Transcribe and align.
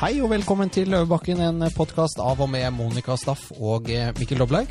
Hei 0.00 0.14
og 0.24 0.30
velkommen 0.32 0.70
til 0.72 0.88
Løvebakken, 0.88 1.42
en 1.44 1.64
podkast 1.76 2.22
av 2.24 2.38
og 2.40 2.48
med 2.48 2.64
Monica 2.72 3.12
Staff 3.20 3.50
og 3.60 3.90
eh, 3.92 4.06
Mikkel 4.16 4.38
Doblaug. 4.40 4.70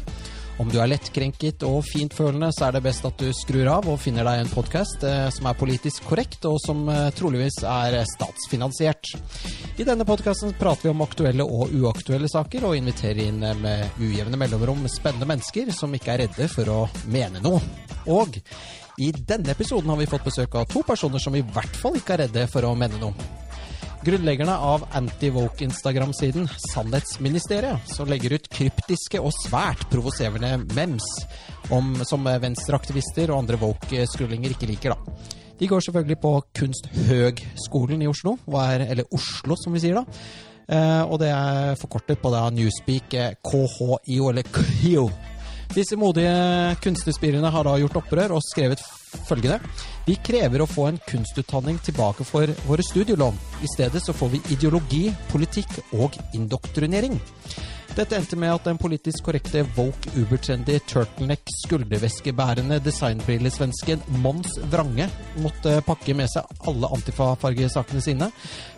Om 0.57 0.71
du 0.73 0.79
er 0.81 0.89
lettkrenket 0.89 1.61
og 1.67 1.83
fintfølende, 1.85 2.47
så 2.49 2.65
er 2.65 2.73
det 2.73 2.81
best 2.87 3.05
at 3.05 3.21
du 3.21 3.27
skrur 3.37 3.69
av 3.69 3.85
og 3.93 3.99
finner 4.01 4.25
deg 4.25 4.41
en 4.41 4.49
podkast 4.49 5.05
eh, 5.05 5.27
som 5.29 5.45
er 5.45 5.59
politisk 5.59 6.07
korrekt, 6.09 6.47
og 6.49 6.57
som 6.63 6.81
eh, 6.89 7.11
troligvis 7.13 7.59
er 7.61 7.99
statsfinansiert. 8.09 9.11
I 9.77 9.85
denne 9.85 10.07
podkasten 10.09 10.55
prater 10.57 10.87
vi 10.87 10.95
om 10.95 11.05
aktuelle 11.05 11.45
og 11.45 11.77
uaktuelle 11.77 12.29
saker, 12.33 12.65
og 12.65 12.79
inviterer 12.79 13.27
inn 13.27 13.45
med 13.61 14.01
ujevne 14.01 14.39
mellomrom 14.41 14.81
spennende 14.89 15.29
mennesker 15.29 15.69
som 15.77 15.93
ikke 15.93 16.15
er 16.15 16.23
redde 16.23 16.49
for 16.49 16.73
å 16.73 16.79
mene 17.13 17.43
noe. 17.45 17.61
Og 18.09 18.41
i 18.97 19.13
denne 19.13 19.53
episoden 19.53 19.93
har 19.93 20.01
vi 20.01 20.09
fått 20.09 20.25
besøk 20.25 20.57
av 20.57 20.65
to 20.73 20.81
personer 20.89 21.21
som 21.21 21.37
i 21.37 21.45
hvert 21.45 21.77
fall 21.77 22.01
ikke 22.01 22.17
er 22.17 22.25
redde 22.25 22.49
for 22.49 22.65
å 22.65 22.73
mene 22.73 22.97
noe. 22.97 23.38
Grunnleggerne 23.99 24.53
av 24.57 24.85
anti-woke-Instagram-siden 24.95 26.47
Sannhetsministeriet, 26.73 27.89
som 27.91 28.07
legger 28.07 28.37
ut 28.37 28.47
kryptiske 28.47 29.19
og 29.19 29.33
svært 29.43 29.83
provoserende 29.91 30.53
mems 30.71 31.03
om, 31.75 31.97
som 32.07 32.23
venstreaktivister 32.23 33.27
og 33.33 33.41
andre 33.41 33.59
woke-skrullinger 33.59 34.55
ikke 34.55 34.69
liker. 34.71 34.95
da. 34.95 35.35
De 35.59 35.67
går 35.67 35.83
selvfølgelig 35.83 36.19
på 36.23 36.31
Kunsthøgskolen 36.55 38.01
i 38.01 38.07
Oslo, 38.07 38.37
er, 38.61 38.85
eller 38.87 39.11
Oslo 39.11 39.59
som 39.59 39.75
vi 39.75 39.83
sier 39.83 39.99
da. 39.99 40.21
Eh, 40.69 41.03
og 41.03 41.19
det 41.19 41.33
er 41.33 41.75
forkortet 41.81 42.21
på 42.21 42.31
da 42.31 42.45
Newspeak 42.55 43.17
eh, 43.19 43.35
KHIO, 43.43 44.29
eller 44.29 44.47
KHIO. 44.47 45.09
Disse 45.69 45.93
modige 46.01 46.31
kunstnerspirene 46.81 47.49
har 47.53 47.67
da 47.67 47.75
gjort 47.77 47.99
opprør 48.01 48.31
og 48.33 48.41
skrevet 48.41 48.81
følgende. 49.27 49.59
Vi 50.07 50.15
krever 50.25 50.63
å 50.63 50.69
få 50.69 50.87
en 50.89 50.97
kunstutdanning 51.05 51.77
tilbake 51.85 52.25
for 52.25 52.49
våre 52.65 52.85
studielån. 52.87 53.37
I 53.61 53.69
stedet 53.75 54.01
så 54.01 54.15
får 54.17 54.31
vi 54.33 54.41
ideologi, 54.55 55.03
politikk 55.29 55.77
og 55.93 56.17
indoktrinering. 56.33 57.19
Dette 57.99 58.15
endte 58.15 58.37
med 58.39 58.53
at 58.53 58.63
den 58.63 58.77
politisk 58.79 59.25
korrekte 59.27 59.65
woke 59.75 60.13
ubertrendy 60.15 60.77
turtleneck 60.87 61.49
skulderveskebærende 61.65 62.77
designbrillesvensken 62.79 64.05
Mons 64.23 64.53
Vrange 64.71 65.09
måtte 65.43 65.73
pakke 65.83 66.13
med 66.15 66.29
seg 66.31 66.47
alle 66.71 66.87
antifa-fargesakene 66.95 67.99
sine. 68.05 68.29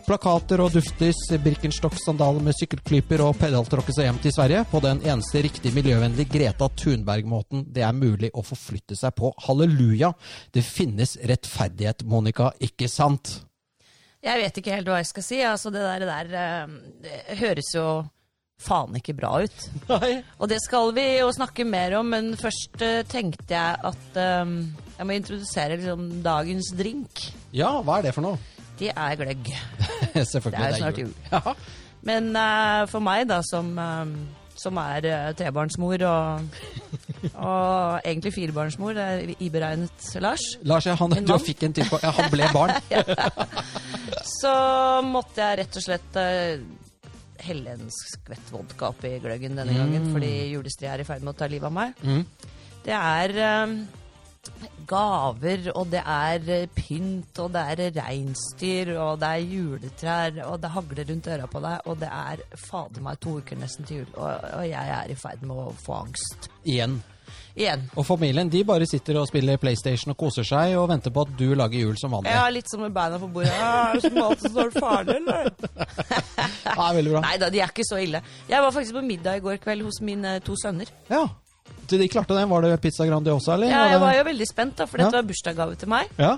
Plakater 0.07 0.63
og 0.63 0.71
duftlys, 0.73 1.19
Birkenstock-sandaler 1.43 2.41
med 2.41 2.57
sykkelklyper 2.57 3.21
og 3.21 3.37
pedaltråkke 3.43 3.93
seg 3.93 4.07
hjem 4.07 4.17
til 4.23 4.33
Sverige 4.33 4.63
på 4.71 4.81
den 4.87 5.03
eneste 5.05 5.43
riktig 5.45 5.73
miljøvennlige 5.75 6.31
Greta 6.33 6.71
Thunberg-måten 6.81 7.67
det 7.75 7.83
er 7.85 7.93
mulig 7.93 8.31
å 8.33 8.41
forflytte 8.41 8.97
seg 8.97 9.13
på. 9.19 9.29
Halleluja! 9.45 10.09
Det 10.49 10.63
finnes 10.65 11.13
rettferdighet, 11.29 12.01
Monica, 12.09 12.49
ikke 12.57 12.89
sant? 12.89 13.35
Jeg 14.25 14.41
vet 14.41 14.57
ikke 14.63 14.73
helt 14.79 14.89
hva 14.89 14.97
jeg 15.03 15.11
skal 15.11 15.27
si. 15.27 15.43
Altså, 15.45 15.69
det 15.69 15.85
der, 15.85 16.07
der 16.09 16.33
eh, 16.41 16.75
det 17.05 17.37
høres 17.43 17.69
jo 17.77 17.85
faen 18.61 18.97
ikke 18.99 19.15
bra 19.17 19.33
ut. 19.43 19.67
Nei. 19.89 20.13
Og 20.39 20.49
det 20.51 20.61
skal 20.63 20.93
vi 20.95 21.05
jo 21.19 21.29
snakke 21.35 21.65
mer 21.67 21.97
om, 21.99 22.11
men 22.13 22.33
først 22.39 22.81
uh, 22.85 23.01
tenkte 23.09 23.55
jeg 23.55 23.81
at 23.91 24.19
um, 24.45 24.57
jeg 24.97 25.07
må 25.09 25.17
introdusere 25.17 25.79
liksom, 25.79 26.09
dagens 26.25 26.73
drink. 26.77 27.27
Ja, 27.57 27.79
hva 27.81 27.99
er 27.99 28.09
det 28.09 28.15
for 28.17 28.25
noe? 28.25 28.37
Det 28.81 28.91
er 28.93 29.17
gløgg. 29.19 29.49
Det 30.11 30.25
er 30.25 30.73
jo 30.73 30.77
snart 30.81 30.99
jul. 30.99 31.11
Ja. 31.31 31.55
Men 32.05 32.31
uh, 32.33 32.83
for 32.89 33.03
meg, 33.05 33.27
da, 33.29 33.39
som, 33.45 33.69
um, 33.77 34.13
som 34.57 34.77
er 34.81 35.05
uh, 35.05 35.27
trebarnsmor 35.37 36.01
og, 36.09 36.57
og 37.31 38.01
egentlig 38.01 38.33
firebarnsmor, 38.35 38.97
det 38.97 39.05
er 39.05 39.33
iberegnet 39.45 40.07
Lars, 40.23 40.45
Lars, 40.65 40.89
ja, 40.89 40.97
han, 40.97 41.13
du 41.13 41.35
fikk 41.41 41.67
en 41.67 41.77
til 41.77 41.89
Ja, 42.01 42.13
han 42.17 42.31
ble 42.33 42.49
barn. 42.53 42.73
så 44.41 44.53
måtte 45.05 45.45
jeg 45.45 45.61
rett 45.61 45.77
og 45.77 45.85
slett 45.85 46.21
helle 47.45 47.75
en 47.77 47.91
skvett 47.93 48.51
vodka 48.53 48.91
oppi 48.91 49.15
gløggen 49.23 49.57
denne 49.59 49.77
gangen, 49.77 50.11
fordi 50.13 50.31
julestria 50.51 50.95
er 50.95 51.03
i 51.03 51.07
ferd 51.07 51.25
med 51.25 51.33
å 51.35 51.39
ta 51.39 51.49
livet 51.51 51.69
av 51.69 51.75
meg. 51.75 52.05
Mm. 52.05 52.23
Det 52.81 52.95
er 52.97 53.35
um, 53.63 53.75
gaver, 54.89 55.69
og 55.77 55.91
det 55.93 56.01
er 56.01 56.49
eh, 56.49 56.67
pynt, 56.73 57.39
og 57.43 57.53
det 57.53 57.63
er 57.73 57.95
reinsdyr, 57.99 58.93
og 58.97 59.21
det 59.21 59.29
er 59.29 59.47
juletrær, 59.53 60.41
og 60.47 60.59
det 60.63 60.73
hagler 60.75 61.09
rundt 61.11 61.31
øra 61.35 61.47
på 61.51 61.61
deg, 61.63 61.85
og 61.85 62.01
det 62.01 62.09
er 62.09 62.43
fader 62.57 63.05
meg 63.05 63.21
to 63.21 63.37
uker 63.41 63.61
nesten 63.61 63.87
til 63.87 64.01
jul, 64.01 64.11
og, 64.15 64.49
og 64.57 64.67
jeg 64.69 64.95
er 64.97 65.13
i 65.13 65.17
ferd 65.19 65.45
med 65.45 65.61
å 65.61 65.71
få 65.85 66.01
angst. 66.01 66.49
Igjen. 66.65 66.99
Igjen. 67.55 67.81
Og 67.99 68.05
familien 68.07 68.49
de 68.49 68.63
bare 68.63 68.85
sitter 68.87 69.17
og 69.19 69.27
spiller 69.27 69.57
PlayStation 69.61 70.13
og 70.13 70.17
koser 70.21 70.43
seg 70.47 70.77
og 70.79 70.87
venter 70.89 71.11
på 71.11 71.25
at 71.27 71.33
du 71.39 71.49
lager 71.55 71.79
jul 71.83 71.97
som 71.99 72.11
vanlig. 72.15 72.31
Ja, 72.31 72.45
litt 72.49 72.69
som 72.71 72.81
med 72.85 72.93
beina 72.95 73.19
på 73.19 73.27
bordet. 73.33 73.51
Ja, 73.57 73.93
som 74.01 74.17
alltid 74.23 74.51
står 74.51 74.71
farlig, 74.79 75.17
eller? 75.21 75.51
Ja, 76.71 76.91
veldig 76.95 77.11
bra. 77.11 77.21
Nei 77.25 77.35
da, 77.41 77.49
de 77.51 77.59
er 77.61 77.71
ikke 77.73 77.83
så 77.87 77.97
ille. 78.01 78.21
Jeg 78.49 78.61
var 78.63 78.71
faktisk 78.71 78.95
på 78.95 79.01
middag 79.05 79.41
i 79.41 79.43
går 79.43 79.57
kveld 79.63 79.83
hos 79.85 79.99
mine 80.05 80.37
to 80.45 80.55
sønner. 80.61 80.87
Ja. 81.11 81.25
Så 81.91 81.97
de 81.99 82.07
klarte 82.07 82.31
det. 82.37 82.45
Var 82.47 82.61
det 82.63 82.77
pizza 82.81 83.03
Grandiosa, 83.05 83.57
eller? 83.57 83.67
Ja, 83.67 83.81
jeg 83.91 83.99
var 83.99 84.13
jo 84.15 84.23
veldig 84.29 84.47
spent, 84.47 84.77
da, 84.79 84.85
for 84.87 84.97
Ja. 85.01 85.09
dette 85.09 85.19
var 85.19 85.27
bursdagsgave 85.27 85.75
til 85.81 85.89
meg. 85.91 86.07
Ja. 86.17 86.37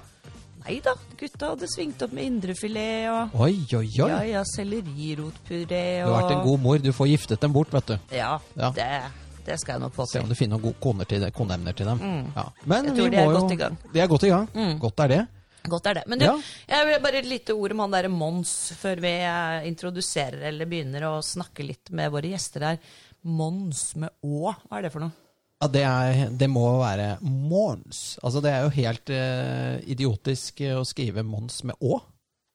Nei 0.64 0.78
da, 0.82 0.94
gutta 1.20 1.50
hadde 1.52 1.68
svingt 1.68 2.02
opp 2.06 2.14
med 2.16 2.24
indrefilet 2.24 3.10
og 3.12 3.34
Oi, 3.44 3.58
oi, 3.76 3.84
oi. 3.84 4.08
Ja 4.08 4.22
ja, 4.24 4.44
sellerirotpuré 4.48 5.82
Du 6.06 6.08
har 6.08 6.22
vært 6.24 6.32
en 6.38 6.44
god 6.46 6.62
mor. 6.64 6.78
Du 6.80 6.92
får 6.96 7.10
giftet 7.12 7.42
dem 7.44 7.54
bort, 7.54 7.74
vet 7.74 7.92
du. 7.92 7.98
Ja, 8.16 8.38
Ja. 8.56 8.70
Det, 8.72 8.88
det 9.46 9.60
skal 9.62 9.76
jeg 9.78 9.82
nå 9.84 9.90
få 9.96 10.06
Se 10.10 10.20
om 10.24 10.30
du 10.30 10.36
finner 10.36 10.58
noen 10.58 10.66
gode 10.70 10.80
koner 10.84 11.06
til 11.10 11.22
det, 11.24 11.32
koneemner 11.36 11.76
til 11.78 11.86
dem. 11.90 12.00
Ja. 12.36 12.46
Men 12.66 12.92
vi 12.94 13.10
de 13.10 13.16
er 13.18 13.26
må 13.26 13.32
jo- 13.34 13.40
godt 13.42 13.52
i 13.56 13.60
gang. 13.64 13.78
De 13.94 14.00
er 14.04 14.08
godt 14.12 14.24
i 14.28 14.30
gang. 14.34 14.48
Godt 14.80 15.00
er 15.06 15.08
det. 15.14 15.22
Godt 15.70 15.86
er 15.88 15.94
det. 15.94 16.04
Men 16.12 16.20
du, 16.20 16.26
Ja. 16.26 16.36
jeg 16.68 16.86
vil 16.88 17.00
bare 17.04 17.20
et 17.22 17.26
lite 17.26 17.54
ord 17.56 17.72
om 17.72 17.80
han 17.80 17.92
derre 17.92 18.10
Mons 18.12 18.74
før 18.76 19.00
vi 19.00 19.14
eh, 19.24 19.68
introduserer 19.70 20.42
eller 20.50 20.66
begynner 20.68 21.06
å 21.08 21.22
snakke 21.24 21.64
litt 21.66 21.90
med 21.92 22.12
våre 22.12 22.28
gjester 22.34 22.62
her. 22.68 22.80
Mons 23.24 23.96
med 23.96 24.10
Å, 24.24 24.56
hva 24.68 24.78
er 24.80 24.82
det 24.84 24.92
for 24.92 25.00
noe? 25.06 25.12
Ja, 25.64 25.68
det, 25.72 25.84
er, 25.88 26.30
det 26.36 26.50
må 26.52 26.66
være 26.82 27.22
Mons. 27.24 28.18
Altså, 28.22 28.42
det 28.44 28.52
er 28.52 28.64
jo 28.66 28.74
helt 28.76 29.10
eh, 29.16 29.78
idiotisk 29.88 30.60
eh, 30.66 30.76
å 30.76 30.84
skrive 30.84 31.24
Mons 31.24 31.62
med 31.64 31.76
Å. 31.80 32.02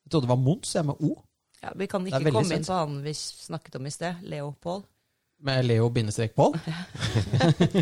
Jeg 0.05 0.13
trodde 0.13 0.27
det 0.29 0.35
var 0.35 0.43
Mons, 0.45 0.75
jeg, 0.77 0.85
med 0.85 1.01
O. 1.01 1.15
Ja, 1.63 1.73
Vi 1.75 1.87
kan 1.91 2.05
ikke 2.07 2.21
komme 2.31 2.55
inn 2.55 2.63
på 2.69 2.77
han 2.77 3.01
vi 3.03 3.15
snakket 3.17 3.77
om 3.81 3.87
i 3.89 3.91
sted. 3.91 4.21
Leopold. 4.29 4.85
Med 5.41 5.65
Leo-Pål. 5.65 6.59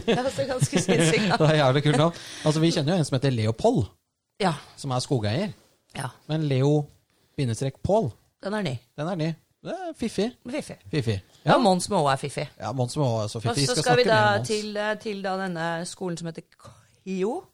Det 0.07 0.09
er 0.13 0.25
også 0.25 0.45
ganske 0.47 0.81
sinnssykt. 0.87 1.39
Det 1.39 1.47
er 1.51 1.55
jævlig 1.65 1.83
kult 1.83 1.97
navn. 1.97 2.15
Altså, 2.45 2.61
vi 2.61 2.71
kjenner 2.71 2.93
jo 2.93 2.99
en 2.99 3.05
som 3.09 3.15
heter 3.17 3.31
Leopold, 3.33 3.85
Ja. 4.41 4.53
som 4.77 4.91
er 4.91 4.99
skogeier. 5.01 5.53
ja. 5.97 6.09
Men 6.29 6.43
Leo-Pål, 6.49 8.11
Den 8.45 8.55
er 8.55 8.63
ny. 8.63 8.77
den 8.99 9.09
er 9.09 9.15
ny. 9.15 9.33
Det 9.65 9.73
er 9.73 9.93
fiffig. 9.99 10.33
Fiffig. 10.51 10.77
Fiffig. 10.91 11.21
Ja, 11.47 11.53
Ja, 11.53 11.59
Mons 11.59 11.89
med 11.91 11.99
er 11.99 12.17
fiffig. 12.17 12.49
ja 12.61 12.73
Mons 12.73 12.97
må 12.97 13.05
også 13.23 13.39
Og 13.39 13.43
fiffig. 13.43 13.67
så 13.69 13.73
skal, 13.75 13.83
skal 13.83 13.97
vi 13.97 14.03
da 14.05 14.43
til, 14.45 14.77
eh, 14.77 14.97
til 15.01 15.23
da 15.25 15.37
denne 15.47 15.85
skolen 15.87 16.17
som 16.17 16.27
heter 16.27 16.43
KIO, 17.05 17.45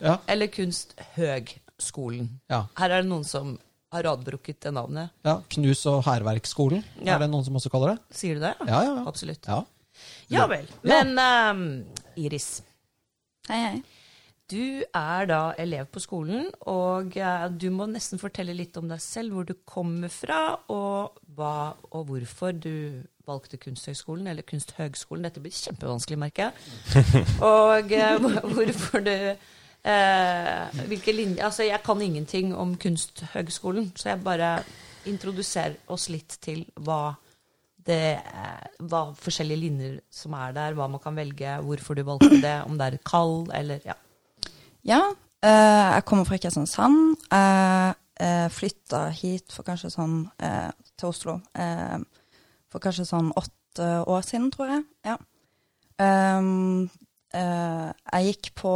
Ja. 0.00 0.16
eller 0.28 0.46
Kunsthøgskolen. 0.46 2.40
Ja. 2.50 2.62
Her 2.78 2.88
er 2.90 3.00
det 3.02 3.08
noen 3.10 3.24
som 3.24 3.58
har 3.92 4.02
radbrukket 4.04 4.60
det 4.60 4.72
navnet. 4.76 5.10
ja. 5.24 5.38
Knus- 5.50 5.86
og 5.88 6.02
hærverksskolen, 6.04 6.84
Ja. 7.04 7.14
er 7.14 7.18
det 7.24 7.30
noen 7.30 7.44
som 7.44 7.54
også 7.56 7.70
kaller 7.72 7.94
det? 7.96 8.16
Sier 8.16 8.34
du 8.34 8.40
det? 8.40 8.54
Ja, 8.66 8.82
ja, 8.84 8.94
ja. 8.96 9.04
Absolutt. 9.08 9.46
ja. 9.48 9.62
Ja 10.30 10.46
vel. 10.46 10.66
Ja. 10.84 11.02
Men 11.04 11.18
um, 11.18 11.84
Iris, 12.16 12.62
Hei, 13.48 13.56
hei. 13.64 13.82
du 14.52 14.84
er 14.94 15.26
da 15.26 15.54
elev 15.58 15.86
på 15.90 16.00
skolen, 16.04 16.50
og 16.68 17.16
eh, 17.16 17.48
du 17.48 17.70
må 17.74 17.86
nesten 17.88 18.20
fortelle 18.20 18.54
litt 18.54 18.76
om 18.76 18.86
deg 18.88 19.00
selv, 19.00 19.32
hvor 19.32 19.44
du 19.48 19.54
kommer 19.66 20.08
fra, 20.12 20.58
og 20.68 21.16
hva 21.34 21.74
og 21.90 22.06
hvorfor 22.12 22.52
du 22.60 23.02
valgte 23.26 23.58
Kunsthøgskolen, 23.60 24.26
eller 24.28 24.42
Kunsthøgskolen. 24.42 25.24
Dette 25.26 25.40
blir 25.40 25.52
kjempevanskelig, 25.52 26.16
merker 26.20 26.48
jeg. 26.48 27.24
Og 27.44 27.92
eh, 27.92 28.18
hvorfor 28.54 29.02
du 29.04 29.12
eh, 29.88 30.82
Hvilke 30.90 31.14
linjer 31.14 31.46
Altså, 31.48 31.64
jeg 31.66 31.80
kan 31.84 32.02
ingenting 32.02 32.52
om 32.56 32.76
Kunsthøgskolen, 32.80 33.92
så 33.96 34.12
jeg 34.12 34.22
bare 34.24 34.58
introduserer 35.08 35.78
oss 35.88 36.08
litt 36.12 36.36
til 36.44 36.66
hva 36.84 37.16
det 37.88 38.18
hva 38.84 39.06
forskjellige 39.16 39.62
linjer 39.62 39.94
som 40.12 40.34
er 40.36 40.52
der, 40.52 40.74
hva 40.76 40.90
man 40.92 41.00
kan 41.00 41.16
velge, 41.16 41.54
hvorfor 41.64 41.96
du 41.96 42.02
valgte 42.04 42.42
det, 42.42 42.58
om 42.68 42.76
det 42.76 42.90
er 42.90 42.98
kall, 43.06 43.46
eller 43.56 43.80
ja. 43.86 43.96
Ja, 44.84 45.00
eh, 45.40 45.86
jeg 45.94 46.04
kommer 46.04 46.28
fra 46.28 46.36
Kristiansand. 46.36 47.16
Jeg 47.32 47.96
uh, 48.20 48.50
flytta 48.52 49.08
hit 49.14 49.54
for 49.54 49.66
kanskje 49.66 49.92
sånn 49.94 50.20
eh, 50.42 50.70
til 50.98 51.12
Oslo 51.12 51.38
eh, 51.54 51.98
for 52.68 52.82
kanskje 52.82 53.06
sånn 53.08 53.30
åtte 53.38 53.88
år 54.10 54.24
siden, 54.26 54.50
tror 54.54 54.72
jeg. 54.74 54.86
Ja. 55.06 55.18
Um, 55.98 56.88
eh, 56.88 56.96
jeg 57.32 58.24
gikk 58.24 58.46
på 58.56 58.70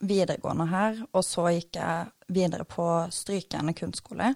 videregående 0.00 0.64
her, 0.70 1.00
og 1.12 1.24
så 1.26 1.50
gikk 1.52 1.76
jeg 1.76 2.06
videre 2.32 2.64
på 2.64 2.86
strykende 3.12 3.74
kunstskole. 3.74 4.34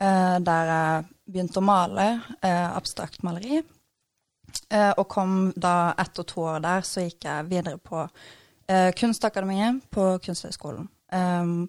eh, 0.00 0.38
der 0.40 0.64
jeg 0.70 1.04
begynte 1.26 1.60
å 1.60 1.64
male 1.64 2.06
eh, 2.42 2.76
abstrakt 2.76 3.22
maleri. 3.22 3.60
Eh, 4.70 4.92
og 4.96 5.08
kom 5.08 5.52
da 5.56 5.92
etter 5.98 6.24
to 6.24 6.46
år 6.54 6.62
der, 6.64 6.86
så 6.86 7.04
gikk 7.04 7.24
jeg 7.24 7.48
videre 7.50 7.78
på 7.78 8.00
eh, 8.68 8.90
Kunstakademiet 8.96 9.84
på 9.90 10.18
Kunsthøgskolen. 10.24 10.88
Um, 11.12 11.68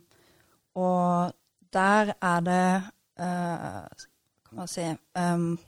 og 0.78 1.34
der 1.74 2.14
er 2.22 2.42
det 2.46 2.84
Kan 3.18 4.58
man 4.58 4.68
si 4.68 4.84
um, 5.18 5.60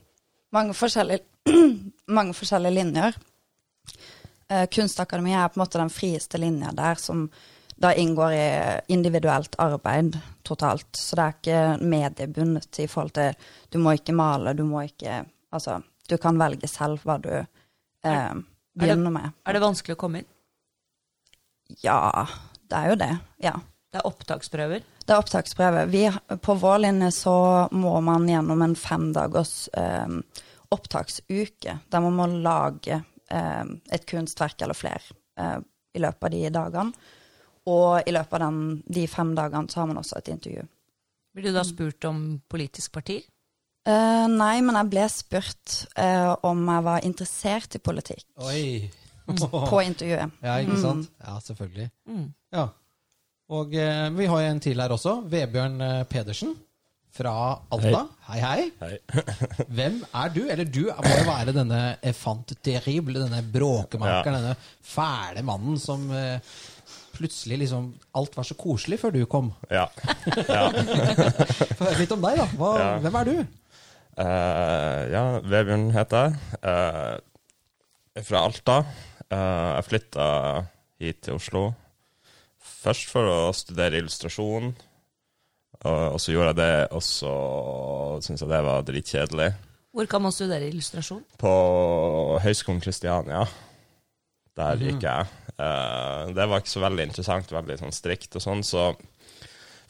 mange, 0.52 0.74
forskjellige, 0.74 1.22
mange 2.18 2.34
forskjellige 2.34 2.74
linjer. 2.74 3.18
Uh, 4.52 4.66
Kunstakademiet 4.70 5.38
er 5.40 5.50
på 5.50 5.58
en 5.58 5.64
måte 5.64 5.80
den 5.80 5.92
frieste 5.92 6.40
linja 6.40 6.72
der 6.76 7.00
som 7.00 7.28
da 7.74 7.90
inngår 7.98 8.32
i 8.32 8.48
individuelt 8.94 9.56
arbeid 9.58 10.18
totalt. 10.46 10.90
Så 10.96 11.16
det 11.18 11.24
er 11.24 11.36
ikke 11.38 11.88
mediebundet 11.94 12.78
i 12.78 12.86
forhold 12.86 13.14
til 13.16 13.34
Du 13.72 13.80
må 13.82 13.96
ikke 13.96 14.14
male, 14.14 14.54
du 14.54 14.64
må 14.68 14.84
ikke 14.86 15.24
Altså, 15.54 15.78
du 16.10 16.16
kan 16.18 16.38
velge 16.38 16.66
selv 16.66 17.04
hva 17.06 17.14
du 17.22 17.30
uh, 17.38 18.32
begynner 18.74 19.12
med. 19.14 19.36
Er 19.46 19.54
det 19.54 19.60
vanskelig 19.62 19.94
å 19.94 20.00
komme 20.00 20.22
inn? 20.22 20.30
Ja, 21.84 22.26
det 22.66 22.80
er 22.80 22.90
jo 22.90 22.96
det. 22.98 23.12
Ja. 23.44 23.54
Det 23.94 24.00
er 24.00 24.08
opptaksprøver? 24.08 24.82
Det 25.06 25.14
er 25.14 25.20
opptaksprøve. 25.22 25.84
Vi, 25.92 26.08
på 26.42 26.54
vår 26.58 26.80
linje 26.82 27.12
så 27.14 27.36
må 27.70 27.92
man 28.02 28.26
gjennom 28.26 28.64
en 28.66 28.74
femdagers 28.74 29.68
eh, 29.78 30.16
opptaksuke, 30.74 31.76
der 31.86 32.02
man 32.02 32.16
må 32.18 32.26
lage 32.26 32.96
eh, 32.98 33.04
et 33.32 34.06
kunstverk 34.08 34.62
eller 34.62 34.76
flere 34.76 35.16
eh, 35.40 35.60
i 35.94 36.02
løpet 36.02 36.26
av 36.26 36.34
de 36.34 36.50
dagene. 36.54 37.12
Og 37.72 38.08
i 38.08 38.12
løpet 38.12 38.36
av 38.36 38.42
den, 38.44 38.82
de 38.92 39.06
fem 39.08 39.30
dagene 39.36 39.72
så 39.72 39.80
har 39.80 39.88
man 39.88 40.00
også 40.02 40.18
et 40.20 40.32
intervju. 40.34 40.66
Blir 41.34 41.48
du 41.48 41.56
da 41.56 41.64
spurt 41.66 42.04
om 42.06 42.20
politisk 42.50 42.92
parti? 42.94 43.22
Uh, 43.84 44.24
nei, 44.32 44.62
men 44.64 44.76
jeg 44.78 44.90
ble 44.92 45.06
spurt 45.12 45.72
uh, 45.98 46.36
om 46.46 46.60
jeg 46.70 46.84
var 46.86 47.04
interessert 47.04 47.74
i 47.76 47.80
politikk 47.84 48.24
Oi. 48.40 48.62
på 49.72 49.80
intervjuet. 49.84 50.38
Ja, 50.44 50.54
ikke 50.62 50.78
sant? 50.80 51.10
Ja, 51.20 51.34
selvfølgelig. 51.44 51.90
Ja. 52.54 52.68
Og 53.52 53.74
uh, 53.76 54.06
vi 54.16 54.28
har 54.30 54.44
jo 54.44 54.52
en 54.52 54.62
til 54.64 54.80
her 54.80 54.94
også. 54.94 55.18
Vebjørn 55.32 55.80
eh, 55.84 56.04
Pedersen 56.08 56.54
fra 57.14 57.32
Alta. 57.74 58.00
Hei, 58.28 58.38
hei. 58.42 58.62
Hei. 58.80 58.94
Hvem 59.76 60.00
er 60.08 60.32
du? 60.34 60.40
Eller 60.50 60.66
du 60.66 60.82
må 60.90 61.12
jo 61.12 61.26
være 61.28 61.54
denne 61.54 61.80
fant 62.16 62.54
terrible, 62.64 63.22
denne 63.22 63.42
bråkemakeren, 63.54 64.40
denne 64.40 64.54
fæle 64.84 65.44
mannen 65.46 65.78
som 65.80 66.08
eh, 66.14 66.40
plutselig 67.14 67.60
liksom 67.62 67.92
Alt 68.18 68.34
var 68.34 68.48
så 68.48 68.56
koselig 68.58 68.98
før 69.02 69.14
du 69.14 69.22
kom. 69.30 69.52
Ja. 69.70 69.86
ja. 70.48 70.66
Få 71.78 71.86
høre 71.86 72.00
litt 72.02 72.16
om 72.16 72.24
deg, 72.24 72.42
da. 72.42 72.48
Hva, 72.58 72.72
Ja. 72.80 72.90
Hvem 73.04 73.20
er 73.20 73.30
du? 73.30 73.36
Uh, 74.14 75.00
ja, 75.10 75.22
Vebjørn 75.42 75.88
heter 75.94 76.28
jeg. 76.28 76.58
Uh, 76.62 77.14
jeg 78.14 78.22
er 78.22 78.28
fra 78.28 78.44
Alta. 78.46 78.76
Uh, 79.26 79.70
jeg 79.78 79.88
flytta 79.88 80.28
hit 81.02 81.24
til 81.26 81.38
Oslo 81.40 81.64
først 82.84 83.12
for 83.12 83.28
å 83.28 83.38
studere 83.56 84.00
illustrasjon. 84.00 84.72
Og, 85.84 86.16
og 86.16 86.20
så 86.22 86.32
gjorde 86.32 86.54
jeg 86.54 86.60
det, 86.62 86.74
og 86.96 87.02
så 87.04 87.34
syntes 88.24 88.44
jeg 88.44 88.50
det 88.50 88.60
var 88.64 88.84
dritkjedelig. 88.88 89.48
Hvor 89.94 90.08
kan 90.10 90.24
man 90.24 90.34
studere 90.34 90.66
illustrasjon? 90.70 91.22
På 91.38 91.54
Høgskolen 92.42 92.82
Kristiania. 92.82 93.44
Der 94.58 94.80
gikk 94.80 95.04
jeg. 95.04 95.28
Uh, 95.54 96.32
det 96.34 96.48
var 96.50 96.62
ikke 96.62 96.72
så 96.72 96.82
veldig 96.82 97.08
interessant, 97.10 97.52
veldig 97.52 97.78
sånn 97.82 97.94
strikt 97.94 98.34
og 98.38 98.42
sånn, 98.42 98.64
så 98.66 98.88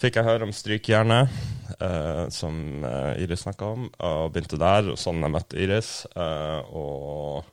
fikk 0.01 0.19
jeg 0.19 0.27
høre 0.27 0.49
om 0.49 0.53
Strykejernet, 0.53 1.33
uh, 1.79 2.27
som 2.35 2.85
eh, 2.85 3.23
Iris 3.25 3.45
snakka 3.47 3.69
om, 3.77 3.87
og 4.05 4.33
begynte 4.35 4.59
der. 4.61 4.91
Og 4.93 5.01
sånn 5.01 5.23
jeg 5.23 5.33
møtte 5.33 5.61
Iris. 5.63 5.93
Uh, 6.13 6.61
og 6.75 7.53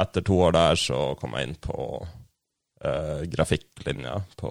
etter 0.00 0.24
to 0.26 0.40
år 0.46 0.54
der 0.56 0.80
så 0.80 1.00
kom 1.20 1.36
jeg 1.36 1.48
inn 1.48 1.58
på 1.62 1.78
eh, 2.82 3.20
grafikklinja 3.30 4.16
på 4.40 4.50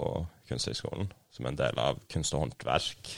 Kunsthøgskolen, 0.50 1.12
som 1.32 1.46
en 1.50 1.56
del 1.60 1.80
av 1.80 2.00
kunst 2.12 2.34
og 2.36 2.44
håndverk. 2.46 3.14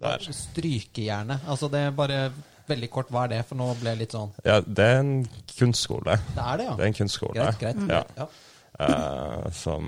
Der. 0.00 0.18
Strykejerne. 0.20 1.38
Altså, 1.48 1.68
det 1.72 1.80
er 1.86 1.94
bare 1.96 2.20
veldig 2.68 2.88
kort, 2.92 3.08
hva 3.14 3.24
er 3.24 3.32
det? 3.36 3.42
For 3.48 3.56
nå 3.56 3.70
ble 3.80 3.92
jeg 3.94 4.00
litt 4.02 4.16
sånn 4.16 4.32
Ja, 4.44 4.58
det 4.60 4.84
er 4.84 4.98
en 5.00 5.12
kunstskole. 5.56 6.18
Det 6.34 6.42
er 6.42 6.60
det, 6.60 6.66
ja. 6.68 6.74
Det 6.76 6.84
er 6.84 6.90
en 6.90 6.98
kunstskole. 6.98 7.34
Greit, 7.38 7.60
greit. 7.62 7.82
Ja. 7.88 8.02
Ja. 8.18 8.28
Uh, 8.76 9.46
som 9.56 9.86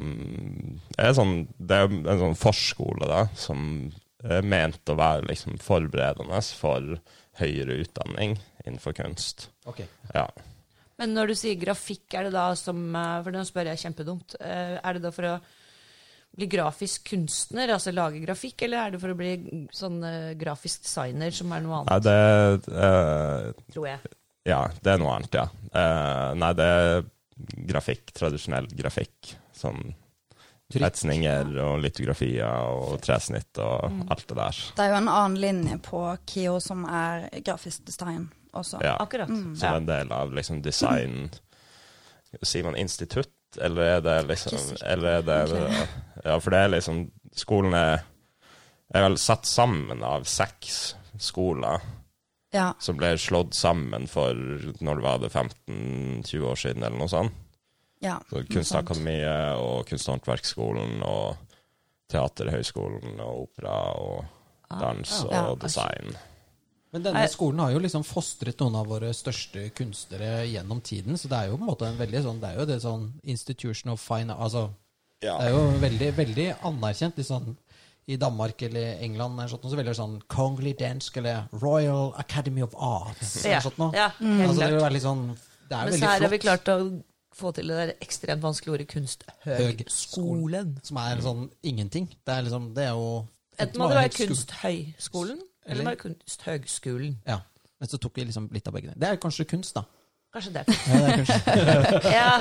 er 0.97 1.11
sånn 1.13 1.35
Det 1.61 1.77
er 1.77 1.91
en 1.93 2.23
sånn 2.23 2.39
forskole, 2.41 3.05
da, 3.11 3.27
som 3.37 3.67
er 4.25 4.47
ment 4.49 4.89
å 4.89 4.97
være 4.97 5.29
liksom 5.29 5.59
forberedende 5.61 6.41
for 6.57 6.95
høyere 7.39 7.77
utdanning 7.85 8.39
innenfor 8.65 8.97
kunst. 8.97 9.51
Ok. 9.69 9.83
Ja. 10.15 10.25
Men 10.99 11.13
når 11.15 11.31
du 11.31 11.35
sier 11.39 11.61
grafikk, 11.61 12.09
er 12.19 12.27
det 12.27 12.33
da 12.35 12.49
som 12.59 12.81
eh, 12.99 13.21
For 13.23 13.31
nå 13.37 13.45
spør 13.47 13.69
jeg 13.71 13.79
kjempedumt. 13.85 14.35
eh, 14.41 14.79
Er 14.83 14.97
det 14.97 15.05
da 15.05 15.13
for 15.15 15.29
å 15.29 15.37
bli 16.37 16.47
grafisk 16.47 17.09
kunstner, 17.11 17.69
altså 17.75 17.91
lage 17.93 18.21
grafikk, 18.23 18.63
eller 18.63 18.79
er 18.87 18.91
det 18.95 19.01
for 19.03 19.11
å 19.11 19.17
bli 19.19 19.33
sånn 19.75 19.97
uh, 20.05 20.35
grafisk 20.39 20.83
designer, 20.85 21.31
som 21.35 21.53
er 21.53 21.61
noe 21.65 21.81
Nei, 21.89 21.97
annet, 21.99 22.67
det 22.69 22.75
uh, 22.79 23.65
tror 23.75 23.87
jeg? 23.89 24.13
Ja, 24.49 24.61
det 24.83 24.93
er 24.93 24.99
noe 25.03 25.15
annet, 25.17 25.35
ja. 25.35 25.47
Uh, 25.75 26.35
nei, 26.39 26.53
det 26.57 26.69
er 26.77 27.03
grafikk. 27.69 28.13
Tradisjonell 28.17 28.69
grafikk. 28.79 29.35
Sånn 29.59 29.93
Trykk. 30.69 30.85
etsninger 30.85 31.51
og 31.65 31.79
litografier 31.81 32.45
og 32.77 32.99
tresnitt 33.05 33.57
og 33.65 33.89
Mm. 33.91 34.03
alt 34.13 34.27
det 34.29 34.37
der. 34.37 34.59
Det 34.77 34.85
er 34.85 34.91
jo 34.93 34.97
en 34.99 35.09
annen 35.09 35.39
linje 35.41 35.79
på 35.83 36.01
KIO 36.29 36.59
som 36.61 36.85
er 36.85 37.29
grafisk 37.43 37.85
design 37.89 38.27
også. 38.53 38.81
Ja. 38.85 38.97
Akkurat. 39.01 39.29
Som 39.33 39.75
en 39.75 39.87
del 39.87 40.13
av 40.13 40.33
liksom 40.33 40.63
design 40.63 41.31
Sier 42.45 42.63
man 42.67 42.77
institutt, 42.77 43.31
eller 43.60 43.82
er 43.82 44.00
det 44.00 44.16
liksom 44.28 44.76
Eller 44.87 45.08
er 45.19 45.22
det 45.22 45.88
Ja, 46.25 46.38
for 46.38 46.50
det 46.50 46.58
er 46.58 46.69
liksom 46.69 47.10
Skolen 47.38 47.75
er, 47.75 48.00
er 48.94 49.05
vel 49.05 49.19
satt 49.19 49.46
sammen 49.46 50.02
av 50.02 50.25
seks 50.25 50.94
skoler 51.19 51.81
Ja. 52.52 52.72
som 52.81 52.96
ble 52.96 53.12
slått 53.20 53.55
sammen 53.55 54.06
for 54.08 54.32
når 54.81 54.94
det 54.96 55.05
var 55.05 55.19
det 55.19 55.31
15-20 55.32 56.46
år 56.49 56.56
siden, 56.56 56.82
eller 56.82 56.99
noe 56.99 57.08
sånt. 57.08 57.32
ja 58.02 58.19
Så. 58.31 58.43
Kunstakademiet 58.50 59.58
og 59.60 59.87
Kunst- 59.87 60.08
og 60.08 61.37
Teaterhøgskolen 62.10 63.20
og 63.20 63.43
opera 63.49 63.76
og 64.00 64.25
dans 64.81 65.25
Ah, 65.25 65.32
Ja. 65.32 65.43
og 65.50 65.60
design. 65.60 66.16
Men 66.93 67.05
denne 67.05 67.26
skolen 67.29 67.61
har 67.61 67.73
jo 67.75 67.81
liksom 67.85 68.05
fostret 68.06 68.61
noen 68.62 68.76
av 68.81 68.87
våre 68.88 69.11
største 69.12 69.67
kunstnere 69.76 70.46
gjennom 70.49 70.81
tiden, 70.81 71.19
så 71.20 71.29
det 71.29 71.37
er 71.37 71.50
jo 71.50 71.58
på 71.58 71.67
en 71.67 71.70
måte 71.70 71.88
en 71.88 71.99
veldig 72.00 72.23
sånn 72.25 72.38
Det 72.40 72.49
er 72.49 72.61
jo 72.62 72.69
det 72.70 72.79
sånn 72.85 73.08
institution 73.23 73.93
of 73.93 74.00
fine 74.00 74.32
Altså, 74.32 74.70
Ja. 75.20 75.37
det 75.38 75.49
er 75.49 75.50
jo 75.50 75.81
veldig, 75.82 76.08
veldig 76.17 76.46
anerkjent. 76.62 77.17
Liksom, 77.19 77.56
i 78.08 78.17
Danmark 78.17 78.62
eller 78.62 79.02
England 79.05 79.40
er 79.43 79.50
sånn, 79.52 79.64
så 79.69 79.76
veldig 79.76 79.94
sånn 79.99 80.17
Kongelig 80.32 80.79
dansk 80.81 81.19
eller 81.20 81.48
Royal 81.60 82.15
Academy 82.17 82.63
of 82.65 82.74
Arts. 82.74 83.44
Ja, 83.44 83.58
eller 83.58 83.67
sånt 83.69 83.94
ja, 83.94 84.08
helt 84.17 84.48
altså, 84.48 84.58
det 84.58 84.69
er 84.69 84.77
jo 84.79 84.84
veldig 84.86 85.03
sånn 85.05 85.24
Det 85.69 85.77
er 85.77 85.84
Men 85.84 85.93
veldig 85.93 86.01
så 86.01 86.13
her 86.15 86.24
har 86.24 86.32
vi 86.32 86.39
klart 86.39 86.72
å 86.72 86.79
få 87.39 87.53
til 87.55 87.69
det 87.70 87.77
der 87.77 87.93
ekstremt 88.01 88.43
vanskelige 88.43 88.79
ordet 88.79 88.89
kunsthøgskolen. 88.94 90.72
Som 90.89 90.96
er 91.03 91.20
sånn 91.22 91.44
ingenting. 91.63 92.08
Det 92.24 92.34
er 92.34 92.48
liksom 92.48 92.72
Det 92.74 92.89
er 92.89 92.96
jo 92.96 93.27
Enten 93.58 93.81
må 93.82 93.89
det 93.91 93.98
være 93.98 94.15
Kunsthøgskolen, 94.15 95.41
eller 95.69 95.81
Eller? 95.84 95.94
det 95.94 96.03
Kunsthøgskolen. 96.03 97.15
Ja. 97.29 97.41
Men 97.79 97.89
så 97.93 98.01
tok 98.03 98.17
vi 98.19 98.27
liksom 98.27 98.51
litt 98.53 98.67
av 98.67 98.75
begge. 98.75 98.96
Det 98.96 99.08
er 99.08 99.20
kanskje 99.22 99.46
kunst, 99.46 99.77
da. 99.79 99.84
Kanskje 100.29 100.51
det. 100.53 100.63
Ja, 100.69 100.96
det 101.01 101.06
er 101.08 101.20
kanskje. 101.22 101.37
Ja, 102.19 102.32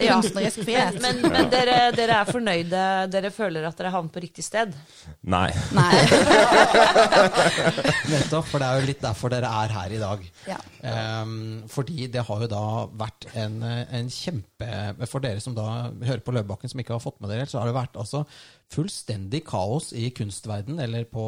ja. 0.00 0.14
Kunstnerisk 0.14 0.62
frihet. 0.64 0.96
Men, 1.04 1.18
men 1.20 1.50
dere, 1.52 1.74
dere 1.92 2.22
er 2.22 2.30
fornøyde? 2.30 2.84
Dere 3.12 3.30
føler 3.34 3.66
at 3.68 3.76
dere 3.76 3.90
havner 3.92 4.08
på 4.14 4.22
riktig 4.24 4.44
sted? 4.46 4.72
Nei. 5.20 5.50
Nei. 5.76 5.90
Nettopp, 8.14 8.48
for 8.48 8.62
det 8.62 8.70
er 8.70 8.80
jo 8.80 8.88
litt 8.88 9.04
derfor 9.04 9.34
dere 9.34 9.50
er 9.52 9.74
her 9.76 9.96
i 9.98 10.00
dag. 10.00 10.24
Ja. 10.48 10.56
Um, 11.20 11.36
fordi 11.68 12.08
det 12.14 12.24
har 12.24 12.46
jo 12.46 12.48
da 12.54 12.64
vært 13.04 13.28
en, 13.36 13.58
en 13.66 14.08
kjempe 14.12 14.68
For 15.10 15.20
dere 15.24 15.42
som 15.42 15.56
da 15.56 15.90
hører 15.92 16.24
på 16.24 16.32
Løvebakken, 16.32 16.72
som 16.72 16.80
ikke 16.80 16.96
har 16.96 17.04
fått 17.04 17.20
med 17.20 17.34
dere 17.34 17.44
helt, 17.44 17.52
så 17.52 17.60
har 17.60 17.68
det 17.68 17.76
vært 17.76 18.00
altså 18.00 18.24
fullstendig 18.72 19.42
kaos 19.46 19.92
i 19.96 20.08
kunstverden 20.14 20.80
eller 20.82 21.06
på 21.08 21.24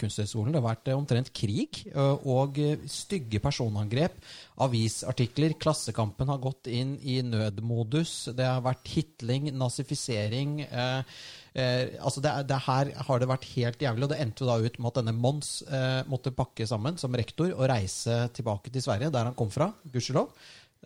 Kunsthøgskolen. 0.00 0.52
Det 0.52 0.60
har 0.60 0.66
vært 0.66 0.90
eh, 0.90 0.98
omtrent 0.98 1.32
krig 1.36 1.82
og 1.94 2.58
eh, 2.62 2.84
stygge 2.90 3.40
personangrep. 3.42 4.18
Avisartikler. 4.64 5.54
Klassekampen 5.60 6.30
har 6.32 6.42
gått 6.42 6.70
inn 6.72 6.96
i 7.02 7.20
nødmodus. 7.22 8.34
Det 8.36 8.48
har 8.48 8.64
vært 8.66 8.90
hitling, 8.96 9.52
nazifisering. 9.56 10.62
Eh, 10.66 11.20
Eh, 11.58 11.96
altså 12.04 12.22
det, 12.22 12.32
det 12.50 12.58
her 12.66 12.92
har 13.08 13.20
det 13.20 13.28
vært 13.30 13.48
helt 13.54 13.82
jævlig, 13.82 14.06
og 14.06 14.12
det 14.12 14.20
endte 14.22 14.44
jo 14.44 14.50
da 14.50 14.58
ut 14.62 14.78
med 14.78 14.90
at 14.90 15.00
denne 15.00 15.14
Mons 15.16 15.50
eh, 15.64 16.04
måtte 16.10 16.34
pakke 16.36 16.66
sammen 16.68 16.98
som 17.00 17.16
rektor 17.18 17.50
og 17.54 17.66
reise 17.72 18.20
tilbake 18.36 18.72
til 18.74 18.84
Sverige, 18.84 19.10
der 19.14 19.30
han 19.30 19.38
kom 19.38 19.50
fra. 19.52 19.72
Gudskjelov. 19.88 20.30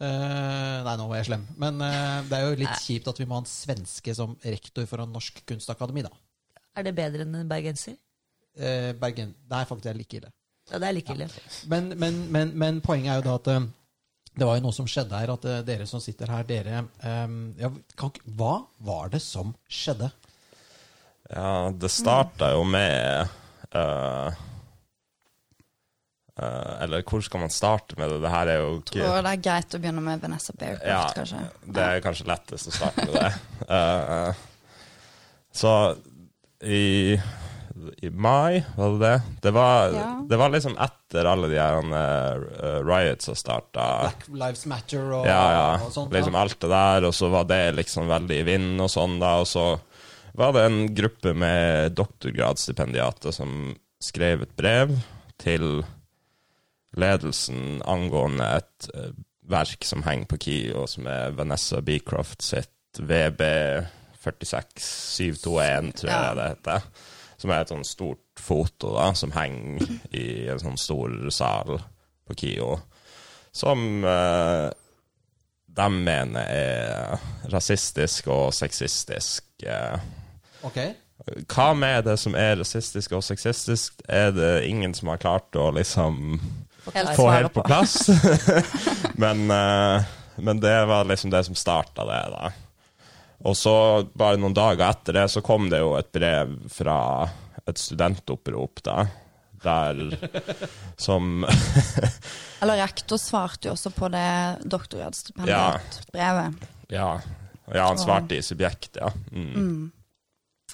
Eh, 0.03 0.79
nei, 0.83 0.95
nå 0.99 1.07
var 1.11 1.21
jeg 1.21 1.29
slem. 1.31 1.43
Men 1.63 1.79
uh, 1.79 2.21
det 2.27 2.39
er 2.39 2.47
jo 2.49 2.61
litt 2.63 2.85
kjipt 2.85 3.11
at 3.13 3.21
vi 3.21 3.27
må 3.29 3.39
ha 3.39 3.45
en 3.45 3.51
svenske 3.51 4.15
som 4.19 4.35
rektor 4.43 4.87
for 4.91 5.05
en 5.05 5.13
norsk 5.15 5.43
kunstakademi, 5.49 6.05
da. 6.07 6.11
Er 6.79 6.89
det 6.89 6.95
bedre 6.97 7.27
enn 7.27 7.37
en 7.43 7.51
bergenser? 7.51 7.99
Uh, 8.59 8.91
Bergen 9.01 9.31
Nei, 9.49 9.63
faktisk 9.69 9.89
er 9.89 9.95
det 9.95 10.03
like 10.03 10.19
ille. 10.19 10.33
Ja, 10.71 10.81
det 10.81 10.89
er 10.89 10.97
like 10.97 11.15
ille. 11.15 11.29
Men, 11.71 11.93
men, 12.01 12.19
men, 12.35 12.53
men 12.59 12.83
poenget 12.85 13.15
er 13.15 13.23
jo 13.23 13.29
da 13.31 13.37
at 13.39 13.71
det 14.33 14.49
var 14.49 14.57
jo 14.57 14.65
noe 14.65 14.75
som 14.75 14.89
skjedde 14.89 15.19
her, 15.21 15.35
at 15.35 15.47
dere 15.69 15.87
som 15.89 16.01
sitter 16.01 16.31
her, 16.33 16.45
dere 16.49 16.85
um, 17.05 17.39
ja, 17.61 17.69
kan, 18.01 18.15
Hva 18.39 18.55
var 18.81 19.13
det 19.13 19.21
som 19.25 19.53
skjedde? 19.69 20.09
Ja, 21.29 21.69
det 21.77 21.91
starta 21.93 22.53
jo 22.55 22.65
med 22.69 23.29
Eh, 23.75 24.33
eller 26.85 27.03
hvor 27.09 27.23
skal 27.25 27.41
man 27.45 27.51
starte 27.53 27.97
med 28.01 28.11
det? 28.13 28.21
Det 28.25 28.31
her 28.33 28.51
er 28.53 28.59
jo 28.63 28.73
ikke 28.81 28.97
Tror 29.01 29.23
det 29.27 29.33
er 29.37 29.43
greit 29.49 29.77
å 29.77 29.81
begynne 29.83 30.05
med 30.05 30.23
Vanessa 30.25 30.55
Bearcroft, 30.59 30.89
Ja, 30.89 31.03
kanskje. 31.17 31.43
det 31.79 31.87
er 31.89 32.03
kanskje 32.05 32.27
lettest 32.31 32.71
å 32.71 32.75
starte 32.77 33.07
med 33.07 33.15
det. 33.19 33.33
uh, 33.71 34.43
så 35.63 35.73
i, 36.63 37.17
i 38.07 38.11
mai, 38.11 38.63
var 38.77 38.93
det 38.95 39.01
det? 39.07 39.15
Det 39.49 39.51
var, 39.57 39.93
Ja. 39.97 40.09
det 40.31 40.39
var 40.39 40.53
liksom 40.55 40.77
etter 40.79 41.27
alle 41.29 41.49
de 41.51 41.59
her 41.59 41.81
uh, 41.93 42.79
riots 42.87 43.27
som 43.29 43.35
starta. 43.37 43.87
Black 44.07 44.29
Lives 44.29 44.67
Matter 44.71 45.09
og, 45.19 45.27
Ja, 45.27 45.41
ja. 45.57 45.65
og 45.87 45.93
sånt. 45.93 46.13
Liksom 46.15 46.37
alt 46.39 46.59
det 46.63 46.71
der, 46.71 47.09
og 47.09 47.15
så 47.19 47.29
var 47.33 47.45
det 47.51 47.63
liksom 47.81 48.07
veldig 48.09 48.39
i 48.39 48.47
vinden 48.47 48.81
og 48.85 48.91
sånn, 48.93 49.19
da. 49.23 49.35
Og 49.43 49.49
så 49.51 49.67
var 50.39 50.55
det 50.57 50.63
en 50.69 50.79
gruppe 50.97 51.35
med 51.37 51.93
doktorgradsstipendiater 51.99 53.35
som 53.35 53.75
skrev 54.03 54.47
et 54.47 54.55
brev 54.59 54.95
til 55.43 55.83
ledelsen 56.99 57.81
angående 57.89 58.49
et 58.59 58.89
eh, 58.95 59.13
verk 59.53 59.85
som 59.85 60.05
henger 60.07 60.29
på 60.31 60.39
KIO, 60.45 60.87
som 60.91 61.09
er 61.11 61.35
Vanessa 61.37 61.81
Beecroft 61.85 62.45
sitt 62.45 63.01
VB 63.01 63.43
46721, 64.23 65.93
tror 65.99 66.13
jeg 66.13 66.37
det 66.39 66.49
heter. 66.53 66.87
Som 67.43 67.51
er 67.51 67.65
et 67.65 67.73
sånn 67.73 67.87
stort 67.87 68.39
foto 68.39 68.93
da, 68.95 69.09
som 69.19 69.33
henger 69.35 69.89
i 70.15 70.27
en 70.53 70.63
sånn 70.63 70.79
stor 70.79 71.17
sal 71.35 71.75
på 72.29 72.37
KIO. 72.39 72.77
Som 73.53 74.05
eh, 74.07 74.69
de 75.73 75.89
mener 75.91 76.47
er 76.47 77.25
rasistisk 77.53 78.29
og 78.33 78.53
sexistisk. 78.55 79.49
eh. 79.67 79.97
Ok. 80.63 80.79
Hva 81.51 81.69
med 81.79 82.05
det 82.07 82.17
som 82.19 82.35
er 82.39 82.57
rasistisk 82.59 83.13
og 83.15 83.23
sexistisk, 83.25 84.01
er 84.09 84.33
det 84.35 84.67
ingen 84.67 84.95
som 84.95 85.13
har 85.13 85.21
klart 85.23 85.57
å 85.59 85.71
liksom 85.75 86.41
Helt 86.95 87.17
få 87.17 87.31
helt 87.31 87.53
på 87.55 87.61
på. 87.63 87.67
plass. 87.69 88.09
men, 89.23 89.45
eh, 89.51 90.03
men 90.37 90.61
det 90.61 90.77
var 90.91 91.05
liksom 91.09 91.31
det 91.31 91.45
som 91.47 91.55
starta 91.55 92.05
det, 92.09 92.21
da. 92.35 92.53
Og 93.43 93.57
så, 93.59 93.75
bare 94.15 94.39
noen 94.39 94.55
dager 94.55 94.85
etter 94.89 95.13
det, 95.21 95.27
så 95.31 95.41
kom 95.43 95.69
det 95.71 95.81
jo 95.83 95.95
et 95.99 96.13
brev 96.15 96.53
fra 96.71 96.97
et 97.67 97.79
studentopprop, 97.79 98.83
da. 98.87 99.07
Der 99.63 99.95
som 100.99 101.45
Eller 102.63 102.81
rektor 102.83 103.19
svarte 103.23 103.69
jo 103.71 103.73
også 103.77 103.91
på 103.95 104.09
det 104.11 104.27
doktorgradsstipendiatbrevet. 104.67 106.55
Ja, 106.91 107.21
ja 107.75 107.87
han 107.87 107.99
svarte 107.99 108.37
i 108.39 108.43
subjekt, 108.43 108.97
ja. 108.99 109.11
Mm. 109.31 109.91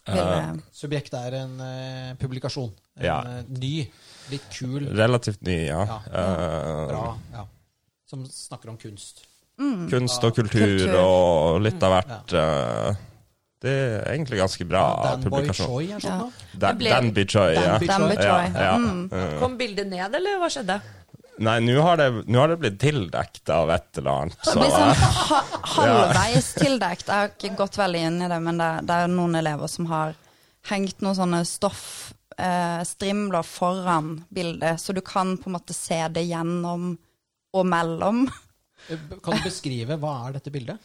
Ville- 0.09 0.61
Subjekt 0.73 1.13
er 1.19 1.33
en 1.43 1.59
uh, 1.61 2.15
publikasjon. 2.21 2.71
En 2.99 3.05
Ja. 3.05 3.19
eh, 3.29 3.45
ny, 3.49 3.91
litt 4.31 4.49
kul, 4.53 4.87
Relativt 4.97 5.43
ny, 5.47 5.67
ja. 5.69 5.83
Ja. 5.87 5.99
Eh, 6.07 6.87
bra 6.93 7.19
ja. 7.33 7.47
Som 8.09 8.25
snakker 8.27 8.71
om 8.73 8.77
kunst. 8.81 9.25
kunst 9.91 10.23
og 10.25 10.35
kultur, 10.37 10.79
Kultur. 10.79 10.97
og 11.03 11.61
litt 11.63 11.83
av 11.83 11.93
hvert. 11.97 12.33
eh, 12.33 12.97
det 13.61 13.71
er 13.75 14.13
egentlig 14.15 14.39
ganske 14.39 14.65
bra 14.71 14.85
Dan 15.03 15.21
Boy 15.25 15.31
publikasjon. 15.41 15.67
Choi 15.67 15.89
er 15.91 15.99
sånn 15.99 16.13
Ja. 16.13 16.19
nå. 16.21 16.33
Dan, 16.59 16.79
ble- 16.79 16.91
Danby 16.95 17.25
Choi, 17.27 17.55
ja. 17.55 17.79
Dan. 17.79 18.07
Choi. 18.13 18.15
Ja, 18.23 18.39
ja. 18.55 18.77
Mm. 18.79 19.09
Eh, 19.13 19.39
Kom 19.41 19.57
bildet 19.59 19.87
ned, 19.91 20.15
eller 20.15 20.39
hva 20.39 20.49
skjedde? 20.49 20.81
Nei, 21.41 21.59
nå 21.61 21.81
har, 21.83 21.97
det- 21.97 22.35
har 22.35 22.49
det 22.49 22.59
blitt 22.61 22.79
tildekt 22.79 23.49
av 23.51 23.71
et 23.71 23.99
eller 23.99 24.11
annet. 24.11 24.37
Det 24.45 24.55
blir 24.55 24.71
sånn 24.71 24.95
ha 24.95 25.43
halvveis 25.75 26.55
tildekt. 26.55 27.07
Jeg 27.07 27.15
har 27.15 27.29
ikke 27.29 27.57
gått 27.57 27.77
veldig 27.79 28.01
inn 28.07 28.23
i 28.23 28.29
det, 28.29 28.41
men 28.43 28.59
det, 28.59 28.71
det 28.87 28.91
er 29.05 29.07
noen 29.09 29.35
elever 29.39 29.69
som 29.69 29.87
har 29.87 30.15
hengt 30.71 31.01
noen 31.01 31.15
sånne 31.19 31.45
stoffstrimler 31.47 32.15
eh, 32.39 32.81
strimler 32.87 33.43
foran 33.47 34.25
bildet, 34.31 34.81
så 34.81 34.95
du 34.97 35.01
kan 35.05 35.37
på 35.39 35.51
en 35.51 35.57
måte 35.59 35.75
se 35.77 36.01
det 36.15 36.25
gjennom 36.29 36.93
og 37.59 37.67
mellom. 37.67 38.25
Eh, 38.89 38.99
Kan 39.25 39.39
du 39.41 39.47
beskrive 39.49 39.97
hva 39.99 40.15
er 40.29 40.37
dette 40.39 40.53
bildet? 40.55 40.79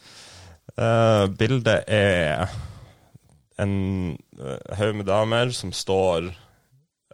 Uh, 0.74 1.26
bildet 1.38 1.84
er 1.92 2.48
en 3.62 3.74
uh, 4.40 4.56
haug 4.78 4.96
med 4.98 5.06
damer 5.06 5.52
som 5.54 5.70
står 5.76 6.30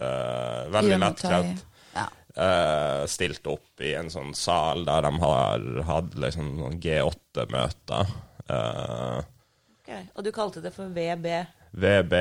uh, 0.00 0.70
veldig 0.72 1.00
lettkledd. 1.02 1.58
Ja. 1.98 2.06
eh, 2.38 3.02
stilt 3.10 3.46
opp 3.50 3.82
i 3.82 3.90
en 3.98 4.08
sånn 4.14 4.30
sal 4.38 4.84
der 4.86 5.02
de 5.02 5.10
har 5.20 5.64
hatt 5.90 6.14
liksom 6.22 6.52
G8-møter. 6.80 8.14
Uh, 8.48 9.20
Ok, 9.80 9.90
Og 10.14 10.22
du 10.24 10.30
kalte 10.32 10.60
det 10.62 10.70
for 10.72 10.86
VB? 10.94 11.26
VB. 11.74 12.14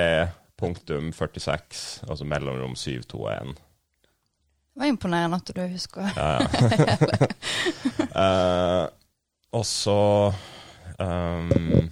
VB.46, 0.59 2.03
altså 2.09 2.25
mellomrom 2.27 2.75
721. 2.75 3.55
Det 4.69 4.83
var 4.83 4.91
imponerende 4.93 5.39
at 5.41 5.51
du 5.55 5.61
husker. 5.67 6.11
Eh, 8.19 8.85
og 9.55 9.65
så 9.65 10.33
um, 10.99 11.89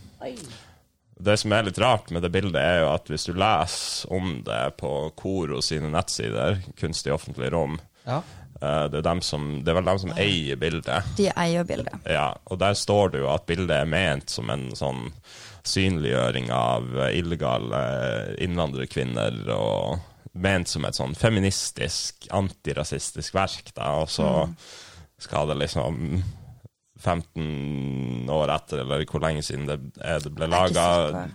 Det 1.17 1.35
som 1.39 1.53
er 1.55 1.67
litt 1.67 1.79
rart 1.81 2.09
med 2.13 2.23
det 2.25 2.31
bildet, 2.33 2.57
er 2.59 2.81
jo 2.81 2.89
at 2.91 3.07
hvis 3.11 3.27
du 3.29 3.33
leser 3.37 4.11
om 4.13 4.39
det 4.45 4.59
på 4.81 4.91
Koro 5.19 5.61
sine 5.65 5.89
nettsider, 5.93 6.59
Kunstig 6.79 7.13
offentlig 7.15 7.51
rom, 7.53 7.77
Ja. 8.07 8.21
eh, 8.61 8.85
det, 8.91 8.99
er 8.99 9.05
dem 9.07 9.21
som, 9.25 9.47
det 9.63 9.71
er 9.71 9.79
vel 9.79 9.89
dem 9.91 10.01
som 10.03 10.13
eier 10.17 10.59
bildet. 10.59 11.13
De 11.17 11.29
eier 11.35 11.63
bildet. 11.69 11.95
Ja, 12.09 12.31
og 12.45 12.59
der 12.61 12.73
står 12.77 13.13
det 13.15 13.23
jo 13.23 13.29
at 13.33 13.45
bildet 13.49 13.77
er 13.77 13.85
ment 13.89 14.29
som 14.33 14.49
en 14.53 14.69
sånn 14.75 15.11
synliggjøring 15.67 16.51
av 16.53 16.91
eh, 16.97 17.17
illegale 17.19 17.81
innvandrerkvinner, 18.43 19.43
og 19.55 20.35
ment 20.37 20.69
som 20.69 20.85
et 20.85 20.97
sånn 20.97 21.15
feministisk, 21.17 22.27
antirasistisk 22.35 23.37
verk, 23.37 23.71
da, 23.73 23.93
og 24.03 24.11
så 24.11 24.29
skal 25.17 25.49
det 25.49 25.57
liksom 25.63 26.21
15 26.97 28.29
år 28.33 28.51
etter, 28.53 28.81
eller 28.81 29.03
hvor 29.09 29.21
lenge 29.21 29.43
siden 29.45 29.67
det, 29.69 29.77
er 30.01 30.21
det 30.23 30.31
ble 30.33 30.47
laga, 30.49 30.85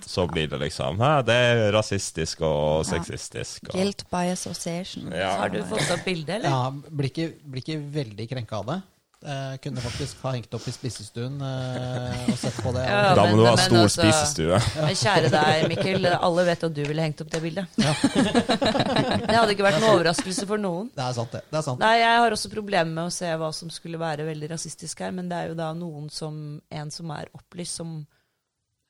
så 0.07 0.27
blir 0.31 0.49
det 0.51 0.59
liksom 0.63 1.01
Hæ, 1.03 1.13
det 1.27 1.37
er 1.49 1.63
rasistisk 1.75 2.43
og 2.47 2.87
sexistisk. 2.89 3.69
Og, 3.69 3.77
Guilt 3.77 4.05
by 4.11 4.33
association. 4.33 5.13
Ja. 5.15 5.37
Har 5.43 5.53
du 5.55 5.63
fått 5.69 5.91
opp 5.95 6.05
bildet, 6.07 6.41
eller? 6.41 6.51
Ja, 6.51 6.91
blir 6.91 7.13
ikke, 7.13 7.29
blir 7.45 7.65
ikke 7.65 7.79
veldig 8.01 8.29
krenka 8.35 8.59
av 8.63 8.73
det. 8.73 8.81
Eh, 9.23 9.57
kunne 9.63 9.79
faktisk 9.79 10.19
ha 10.27 10.33
hengt 10.35 10.55
opp 10.57 10.65
i 10.67 10.73
spisestuen 10.75 11.37
eh, 11.47 12.23
og 12.33 12.39
sett 12.41 12.57
på 12.59 12.73
det. 12.75 12.83
Ja, 12.91 13.13
da 13.15 13.23
må 13.29 13.37
men- 13.37 13.39
du 13.39 13.45
ha 13.47 13.53
men 13.55 13.61
stor 13.69 13.83
altså- 13.85 14.03
spisestue. 14.03 14.57
Men 14.89 14.97
kjære 14.99 15.29
deg, 15.31 15.67
Mikkel. 15.71 16.09
Alle 16.17 16.45
vet 16.49 16.65
at 16.67 16.75
du 16.75 16.81
ville 16.89 17.05
hengt 17.07 17.21
opp 17.23 17.31
det 17.31 17.41
bildet. 17.45 17.67
det 17.79 19.37
hadde 19.37 19.55
ikke 19.55 19.67
vært 19.69 19.79
noen 19.79 19.93
overraskelse 19.95 20.47
for 20.51 20.59
noen. 20.59 20.89
Det 20.97 21.05
er 21.05 21.15
sant, 21.21 21.37
det. 21.37 21.43
det 21.53 21.61
er 21.61 21.67
sant. 21.69 21.85
Nei, 21.85 21.93
jeg 22.01 22.17
har 22.25 22.35
også 22.35 22.51
problemer 22.51 22.91
med 22.97 23.05
å 23.13 23.15
se 23.15 23.31
hva 23.45 23.53
som 23.55 23.71
skulle 23.71 24.01
være 24.03 24.27
veldig 24.27 24.51
rasistisk 24.57 25.05
her, 25.07 25.15
men 25.15 25.31
det 25.31 25.39
er 25.39 25.53
jo 25.53 25.59
da 25.63 25.71
noen 25.77 26.11
som 26.11 26.43
En 26.73 26.91
som 26.91 27.11
er 27.15 27.31
opplyst, 27.37 27.79
som 27.79 27.95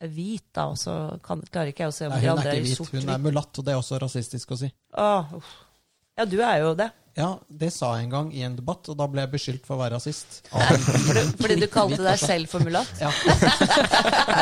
er 0.02 0.08
hvit, 0.16 0.46
da, 0.56 0.64
og 0.72 0.80
så 0.80 0.96
kan, 1.22 1.44
klarer 1.52 1.74
ikke 1.74 1.84
jeg 1.84 1.92
å 1.92 1.94
se 1.94 2.08
om 2.08 2.16
Nei, 2.16 2.22
de 2.24 2.32
andre 2.32 2.56
er 2.56 2.62
er 2.62 2.72
i 2.72 2.74
sort. 2.74 2.90
hun 2.96 3.12
er 3.12 3.20
mulatt, 3.22 3.52
og 3.60 3.68
det 3.68 3.74
er 3.76 3.78
også 3.84 4.00
rasistisk 4.02 4.56
å 4.56 4.58
si. 4.64 4.72
Åh. 4.98 5.36
Ja, 6.18 6.24
du 6.28 6.40
er 6.40 6.56
jo 6.64 6.72
det. 6.80 6.88
Ja, 7.14 7.26
det 7.52 7.68
sa 7.74 7.90
jeg 7.98 8.06
en 8.06 8.12
gang 8.14 8.28
i 8.32 8.40
en 8.46 8.54
debatt, 8.56 8.88
og 8.88 8.96
da 8.96 9.04
ble 9.12 9.20
jeg 9.26 9.30
beskyldt 9.34 9.66
for 9.68 9.76
å 9.76 9.80
være 9.82 9.98
rasist. 9.98 10.38
Fordi, 10.48 11.24
fordi 11.42 11.56
du 11.60 11.66
kalte 11.68 11.98
deg 12.06 12.20
selv 12.22 12.48
for 12.48 12.64
mulatt? 12.64 12.88
Ja. 13.02 13.10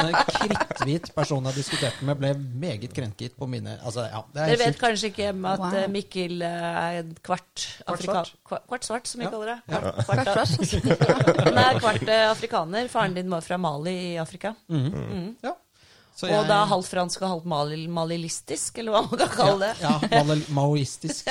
En 0.00 0.14
kritthvit 0.30 1.08
person 1.16 1.44
jeg 1.50 1.56
diskuterte 1.58 2.06
med, 2.06 2.18
ble 2.20 2.30
meget 2.62 2.92
krenket 2.94 3.34
på 3.38 3.46
mine 3.50 3.74
Altså, 3.84 4.04
ja, 4.08 4.20
det 4.32 4.42
er 4.44 4.52
Dere 4.52 4.60
vet 4.62 4.78
kanskje 4.80 5.10
ikke 5.10 5.26
at 5.32 5.40
Wow. 5.60 5.74
eh, 5.76 5.88
Mikkel 5.92 6.44
eh, 6.46 6.68
er 6.80 6.98
en 7.02 7.10
kvart 7.26 7.64
afrikaner? 7.90 8.30
Kvart 8.48 8.86
svart, 8.86 9.10
som 9.10 9.20
vi 9.20 9.26
Ja. 9.26 9.32
kaller 9.34 9.50
det. 9.52 9.58
Ja. 9.74 9.80
Kvart, 10.06 10.30
kvart, 10.30 10.54
Han 11.50 11.60
er 11.64 11.80
kvart 11.82 12.06
eh, 12.08 12.24
afrikaner. 12.30 12.88
Faren 12.92 13.14
din 13.18 13.30
var 13.32 13.44
fra 13.44 13.58
Mali 13.60 13.96
i 14.12 14.16
Afrika. 14.22 14.54
Mm. 14.70 15.36
Ja. 15.44 15.56
Så 16.20 16.28
Og 16.28 16.44
da 16.50 16.58
halvt 16.68 16.90
fransk 16.90 17.22
og 17.22 17.30
halvt 17.30 17.46
mali 17.48 17.76
malilistisk, 17.88 18.76
eller 18.82 18.92
hva 18.92 19.00
man 19.06 19.20
kan 19.22 19.30
kalle 19.32 19.70
det. 19.70 19.70
Ja, 19.80 19.92
ja 20.18 20.20
mal- 20.28 20.42
maoistisk. 20.52 21.30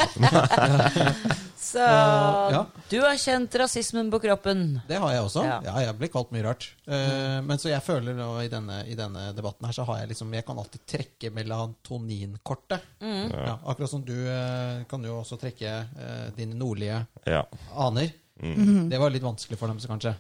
Så 1.60 1.84
ja. 1.84 2.64
du 2.90 2.96
har 3.04 3.18
kjent 3.22 3.54
rasismen 3.62 4.10
på 4.10 4.22
kroppen. 4.24 4.80
Det 4.88 4.98
har 4.98 5.14
jeg 5.14 5.26
også. 5.28 5.44
Ja. 5.46 5.60
Ja, 5.68 5.76
jeg 5.86 5.98
blir 6.00 6.10
kalt 6.14 6.32
mye 6.34 6.46
rart. 6.48 6.66
Eh, 6.90 7.38
men 7.46 7.62
så 7.62 7.70
jeg 7.70 7.86
føler 7.86 8.18
nå 8.18 8.32
i 8.42 8.50
denne, 8.50 8.80
i 8.90 8.98
denne 8.98 9.28
debatten 9.38 9.68
her, 9.70 9.76
så 9.78 9.86
har 9.92 10.02
jeg 10.02 10.14
liksom 10.16 10.34
Jeg 10.34 10.48
kan 10.48 10.58
alltid 10.64 10.86
trekke 10.90 11.34
melatoninkortet. 11.36 12.90
Ja, 13.04 13.60
akkurat 13.70 13.92
som 13.92 14.02
du 14.08 14.16
uh, 14.16 14.82
kan 14.90 15.06
jo 15.06 15.20
også 15.20 15.38
trekke 15.42 15.76
uh, 15.86 16.28
dine 16.38 16.58
nordlige 16.58 17.04
Ja. 17.30 17.44
aner. 17.78 18.10
Mm. 18.42 18.88
Det 18.90 18.98
var 18.98 19.14
litt 19.14 19.26
vanskelig 19.26 19.60
for 19.60 19.70
dem, 19.70 19.80
så 19.84 19.92
kanskje. 19.92 20.16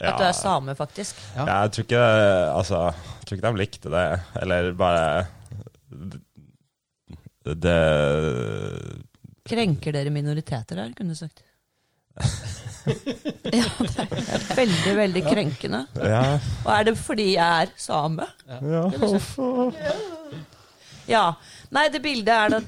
At 0.00 0.18
du 0.18 0.24
er 0.26 0.34
same, 0.34 0.74
faktisk. 0.74 1.18
Ja. 1.36 1.44
Ja, 1.46 1.56
jeg 1.64 1.72
tror 1.74 1.84
ikke 1.86 2.04
Altså, 2.50 2.78
jeg 2.90 3.26
tror 3.28 3.36
ikke 3.38 3.50
de 3.50 3.60
likte 3.62 3.92
det. 3.94 4.04
Eller 4.42 4.72
bare 4.78 5.26
Det, 7.44 7.54
det 7.62 7.78
Krenker 9.44 9.92
dere 9.94 10.10
minoriteter 10.10 10.80
her, 10.80 10.94
kunne 10.96 11.14
du 11.14 11.20
sagt. 11.20 11.44
Ja, 12.84 13.64
det 13.80 14.02
er 14.04 14.42
veldig, 14.58 14.92
veldig 14.98 15.20
krenkende. 15.24 15.78
Ja. 16.04 16.34
Og 16.66 16.70
er 16.74 16.82
det 16.90 16.92
fordi 17.00 17.30
jeg 17.32 17.64
er 17.64 17.70
same? 17.80 18.26
ja. 18.50 18.82
Ja. 21.08 21.22
Nei, 21.72 21.86
det 21.92 22.02
bildet 22.04 22.34
er 22.34 22.52
da 22.52 22.60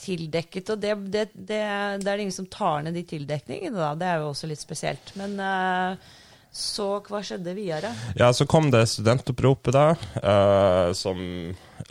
tildekket, 0.00 0.72
og 0.72 0.80
det, 0.80 0.94
det, 1.12 1.26
det, 1.34 1.60
det 1.60 1.60
er 1.60 2.00
det 2.06 2.16
ingen 2.24 2.32
som 2.34 2.48
tar 2.52 2.80
ned 2.86 2.96
de 2.96 3.04
tildekningene, 3.10 3.76
da. 3.76 3.90
Det 4.00 4.08
er 4.08 4.22
jo 4.22 4.30
også 4.30 4.48
litt 4.48 4.62
spesielt. 4.62 5.12
Men 5.20 5.36
eh, 5.44 6.10
så 6.52 7.00
hva 7.06 7.22
skjedde 7.24 7.54
videre? 7.54 7.94
Ja, 8.18 8.32
så 8.34 8.46
kom 8.46 8.70
det 8.72 8.86
studentoppropet, 8.90 9.72
da, 9.74 9.90
eh, 10.22 10.92
som 10.98 11.18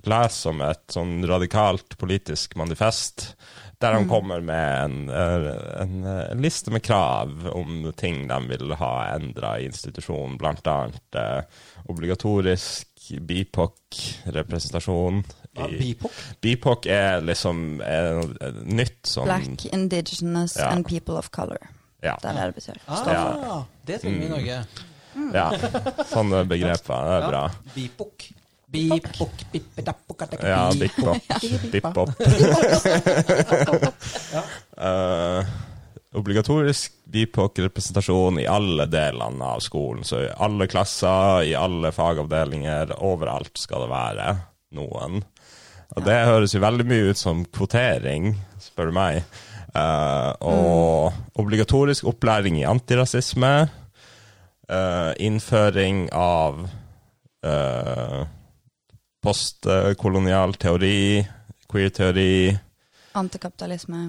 leser 0.03 0.49
om 0.51 0.61
et 0.67 0.83
sånn 0.91 1.27
radikalt 1.27 1.97
politisk 1.99 2.55
manifest. 2.59 3.35
Der 3.79 3.93
han 3.95 4.09
kommer 4.11 4.41
med 4.43 4.83
en, 4.83 5.09
en, 5.09 6.03
en, 6.03 6.41
liste 6.43 6.71
med 6.71 6.83
krav 6.83 7.47
om 7.53 7.93
ting 7.95 8.27
de 8.27 8.47
vil 8.49 8.73
ha 8.75 9.07
endra 9.13 9.59
i 9.59 9.65
institusjonen, 9.69 10.39
annet 10.43 11.15
eh, 11.15 11.41
obligatorisk 11.87 12.87
BIPOC-representasjon. 13.23 15.23
Ja, 15.55 15.67
BIPOC? 15.71 16.11
BIPOC 16.43 16.85
er 16.91 17.21
liksom 17.23 17.79
er, 17.81 18.19
er 18.43 18.51
nytt 18.67 19.07
sånn 19.07 19.25
Black, 19.31 19.65
indigenous 19.71 20.59
Ja. 20.59 20.75
and 20.75 20.83
people 20.87 21.15
of 21.15 21.31
color. 21.31 21.78
Ja. 22.01 22.15
Der 22.23 22.37
er 22.39 22.51
det 22.51 22.55
besøk. 22.55 22.77
Ah, 22.87 23.07
Ja. 23.11 23.63
Det 23.85 24.01
trenger 24.01 24.19
vi 24.19 24.25
i 24.25 24.29
Norge. 24.29 24.59
ja. 25.33 25.47
Sånne 26.07 26.43
begreper. 26.47 27.09
Er 27.17 27.25
bra. 27.29 27.43
Bipok. 27.75 28.27
Bipok, 28.69 29.31
bippedappokatakati, 29.51 30.45
Ja, 30.47 30.69
bippop. 30.77 31.17
Bippop. 31.73 32.09
Eh, 34.77 35.45
obligatorisk 36.13 36.93
BIPOC-representasjon 37.09 38.39
i 38.39 38.45
alle 38.47 38.85
delene 38.85 39.45
av 39.55 39.59
skolen. 39.65 40.03
Så 40.05 40.21
i 40.23 40.29
alle 40.37 40.67
klasser, 40.69 41.43
i 41.49 41.55
alle 41.57 41.91
fagavdelinger, 41.91 42.93
overalt 43.01 43.57
skal 43.57 43.85
det 43.87 43.91
være 43.91 44.29
noen. 44.77 45.23
Og 45.97 46.05
det 46.05 46.19
høres 46.29 46.53
jo 46.53 46.61
veldig 46.61 46.85
mye 46.85 47.09
ut 47.09 47.17
som 47.17 47.41
kvotering, 47.49 48.35
spør 48.61 48.91
du 48.91 48.97
meg. 48.99 49.23
Eh, 49.75 50.31
og 50.41 51.13
obligatorisk 51.39 52.07
opplæring 52.09 52.57
i 52.59 52.67
antirasisme. 52.67 53.53
Uh, 54.69 55.15
innføring 55.17 56.03
av 56.13 56.59
uh, 57.41 58.19
postkolonial 59.25 60.53
teori, 60.61 61.23
queer-teori 61.73 62.53
Antikapitalisme. 63.17 64.03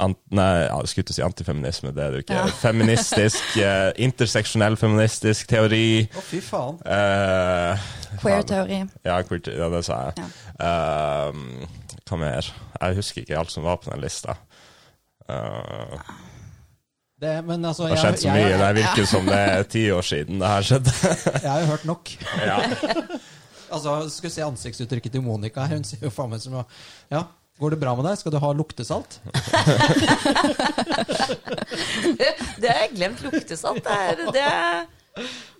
Ant, 0.00 0.16
nei, 0.32 0.46
jeg 0.64 0.88
skulle 0.88 1.04
ikke 1.04 1.16
si 1.18 1.26
antifeminisme, 1.26 1.92
det 1.92 2.04
er 2.06 2.14
det 2.14 2.22
jo 2.22 2.24
ikke. 2.24 2.38
Ja. 2.40 2.46
Feministisk, 2.64 3.58
interseksjonell 4.00 4.80
feministisk 4.80 5.52
teori. 5.52 6.06
Å, 6.08 6.24
fy 6.24 6.40
faen. 6.40 6.80
eh, 6.88 7.86
Queer-teori. 8.22 8.80
Ja, 9.04 9.20
queer, 9.28 9.52
ja, 9.60 9.68
det 9.76 9.84
sa 9.84 10.00
jeg. 10.06 10.24
Ja. 10.24 11.32
Hva 12.08 12.16
mer? 12.24 12.48
Jeg 12.80 12.96
husker 13.02 13.26
ikke 13.26 13.36
alt 13.42 13.52
som 13.52 13.68
var 13.68 13.76
på 13.82 13.92
den 13.92 14.00
lista. 14.00 14.38
Eh, 15.28 15.98
Det, 17.20 17.32
men 17.44 17.64
altså, 17.66 17.88
det 17.88 17.96
har 17.96 18.04
skjedd 18.04 18.20
så 18.22 18.28
jeg, 18.28 18.34
mye. 18.36 18.50
jeg, 18.52 18.58
Det 18.62 18.74
virker 18.82 19.08
som 19.10 19.26
det 19.26 19.38
er 19.54 19.62
ti 19.74 19.82
år 19.90 20.04
siden 20.06 20.38
det 20.38 20.48
her 20.52 20.62
skjedde. 20.68 20.92
jeg 21.42 21.50
har 21.50 21.60
jo 21.64 21.66
hørt 21.72 21.84
nok. 21.88 22.14
ja. 22.46 22.58
Altså, 23.68 23.98
Skal 24.08 24.30
se 24.32 24.40
ansiktsuttrykket 24.46 25.12
til 25.12 25.20
Monica 25.20 25.60
her. 25.68 25.76
Hun 25.76 25.84
sier 25.84 26.00
jo 26.06 26.08
faen 26.14 26.30
meg 26.32 26.40
som 26.40 26.54
Ja, 27.12 27.18
går 27.60 27.74
det 27.74 27.78
bra 27.82 27.92
med 27.98 28.06
deg? 28.08 28.16
Skal 28.16 28.32
du 28.32 28.38
ha 28.40 28.52
luktesalt? 28.56 29.18
Det 32.58 32.68
har 32.70 32.80
jeg 32.86 32.94
glemt 32.96 33.20
luktesalt. 33.26 33.82
Det, 33.84 33.92
er, 33.92 34.22
det, 34.32 34.46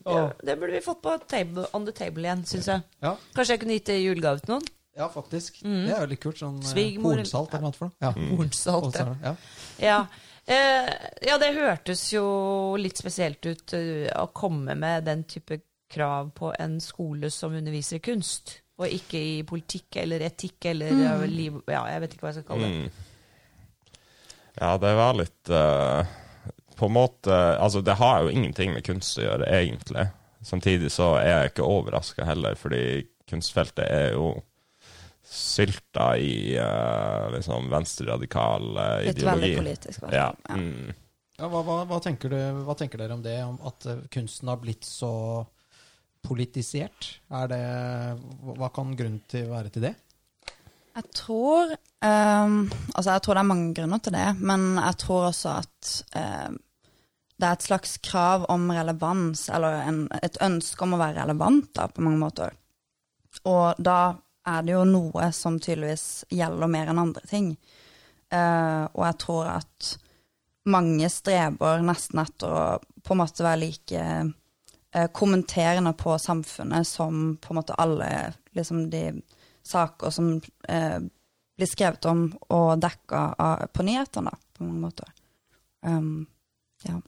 ja, 0.09 0.23
det 0.41 0.57
burde 0.59 0.73
vi 0.79 0.81
fått 0.85 1.03
på 1.05 1.15
table, 1.29 1.67
on 1.77 1.85
the 1.85 1.93
table 1.95 2.25
igjen, 2.25 2.45
syns 2.49 2.69
jeg. 2.73 2.81
Ja, 3.05 3.13
Kanskje 3.37 3.55
jeg 3.59 3.63
kunne 3.67 3.77
gitt 3.79 3.91
det 3.91 3.99
i 4.01 4.07
julegave 4.09 4.41
til 4.43 4.55
noen? 4.57 4.67
Ja 4.99 5.09
faktisk. 5.13 5.61
Det 5.63 5.93
er 5.95 6.03
jo 6.03 6.11
litt 6.11 6.23
kult. 6.23 6.41
Sånn 6.41 6.59
Svigmor, 6.61 6.73
Svigermor- 6.75 7.21
hornsalt 7.21 7.55
eller 7.55 7.69
noe 7.69 7.79
for 7.79 7.91
noe. 7.91 7.99
Ja. 8.03 8.35
Hornsalt. 8.39 8.99
ja. 8.99 9.15
Ja. 9.23 9.37
Ja. 9.79 10.01
Eh, 10.49 10.93
ja, 11.29 11.35
det 11.39 11.51
hørtes 11.59 12.07
jo 12.15 12.25
litt 12.81 12.97
spesielt 12.97 13.45
ut 13.45 13.75
uh, 13.77 14.07
å 14.17 14.31
komme 14.33 14.73
med 14.81 15.05
den 15.05 15.27
type 15.29 15.61
krav 15.93 16.31
på 16.37 16.55
en 16.57 16.79
skole 16.81 17.29
som 17.31 17.53
underviser 17.53 17.99
i 17.99 18.05
kunst, 18.05 18.55
og 18.81 18.89
ikke 18.89 19.21
i 19.21 19.35
politikk 19.45 19.99
eller 20.01 20.25
etikk 20.25 20.71
eller 20.71 20.95
mm. 20.95 21.27
liv 21.29 21.61
Ja, 21.67 21.83
jeg 21.93 22.01
vet 22.05 22.15
ikke 22.15 22.25
hva 22.25 22.33
jeg 22.33 22.39
skal 22.39 22.49
kalle 22.49 22.71
det. 22.71 22.79
Mm. 22.79 23.99
Ja, 24.59 24.73
det 24.81 24.95
var 24.99 25.15
litt 25.15 25.51
uh, 25.53 26.17
På 26.79 26.89
en 26.89 26.97
måte 26.97 27.35
Altså, 27.35 27.83
det 27.85 27.99
har 28.01 28.25
jo 28.25 28.33
ingenting 28.33 28.73
med 28.75 28.87
kunst 28.87 29.21
å 29.21 29.27
gjøre, 29.27 29.51
egentlig. 29.53 30.09
Samtidig 30.41 30.91
så 30.95 31.13
er 31.21 31.29
jeg 31.29 31.53
ikke 31.53 31.69
overraska 31.69 32.25
heller, 32.25 32.57
fordi 32.57 32.83
kunstfeltet 33.29 33.85
er 33.85 34.15
jo 34.17 34.31
sylta 35.29 36.13
i 36.19 36.57
uh, 36.59 37.29
liksom 37.35 37.69
venstreradikal 37.73 38.65
uh, 38.79 38.87
Litt 39.05 39.19
ideologi. 39.19 39.53
veldig 39.53 39.59
politisk. 39.61 39.99
i 40.01 40.05
hvert 40.07 40.17
Ja. 40.17 40.31
fall. 40.33 40.49
Ja. 40.49 40.57
Mm. 40.57 40.95
Ja, 41.39 41.47
hva, 41.53 41.61
hva, 41.63 41.77
hva, 41.87 41.99
tenker 42.03 42.33
du, 42.33 42.39
hva 42.67 42.75
tenker 42.75 42.99
dere 42.99 43.15
om 43.15 43.21
det? 43.23 43.37
Om 43.47 43.61
at 43.69 43.85
eh, 43.87 43.99
kunsten 44.11 44.49
har 44.51 44.57
blitt 44.59 44.83
så 44.89 45.11
politisert? 46.27 47.13
Er 47.31 47.47
det, 47.53 47.61
hva 48.59 48.71
kan 48.75 48.95
grunnen 48.99 49.21
til 49.31 49.47
være 49.53 49.71
til 49.71 49.85
det? 49.87 49.93
Jeg 50.99 51.07
tror 51.15 51.71
um, 52.03 52.57
Altså, 52.97 53.13
jeg 53.13 53.23
tror 53.23 53.39
det 53.39 53.43
er 53.45 53.51
mange 53.53 53.69
grunner 53.77 54.03
til 54.03 54.17
det, 54.17 54.27
men 54.43 54.65
jeg 54.81 54.99
tror 55.05 55.29
også 55.29 55.53
at 55.61 55.93
um, 56.51 56.59
det 57.39 57.47
er 57.47 57.55
et 57.55 57.69
slags 57.69 57.93
krav 58.03 58.49
om 58.51 58.65
relevans, 58.75 59.45
eller 59.55 59.77
en, 59.87 60.01
et 60.19 60.41
ønske 60.43 60.83
om 60.83 60.97
å 60.97 60.99
være 60.99 61.21
relevant, 61.21 61.69
da, 61.79 61.87
på 61.87 62.03
mange 62.03 62.19
måter. 62.19 62.57
Og 63.47 63.79
da 63.79 64.17
er 64.49 64.67
det 64.67 64.75
jo 64.75 64.85
noe 64.89 65.31
som 65.37 65.59
tydeligvis 65.61 66.25
gjelder 66.35 66.71
mer 66.71 66.91
enn 66.91 67.03
andre 67.03 67.25
ting. 67.29 67.53
Uh, 68.33 68.85
og 68.93 69.05
jeg 69.07 69.19
tror 69.25 69.51
at 69.55 69.93
mange 70.69 71.09
streber 71.13 71.85
nesten 71.85 72.21
etter 72.21 72.53
å 72.53 72.65
på 72.79 73.15
en 73.15 73.21
måte 73.23 73.45
være 73.45 73.63
like 73.63 74.03
uh, 74.05 75.09
kommenterende 75.17 75.95
på 75.97 76.17
samfunnet 76.21 76.89
som 76.89 77.39
på 77.41 77.55
en 77.55 77.61
måte 77.61 77.79
alle 77.81 78.11
liksom 78.57 78.89
de 78.93 79.05
saker 79.65 80.13
som 80.13 80.35
uh, 80.69 80.99
blir 81.59 81.71
skrevet 81.71 82.05
om 82.11 82.27
og 82.55 82.81
dekka 82.83 83.23
av, 83.39 83.65
på 83.73 83.87
nyhetene, 83.87 84.35
på 84.57 84.67
mange 84.67 84.83
måter. 84.89 85.09
Um, 85.87 86.27
ja. 86.87 87.01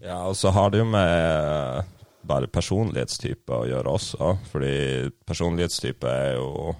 Ja, 0.00 0.20
og 0.28 0.36
så 0.38 0.52
har 0.54 0.70
det 0.70 0.84
jo 0.84 0.86
med 0.86 2.03
bare 2.26 2.50
personlighetstype 2.52 3.54
å 3.54 3.68
gjøre 3.68 3.94
også, 3.98 4.32
fordi 4.50 4.74
personlighetstype 5.26 6.10
er 6.10 6.34
jo 6.38 6.74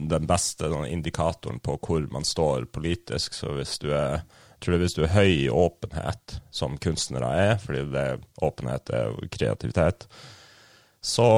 den 0.00 0.26
beste 0.28 0.68
indikatoren 0.90 1.60
på 1.62 1.76
hvor 1.78 2.06
man 2.12 2.26
står 2.26 2.66
politisk. 2.74 3.36
Så 3.36 3.54
hvis 3.56 3.78
du 3.82 3.90
er 3.94 4.22
tror 4.60 4.76
jeg 4.76 4.82
hvis 4.84 4.96
du 4.96 5.04
er 5.04 5.14
høy 5.14 5.30
i 5.46 5.48
åpenhet, 5.52 6.36
som 6.52 6.76
kunstnere 6.82 7.30
er, 7.32 7.54
fordi 7.62 7.86
det, 7.94 8.06
åpenhet 8.44 8.92
er 8.92 9.08
jo 9.08 9.30
kreativitet, 9.32 10.04
så 11.00 11.28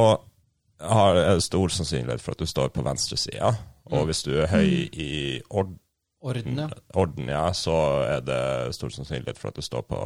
har, 0.83 1.15
det 1.15 1.45
stor 1.47 1.71
sannsynlighet 1.71 2.23
for 2.23 2.35
at 2.35 2.43
du 2.43 2.51
står 2.51 2.73
på 2.75 2.83
venstresida. 2.83 3.53
Og 3.93 4.09
hvis 4.09 4.25
du 4.27 4.33
er 4.35 4.51
høy 4.51 4.89
i 4.91 5.13
ord, 5.51 5.77
Orden, 6.23 6.59
ja. 6.59 6.69
orden, 6.95 7.27
ja, 7.27 7.49
så 7.51 7.75
er 8.07 8.21
det 8.23 8.75
stor 8.77 8.93
sannsynlighet 8.95 9.41
for 9.41 9.51
at 9.51 9.57
du 9.59 9.65
står 9.67 9.83
på 9.91 10.05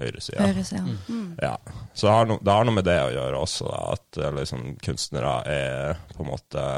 høyresida. 0.00 0.44
Høyresida. 0.46 0.84
Mm. 1.08 1.32
Ja. 1.42 1.56
Så 1.94 2.06
det 2.06 2.12
har, 2.12 2.28
no, 2.28 2.38
det 2.42 2.52
har 2.58 2.68
noe 2.68 2.76
med 2.76 2.86
det 2.88 2.98
å 3.02 3.10
gjøre 3.14 3.40
også, 3.40 3.66
da, 3.70 3.82
at 3.96 4.20
eh, 4.20 4.38
liksom, 4.40 4.68
kunstnere 4.84 5.34
er 5.50 6.06
på 6.14 6.24
en 6.24 6.32
måte 6.34 6.68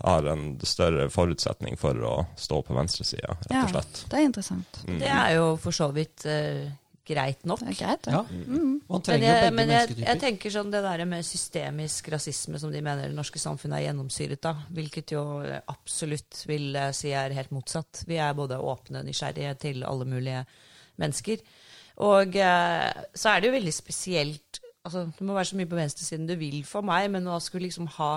har 0.00 0.24
en 0.32 0.44
større 0.64 1.10
forutsetning 1.12 1.76
for 1.76 1.98
å 2.08 2.14
stå 2.40 2.62
på 2.64 2.76
venstresida, 2.76 3.34
rett 3.36 3.50
Ja, 3.52 3.66
og 3.66 3.74
slett. 3.74 4.04
det 4.08 4.16
er 4.16 4.28
interessant. 4.30 4.78
Mm. 4.88 5.00
Det 5.02 5.10
er 5.12 5.34
jo 5.36 5.50
for 5.60 5.76
så 5.76 5.90
vidt 5.92 6.24
uh, 6.24 6.70
greit 7.04 7.44
nok. 7.44 7.60
Det 7.66 7.74
er 7.74 7.78
greit, 7.82 8.08
ja. 8.08 8.22
ja. 8.24 8.62
Man 8.88 9.04
trenger 9.04 9.26
jo 9.26 9.34
begge 9.34 9.52
men 9.58 9.74
jeg, 9.74 9.98
jeg 10.00 10.22
tenker 10.22 10.54
sånn 10.54 10.72
det 10.72 10.80
der 10.86 11.04
med 11.10 11.26
systemisk 11.28 12.08
rasisme 12.14 12.60
som 12.62 12.72
de 12.72 12.80
mener 12.80 13.10
det 13.10 13.18
norske 13.18 13.42
samfunnet 13.42 13.76
er 13.76 13.86
gjennomsyret 13.90 14.48
av, 14.48 14.64
hvilket 14.72 15.12
jo 15.18 15.24
absolutt 15.68 16.46
vil 16.48 16.80
si 16.96 17.12
er 17.12 17.36
helt 17.36 17.52
motsatt. 17.52 18.06
Vi 18.08 18.16
er 18.16 18.32
både 18.38 18.56
åpne 18.56 19.02
og 19.02 19.10
nysgjerrige 19.10 19.52
til 19.66 19.84
alle 19.84 20.08
mulige 20.08 20.46
mennesker. 21.00 21.44
Og 22.00 22.36
eh, 22.40 23.06
så 23.14 23.32
er 23.32 23.40
det 23.40 23.50
jo 23.50 23.56
veldig 23.58 23.72
spesielt 23.76 24.60
altså 24.80 25.02
Det 25.12 25.24
må 25.28 25.34
være 25.36 25.50
så 25.50 25.56
mye 25.58 25.68
på 25.68 25.76
venstresiden 25.76 26.28
du 26.28 26.32
vil 26.40 26.62
for 26.64 26.86
meg, 26.86 27.10
men 27.12 27.26
å 27.28 27.36
skulle 27.44 27.66
liksom 27.66 27.88
ha 27.98 28.14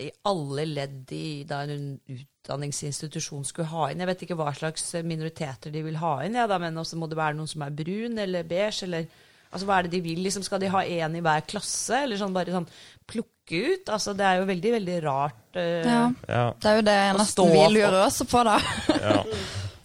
i 0.00 0.06
alle 0.30 0.64
ledd 0.70 1.10
i 1.12 1.42
da 1.44 1.64
en 1.66 1.98
utdanningsinstitusjon 2.14 3.42
skulle 3.44 3.68
ha 3.72 3.88
inn 3.90 4.00
Jeg 4.00 4.08
vet 4.12 4.22
ikke 4.24 4.36
hva 4.38 4.52
slags 4.56 4.86
minoriteter 5.04 5.74
de 5.74 5.82
vil 5.84 5.98
ha 6.00 6.12
inn, 6.24 6.38
ja, 6.38 6.46
da, 6.50 6.60
men 6.62 6.78
også 6.78 6.96
må 7.00 7.08
det 7.10 7.18
være 7.18 7.36
noen 7.36 7.50
som 7.50 7.64
er 7.66 7.74
brun 7.74 8.16
eller 8.22 8.46
beige, 8.48 8.86
eller 8.86 9.08
altså 9.50 9.66
hva 9.66 9.80
er 9.80 9.88
det 9.88 9.96
de 9.96 10.02
vil? 10.04 10.22
Liksom, 10.24 10.46
skal 10.46 10.62
de 10.62 10.70
ha 10.72 10.84
én 10.86 11.18
i 11.18 11.24
hver 11.26 11.42
klasse, 11.50 12.04
eller 12.04 12.20
sånn 12.20 12.36
bare 12.36 12.54
sånn 12.54 12.70
plukke 13.10 13.60
ut? 13.74 13.90
Altså, 13.90 14.14
det 14.14 14.28
er 14.28 14.38
jo 14.40 14.48
veldig, 14.52 14.72
veldig 14.78 14.98
rart. 15.08 15.42
Uh, 15.58 15.82
Ja. 15.82 16.00
Ja, 16.30 16.44
Det 16.54 16.70
er 16.70 16.78
jo 16.78 16.86
det 16.86 16.96
nesten 17.10 17.32
stå 17.34 17.48
vi 17.50 17.66
lurer 17.74 18.00
også 18.06 18.28
på, 18.30 18.46
da. 18.46 18.58
ja. 18.94 19.18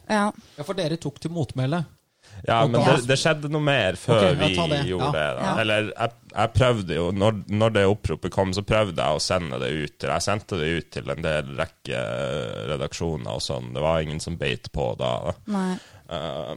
Ja. 0.06 0.26
Ja, 0.30 0.62
for 0.62 0.78
dere 0.78 1.00
tok 1.02 1.16
til 1.18 1.32
motmæle. 1.34 1.80
Ja, 2.48 2.60
men 2.68 2.82
det, 2.86 3.08
det 3.10 3.16
skjedde 3.18 3.50
noe 3.50 3.62
mer 3.66 3.96
før 3.98 4.20
okay, 4.22 4.36
vi 4.38 4.50
det. 4.70 4.82
gjorde 4.90 5.06
Ja. 5.08 5.12
det. 5.16 5.24
Da. 5.38 5.46
Ja. 5.48 5.54
Eller 5.64 5.88
jeg, 5.92 6.12
jeg 6.36 6.52
prøvde 6.54 6.98
jo, 7.00 7.06
når, 7.12 7.40
når 7.50 7.74
det 7.74 7.86
oppropet 7.90 8.32
kom, 8.36 8.54
så 8.54 8.62
prøvde 8.62 9.02
jeg 9.02 9.18
å 9.18 9.24
sende 9.24 9.60
det 9.64 9.72
ut. 9.74 9.96
til- 10.00 10.10
Jeg 10.14 10.22
sendte 10.28 10.60
det 10.62 10.68
ut 10.78 10.92
til 10.94 11.10
en 11.10 11.22
del 11.26 11.50
rekke 11.58 12.04
redaksjoner 12.74 13.34
og 13.34 13.42
sånn. 13.42 13.74
Det 13.74 13.82
var 13.82 14.02
ingen 14.06 14.20
som 14.22 14.38
beit 14.38 14.72
på 14.76 14.92
da. 15.00 15.34
Nei. 15.50 15.74
Uh, 16.12 16.54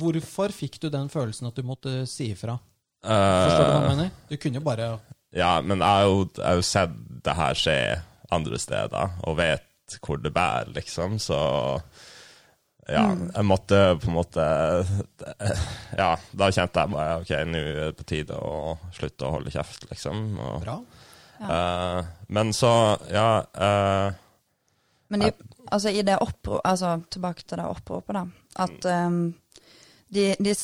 Hvorfor 0.00 0.52
fikk 0.54 0.78
du 0.82 0.88
den 0.90 1.08
følelsen 1.12 1.46
at 1.50 1.54
du 1.58 1.62
måtte 1.66 2.06
si 2.10 2.30
ifra? 2.34 2.58
Uh, 3.04 3.10
Forstår 3.10 3.64
du 3.64 3.70
hva 3.70 3.80
jeg 3.80 3.88
mener? 3.96 4.10
Du 4.28 4.36
kunne 4.36 4.60
jo 4.60 4.66
bare 4.66 4.90
Ja, 5.36 5.60
men 5.62 5.78
jeg 5.78 5.86
har 5.86 6.04
jo, 6.08 6.24
jeg 6.36 6.46
har 6.46 6.58
jo 6.58 6.66
sett 6.66 6.96
det 7.24 7.34
her 7.38 7.54
skje 7.54 7.78
andre 8.34 8.58
steder, 8.58 9.14
og 9.26 9.36
vet 9.38 9.66
hvor 10.04 10.18
det 10.22 10.30
bærer, 10.34 10.68
liksom, 10.74 11.16
så 11.22 11.38
ja, 12.90 13.04
jeg 13.34 13.46
måtte 13.46 13.78
på 14.00 14.10
en 14.10 14.16
måte 14.16 14.46
Ja, 16.00 16.14
da 16.32 16.48
kjente 16.52 16.82
jeg 16.82 16.92
bare 16.94 17.20
OK, 17.22 17.32
nå 17.50 17.60
er 17.60 17.78
det 17.80 17.98
på 17.98 18.08
tide 18.08 18.38
å 18.38 18.74
slutte 18.96 19.28
å 19.28 19.34
holde 19.36 19.52
kjeft, 19.54 19.86
liksom. 19.90 20.24
Og, 20.38 20.64
Bra. 20.64 20.76
eh, 21.46 22.10
men 22.36 22.52
så, 22.56 22.72
ja 23.12 23.28
uh, 23.42 24.10
Men 25.12 25.26
de, 25.26 25.32
altså, 25.70 25.92
i 25.92 26.04
det 26.06 26.18
oppropet 26.20 26.66
altså, 26.72 26.96
tilbake 27.10 27.46
til 27.46 27.62
det 27.62 27.68
oppropet, 27.70 28.18
da. 28.18 28.26
At 28.66 28.90
um, 29.06 29.22
de, 30.10 30.32
de 30.42 30.54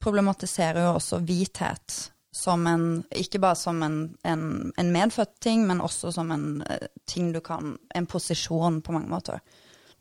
problematiserer 0.00 0.86
jo 0.86 0.96
også 0.98 1.20
hvithet 1.24 2.00
som 2.34 2.66
en 2.66 3.04
Ikke 3.14 3.38
bare 3.38 3.54
som 3.54 3.82
en, 3.82 3.98
en, 4.26 4.72
en 4.76 4.92
medfødt 4.92 5.36
ting, 5.40 5.66
men 5.68 5.80
også 5.80 6.10
som 6.12 6.32
en 6.34 6.64
eh, 6.66 6.88
ting 7.06 7.30
du 7.32 7.40
kan 7.40 7.76
En 7.94 8.06
posisjon, 8.10 8.80
på 8.82 8.92
mange 8.92 9.08
måter. 9.08 9.38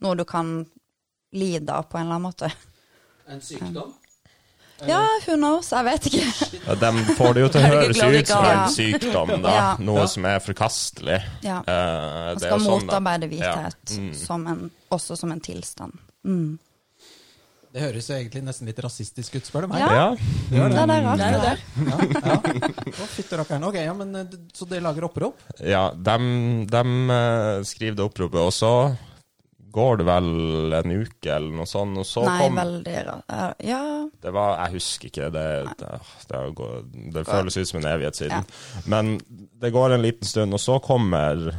Noe 0.02 0.18
du 0.18 0.26
kan 0.26 0.64
lide 1.34 1.74
av 1.74 1.90
på 1.90 1.98
en 2.00 2.06
eller 2.08 2.16
annen 2.20 2.30
måte. 2.30 2.52
En 3.28 3.42
sykdom? 3.42 3.94
Ja, 4.84 5.00
who 5.28 5.36
knows? 5.38 5.70
Jeg 5.72 5.86
vet 5.86 6.08
ikke. 6.10 6.24
ja, 6.66 6.74
De 6.76 6.90
får 7.16 7.34
det 7.38 7.44
jo 7.46 7.50
til 7.54 7.62
å 7.62 7.68
høres 7.72 8.02
ut 8.04 8.28
som 8.28 8.46
en 8.50 8.66
sykdom, 8.74 9.30
da. 9.46 9.54
Ja. 9.56 9.70
Noe 9.80 10.02
Ja. 10.04 10.08
som 10.12 10.26
er 10.28 10.42
forkastelig. 10.44 11.22
Ja. 11.46 11.62
Eh, 11.62 11.78
Man 11.78 12.42
det 12.42 12.44
er 12.44 12.50
skal 12.50 12.60
sånn 12.66 12.84
motarbeide 12.88 13.30
Ja. 13.32 13.54
hvithet 13.56 13.96
Mm. 14.00 14.14
som 14.26 14.48
en, 14.48 14.72
også 14.92 15.16
som 15.18 15.32
en 15.32 15.40
tilstand. 15.40 15.94
Mm. 16.26 16.60
Det 17.74 17.82
høres 17.82 18.06
jo 18.10 18.14
egentlig 18.18 18.44
nesten 18.46 18.68
litt 18.70 18.78
rasistisk 18.86 19.34
ut, 19.40 19.48
spør 19.48 19.62
du 19.66 19.68
meg. 19.72 19.80
Ja. 19.82 19.94
Ja. 20.52 20.68
Det 20.70 20.82
er 20.84 20.86
det 20.92 21.00
rart. 21.06 21.18
Det 21.18 21.30
er 21.30 21.40
det. 21.42 21.56
Ja, 21.88 21.98
ja. 22.28 22.36
Å. 23.64 23.70
Ok, 23.70 23.80
ja, 23.80 23.94
men 23.98 24.16
eh, 24.20 24.36
Så 24.54 24.68
dere 24.70 24.84
lager 24.86 25.08
opprop? 25.08 25.40
Ja, 25.64 25.88
de, 25.96 26.18
de 26.70 26.84
skriver 27.66 27.96
det 27.98 28.06
oppropet, 28.06 28.38
og 28.44 28.52
så 28.54 28.74
går 29.74 30.00
det 30.00 30.06
vel 30.06 30.76
en 30.78 30.94
uke 30.94 31.32
eller 31.34 31.56
noe 31.58 31.70
sånt, 31.70 31.98
og 31.98 32.06
så 32.06 32.24
Nei, 32.28 32.38
kom 32.44 32.58
veldig 32.62 32.96
rart. 33.08 33.62
Ja, 33.66 33.82
Det 34.22 34.34
var 34.36 34.58
Jeg 34.60 34.76
husker 34.78 35.10
ikke. 35.10 35.30
Det, 35.34 35.46
det, 35.80 35.92
det, 36.30 36.42
går, 36.60 36.74
det 37.16 37.26
føles 37.28 37.58
ut 37.58 37.72
som 37.72 37.82
en 37.82 37.90
evighet 37.90 38.20
siden. 38.22 38.50
Men 38.86 39.16
det 39.64 39.74
går 39.74 39.96
en 39.96 40.06
liten 40.06 40.30
stund, 40.30 40.54
og 40.54 40.62
så 40.62 40.78
kommer 40.84 41.50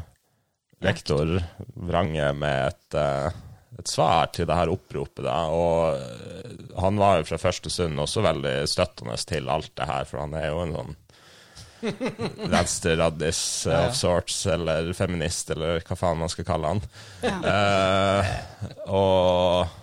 rektor 0.85 1.39
Vrange 1.75 2.33
med 2.39 2.69
et, 2.69 2.99
eh, 3.01 3.31
et 3.79 3.91
svar 3.91 4.31
til 4.37 4.47
det 4.47 4.59
her 4.59 4.73
oppropet. 4.73 5.25
Da. 5.27 5.37
Og 5.51 5.99
eh, 5.99 6.67
han 6.81 7.01
var 7.01 7.21
jo 7.21 7.29
fra 7.33 7.41
første 7.41 7.73
stund 7.73 7.99
også 8.01 8.25
veldig 8.25 8.57
støttende 8.71 9.17
til 9.27 9.51
alt 9.51 9.73
det 9.75 9.89
her, 9.91 10.07
for 10.09 10.23
han 10.23 10.37
er 10.39 10.51
jo 10.53 10.63
en 10.65 10.77
sånn 10.79 11.01
venstreraddis 12.55 13.41
Ja, 13.67 13.73
ja. 13.73 13.89
of 13.89 13.97
sorts, 13.99 14.43
eller 14.51 14.93
feminist, 14.97 15.51
eller 15.55 15.81
hva 15.85 15.97
faen 15.99 16.21
man 16.21 16.33
skal 16.33 16.47
kalle 16.49 16.75
han. 16.75 16.85
Eh, 17.25 18.35
og 18.93 19.81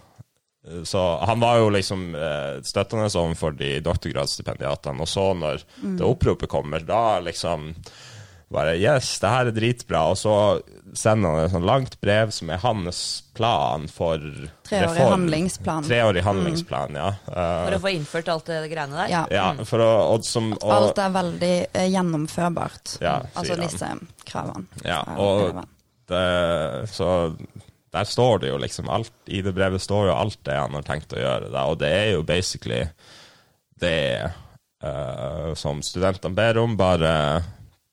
så 0.86 1.02
han 1.26 1.42
var 1.42 1.58
jo 1.58 1.72
liksom 1.74 2.12
eh, 2.16 2.62
støttende 2.64 3.10
overfor 3.10 3.56
de 3.58 3.80
doktorgradsstipendiatene, 3.82 5.02
og 5.02 5.10
så 5.10 5.32
når 5.34 5.64
det 5.98 6.06
oppropet 6.06 6.52
kommer, 6.52 6.86
da 6.86 7.20
liksom 7.26 7.72
bare 8.52 8.76
Yes, 8.76 9.14
det 9.24 9.30
her 9.32 9.48
er 9.48 9.56
dritbra. 9.56 10.02
Og 10.12 10.18
så 10.20 10.34
sender 10.94 11.30
han 11.30 11.46
et 11.46 11.54
sånt 11.54 11.68
langt 11.68 11.98
brev 12.04 12.32
som 12.36 12.50
er 12.52 12.60
hans 12.64 13.02
plan 13.38 13.88
for 13.92 14.20
Treårig 14.68 14.90
reform. 14.90 15.12
handlingsplan. 15.12 15.88
Treårig 15.88 16.24
handlingsplan, 16.26 16.98
ja. 17.00 17.10
For 17.26 17.72
Eh, 17.72 17.78
å 17.78 17.82
få 17.84 17.94
innført 17.96 18.32
alt 18.34 18.52
det 18.52 18.60
greiene 18.72 18.98
der. 19.00 19.12
Ja. 19.12 19.24
ja, 19.32 19.48
for 19.68 19.84
å 19.84 19.90
og 20.12 20.26
som, 20.28 20.52
og, 20.60 20.72
Alt 20.76 21.00
er 21.00 21.14
veldig 21.16 21.56
uh, 21.76 21.88
gjennomførbart. 21.88 22.98
Ja, 23.04 23.22
altså 23.34 23.56
han. 23.56 23.66
disse 23.66 23.92
kravene. 24.28 24.66
Ja, 24.84 25.02
Ja, 25.08 25.18
og 25.18 25.62
det 26.12 26.90
så 26.92 27.12
der 27.92 28.08
står 28.08 28.40
det 28.40 28.52
jo 28.52 28.58
liksom 28.60 28.90
alt 28.90 29.12
I 29.28 29.42
det 29.44 29.52
brevet 29.56 29.82
står 29.84 30.08
jo 30.08 30.14
alt 30.16 30.40
det 30.48 30.56
han 30.56 30.76
har 30.78 30.86
tenkt 30.88 31.14
å 31.16 31.20
gjøre, 31.20 31.50
da, 31.52 31.66
og 31.68 31.80
det 31.82 31.90
er 31.92 32.12
jo 32.16 32.24
basically 32.24 32.86
det 33.82 34.32
uh, 34.84 35.52
som 35.60 35.82
studentene 35.84 36.36
ber 36.36 36.60
om, 36.62 36.78
bare 36.80 37.14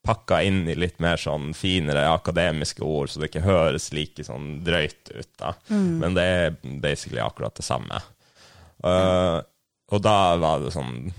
pakka 0.09 0.41
inn 0.47 0.63
i 0.69 0.77
litt 0.79 0.97
mer 1.05 1.21
sånn 1.21 1.53
finere 1.57 2.07
akademiske 2.09 2.81
ord, 2.85 3.11
så 3.13 3.21
det 3.21 3.29
ikke 3.29 3.45
høres 3.45 3.91
like 3.93 4.25
sånn 4.25 4.63
drøyt 4.65 5.13
ut, 5.13 5.33
da. 5.37 5.53
Men 6.01 6.17
det 6.17 6.25
er 6.25 6.57
basically 6.81 7.21
akkurat 7.21 7.57
det 7.59 7.67
samme. 7.67 8.01
Uh, 8.81 9.43
og 9.93 10.03
da 10.05 10.37
var 10.41 10.63
det 10.63 10.71
sånn 10.71 11.11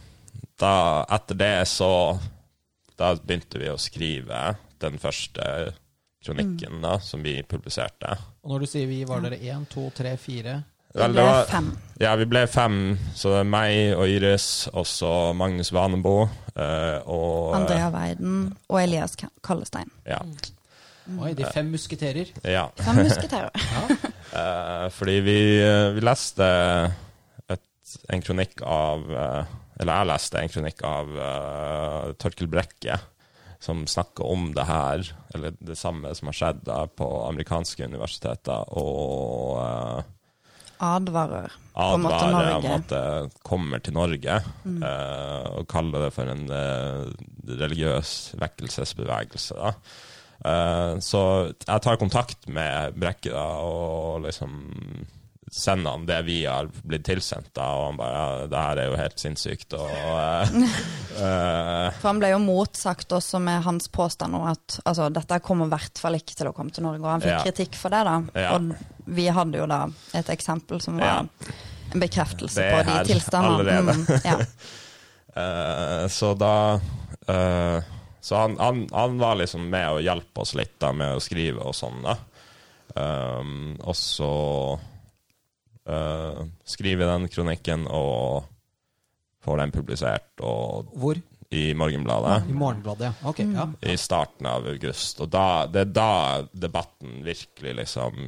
da, 0.59 1.03
Etter 1.11 1.35
det 1.35 1.65
så 1.67 1.89
Da 2.95 3.09
begynte 3.19 3.59
vi 3.59 3.67
å 3.67 3.75
skrive 3.75 4.53
den 4.79 4.95
første 5.01 5.43
kronikken 6.23 6.79
da, 6.83 6.97
som 7.03 7.23
vi 7.23 7.37
publiserte. 7.47 8.15
Og 8.43 8.53
når 8.53 8.63
du 8.63 8.67
sier 8.71 8.87
vi, 8.87 9.01
var 9.07 9.23
dere 9.23 9.39
én, 9.39 9.65
to, 9.71 9.85
tre, 9.95 10.13
fire? 10.19 10.57
Vel, 10.95 11.13
ble 11.13 11.21
var- 11.27 11.45
fem. 11.49 11.67
Ja, 11.99 12.15
vi 12.15 12.25
ble 12.31 12.45
fem. 12.47 12.77
Så 13.15 13.29
det 13.33 13.41
er 13.43 13.49
meg 13.51 13.93
og 13.97 14.07
Iris, 14.09 14.67
og 14.73 14.85
så 14.87 15.33
Magnus 15.37 15.69
Vanebo 15.75 16.23
eh, 16.55 16.99
og 17.05 17.55
Andrea 17.57 17.89
Weiden 17.93 18.55
og 18.69 18.79
Elias 18.81 19.17
Kallestein. 19.43 19.91
Ja. 20.07 20.21
Oi, 21.19 21.33
de 21.33 21.45
fem 21.49 21.69
musketerer. 21.73 22.29
ja. 22.45 22.67
Fem 22.77 23.03
musketerer. 23.03 23.51
Eh, 24.29 24.89
fordi 24.93 25.15
vi, 25.25 25.37
eh, 25.57 25.87
vi 25.95 26.01
leste 26.05 26.45
et, 27.49 27.63
en 28.13 28.21
kronikk 28.21 28.61
av 28.61 29.07
eh, 29.09 29.55
Eller 29.81 29.95
jeg 30.03 30.09
leste 30.11 30.37
en 30.43 30.51
kronikk 30.53 30.83
av 30.85 31.09
uh, 31.17 32.11
Torkel 32.21 32.45
Brekke, 32.51 32.99
som 33.59 33.81
snakker 33.89 34.27
om 34.29 34.51
det 34.53 34.67
her, 34.69 35.01
eller 35.33 35.55
det 35.57 35.77
samme 35.79 36.11
som 36.13 36.29
har 36.29 36.37
skjedd 36.37 36.61
da 36.67 36.83
på 36.91 37.07
amerikanske 37.25 37.87
universiteter, 37.89 38.69
og 38.77 39.57
eh, 39.63 40.03
Advarer 40.79 41.51
advarer 41.79 42.55
om 42.59 42.65
at 42.73 42.87
det 42.91 43.03
kommer 43.45 43.81
til 43.83 43.95
Norge, 43.95 44.39
eh, 44.39 45.49
og 45.59 45.67
kaller 45.71 46.07
det 46.07 46.13
for 46.15 46.31
en 46.31 46.45
eh, 46.51 47.05
religiøs 47.49 48.13
vekkelsesbevegelse. 48.41 49.73
Eh, 50.45 50.97
så 51.03 51.21
jeg 51.51 51.85
tar 51.85 51.99
kontakt 52.01 52.49
med 52.51 52.99
Brekke 52.99 53.31
da, 53.35 53.47
og 53.63 54.25
liksom 54.27 54.59
sender 55.51 55.95
han 55.95 56.03
det 56.05 56.19
vi 56.27 56.43
har 56.45 56.67
blitt 56.85 57.07
tilsendt, 57.07 57.49
da, 57.57 57.65
og 57.73 57.87
han 57.87 57.97
bare 57.97 58.17
ja, 58.19 58.43
det 58.51 58.59
her 58.61 58.81
er 58.83 58.91
jo 58.91 58.99
helt 58.99 59.21
sinnssykt. 59.21 59.73
Og, 59.79 59.89
eh, 59.89 60.75
eh, 61.23 61.87
For 61.97 62.11
han 62.11 62.21
ble 62.21 62.29
jo 62.35 62.41
motsagt 62.43 63.15
også 63.17 63.41
med 63.41 63.63
hans 63.65 63.89
påstand 63.89 64.37
om 64.37 64.45
at 64.51 64.77
altså, 64.85 65.09
dette 65.13 65.41
kommer 65.45 65.65
i 65.69 65.73
hvert 65.73 66.01
fall 66.01 66.19
ikke 66.19 66.37
til 66.37 66.51
å 66.51 66.53
komme 66.55 66.75
til 66.75 66.85
Norge, 66.85 67.01
og 67.01 67.11
han 67.15 67.25
fikk 67.25 67.33
Ja. 67.33 67.43
kritikk 67.47 67.79
for 67.79 67.89
det, 67.95 68.03
da. 68.05 68.19
Ja. 68.37 68.55
Og 68.59 68.75
vi 69.09 69.27
hadde 69.33 69.57
jo 69.61 69.67
da 69.69 69.83
et 70.17 70.29
eksempel 70.29 70.81
som 70.83 70.97
var 70.99 71.05
Ja. 71.05 71.53
en 71.93 72.03
bekreftelse 72.03 72.61
Det 72.61 72.71
på 72.71 72.83
de 72.91 72.97
tilstandene. 73.13 73.79
Mm, 73.81 74.05
ja. 74.23 74.37
uh, 75.35 76.07
så 76.19 76.33
da 76.37 76.79
uh, 77.29 77.79
Så 78.21 78.35
han, 78.35 78.57
han, 78.59 78.83
han 78.91 79.17
var 79.17 79.39
liksom 79.39 79.69
med 79.71 79.87
å 79.89 80.01
hjelpe 80.03 80.43
oss 80.43 80.53
litt 80.59 80.75
da, 80.79 80.91
med 80.91 81.15
å 81.15 81.23
skrive 81.23 81.63
og 81.63 81.75
sånn, 81.75 82.03
da. 82.03 82.17
Um, 82.99 83.77
og 83.79 83.95
så 83.95 84.31
uh, 85.89 86.41
skriver 86.67 87.05
jeg 87.05 87.11
den 87.13 87.27
kronikken 87.31 87.87
og 87.87 88.49
får 89.45 89.61
den 89.61 89.71
publisert 89.71 90.43
og, 90.43 90.91
Hvor? 90.99 91.21
i 91.49 91.69
Morgenbladet 91.73 92.49
I 92.49 92.53
Morgenbladet, 92.53 93.07
ja. 93.07 93.29
Okay, 93.29 93.47
ja. 93.55 93.69
i 93.81 93.95
starten 93.97 94.49
av 94.51 94.67
august. 94.67 95.21
Og 95.23 95.31
da, 95.33 95.65
det 95.71 95.87
er 95.87 95.93
da 95.95 96.11
debatten 96.51 97.21
virkelig 97.25 97.77
liksom 97.79 98.19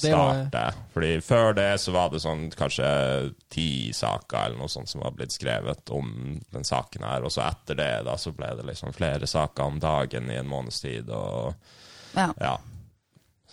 Det 0.00 0.12
var- 0.16 0.74
Fordi 0.94 1.20
før 1.20 1.54
det 1.54 1.80
så 1.80 1.92
var 1.92 2.08
det 2.10 2.20
sånn 2.22 2.50
kanskje 2.56 3.34
ti 3.52 3.92
saker 3.92 4.46
eller 4.46 4.56
noe 4.58 4.68
sånt 4.72 4.88
som 4.88 5.00
var 5.04 5.10
blitt 5.12 5.32
skrevet 5.32 5.90
om 5.90 6.40
den 6.50 6.64
saken 6.64 7.02
her. 7.04 7.22
Og 7.22 7.30
så 7.30 7.42
etter 7.46 7.74
det 7.76 8.04
da 8.04 8.14
så 8.16 8.32
ble 8.32 8.48
det 8.56 8.64
liksom 8.64 8.92
flere 8.96 9.26
saker 9.28 9.62
om 9.62 9.78
dagen 9.78 10.30
i 10.30 10.36
en 10.40 10.48
måneds 10.48 10.80
tid. 10.80 11.10
Og 11.10 11.54
ja. 12.16 12.32
ja. 12.40 12.58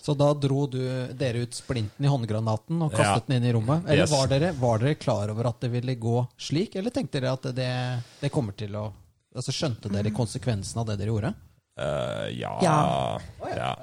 Så 0.01 0.15
da 0.15 0.33
dro 0.33 0.65
du, 0.71 0.79
dere 1.13 1.41
ut 1.43 1.51
splinten 1.53 2.05
i 2.05 2.07
håndgranaten 2.07 2.81
og 2.81 2.91
kastet 2.95 3.05
Ja. 3.05 3.19
den 3.27 3.35
inn 3.43 3.49
i 3.49 3.53
rommet? 3.53 3.83
Eller 3.85 4.05
Yes. 4.07 4.11
var, 4.11 4.27
dere, 4.31 4.53
var 4.55 4.79
dere 4.79 4.95
klar 4.95 5.29
over 5.29 5.47
at 5.51 5.59
det 5.59 5.69
ville 5.71 5.95
gå 5.95 6.27
slik, 6.37 6.75
eller 6.79 6.89
tenkte 6.89 7.19
dere 7.19 7.33
at 7.33 7.43
det, 7.53 8.03
det 8.21 8.31
kommer 8.31 8.55
til 8.55 8.71
å 8.79 8.93
Altså 9.35 9.51
Skjønte 9.53 9.91
dere 9.93 10.09
konsekvensen 10.09 10.79
av 10.81 10.87
det 10.87 10.95
dere 10.97 11.11
gjorde? 11.11 11.29
Uh, 11.77 12.25
ja. 12.33 12.55
Ja. 12.63 13.19
ja. 13.55 13.75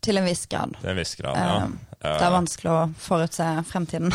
Til 0.00 0.20
en 0.20 0.26
viss 0.26 0.46
grad. 0.50 0.76
Til 0.80 0.92
en 0.92 1.00
viss 1.00 1.14
grad, 1.18 1.36
ja. 1.36 1.64
Um, 1.66 1.78
Det 2.00 2.24
er 2.24 2.32
vanskelig 2.32 2.72
å 2.72 2.84
forutse 2.96 3.46
fremtiden. 3.68 4.12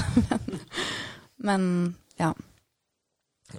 Men 1.47 1.67
ja. 2.17 2.31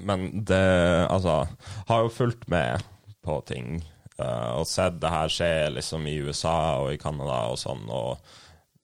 Men 0.01 0.45
det 0.45 1.07
Altså, 1.11 1.47
har 1.87 2.03
jo 2.03 2.12
fulgt 2.12 2.49
med 2.51 2.83
på 3.25 3.39
ting 3.47 3.79
uh, 4.21 4.59
og 4.59 4.67
sett 4.71 4.99
det 5.03 5.12
her 5.12 5.31
skje 5.33 5.53
liksom 5.77 6.07
i 6.11 6.19
USA 6.23 6.83
og 6.83 6.93
i 6.95 6.99
Canada 7.01 7.47
og 7.53 7.59
sånn, 7.61 7.85
og 7.91 8.19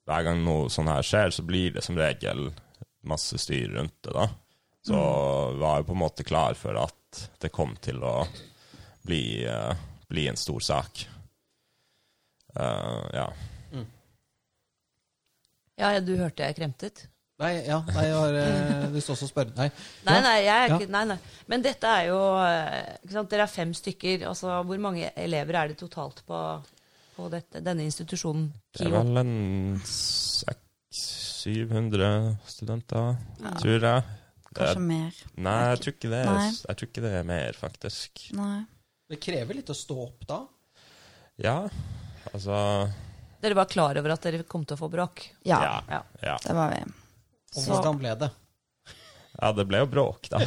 hver 0.06 0.26
gang 0.26 0.42
noe 0.42 0.70
sånn 0.72 0.90
her 0.90 1.04
skjer, 1.06 1.30
så 1.34 1.44
blir 1.46 1.74
det 1.76 1.84
som 1.86 1.98
regel 1.98 2.50
masse 3.06 3.38
styr 3.38 3.74
rundt 3.76 3.98
det, 4.02 4.14
da. 4.14 4.28
Så 4.82 4.98
var 5.60 5.78
jo 5.78 5.86
på 5.90 5.94
en 5.94 6.02
måte 6.02 6.26
klar 6.26 6.56
for 6.58 6.74
at 6.78 7.22
det 7.42 7.52
kom 7.54 7.76
til 7.82 8.02
å 8.02 8.24
bli, 9.06 9.46
uh, 9.46 9.74
bli 10.10 10.26
en 10.30 10.38
stor 10.38 10.62
sak. 10.62 11.04
Eh, 12.56 13.04
ja. 13.16 13.28
Ja, 15.80 15.88
du 16.04 16.12
hørte 16.20 16.44
jeg 16.46 16.54
kremtet? 16.58 16.96
Nei, 17.40 17.54
ja, 17.66 17.78
nei, 17.88 18.02
jeg 18.06 18.14
har 18.14 18.34
eh, 18.38 18.82
lyst 18.92 19.06
til 19.08 19.14
også 19.16 19.24
å 19.26 19.30
spørre 19.32 19.52
Nei. 19.56 19.68
Nei, 20.06 20.18
nei, 20.22 20.34
jeg 20.44 20.68
Ja. 20.68 20.76
ikke, 20.76 20.88
nei, 20.94 21.04
nei. 21.10 21.16
Men 21.50 21.62
dette 21.64 21.86
er 21.90 22.04
jo 22.12 22.18
eh, 22.44 22.92
ikke 23.02 23.14
sant? 23.16 23.30
Dere 23.32 23.42
er 23.48 23.50
fem 23.50 23.72
stykker. 23.74 24.22
Altså, 24.28 24.46
hvor 24.68 24.78
mange 24.84 25.08
elever 25.18 25.54
er 25.58 25.66
det 25.72 25.78
totalt 25.80 26.20
på, 26.28 26.38
på 27.16 27.22
dette, 27.32 27.58
denne 27.64 27.82
institusjonen? 27.88 28.44
Det 28.76 28.84
er 28.86 28.92
vel 28.94 29.16
en 29.24 29.32
600-700 29.88 32.12
studenter, 32.52 33.16
tror 33.58 33.80
jeg. 33.88 34.00
Kanskje 34.52 34.76
er, 34.76 34.84
mer. 34.84 35.12
nei, 35.40 35.56
jeg 35.72 35.78
tror, 35.80 35.92
ikke 35.96 36.10
det 36.12 36.18
Nei. 36.28 36.48
jeg 36.52 36.74
tror 36.76 36.84
ikke 36.90 37.00
det 37.06 37.12
er 37.16 37.24
mer, 37.32 37.52
faktisk. 37.56 38.10
Nei. 38.36 38.60
Det 39.08 39.16
krever 39.24 39.56
litt 39.56 39.70
å 39.72 39.76
stå 39.76 39.96
opp 40.04 40.20
da. 40.28 40.42
Ja, 41.40 41.56
altså 42.32 42.58
Dere 43.42 43.56
var 43.58 43.66
klar 43.66 43.98
over 43.98 44.14
at 44.14 44.22
dere 44.28 44.44
kom 44.46 44.62
til 44.64 44.76
å 44.76 44.80
få 44.84 44.88
bråk? 44.92 45.24
Ja, 45.48 45.80
Ja. 45.90 46.02
Ja. 46.22 46.36
Det 46.44 46.54
var 46.54 46.70
vi. 46.76 46.84
Og 47.56 47.66
hvordan 47.66 47.98
ble 47.98 48.14
det? 48.20 48.30
ja 49.42 49.48
det 49.56 49.64
ble 49.66 49.78
jo 49.80 49.86
bråk, 49.88 50.28
da. 50.30 50.38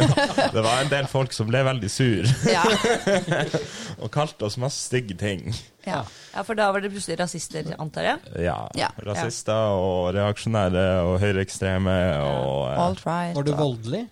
det 0.54 0.62
var 0.62 0.82
en 0.84 0.90
del 0.92 1.06
folk 1.10 1.32
som 1.32 1.48
ble 1.48 1.62
veldig 1.64 1.88
sur 1.90 2.28
Ja. 2.46 2.62
og 4.02 4.10
kalte 4.14 4.44
oss 4.46 4.58
masse 4.60 4.84
stygge 4.86 5.16
ting. 5.18 5.48
ja. 5.88 6.02
Ja, 6.34 6.42
For 6.44 6.54
da 6.58 6.68
var 6.74 6.82
det 6.84 6.90
plutselig 6.92 7.16
rasister, 7.20 7.72
antar 7.78 8.02
jeg? 8.08 8.44
Ja. 8.44 8.56
Ja. 8.78 8.88
Rasister 9.06 9.74
og 9.78 10.12
reaksjonære 10.16 10.86
og 11.08 11.18
høyreekstreme 11.22 11.96
og 12.20 12.70
eh, 12.70 12.80
Alt 12.84 13.04
right. 13.06 13.34
Var 13.36 13.46
du 13.48 13.52
voldelig? 13.58 14.04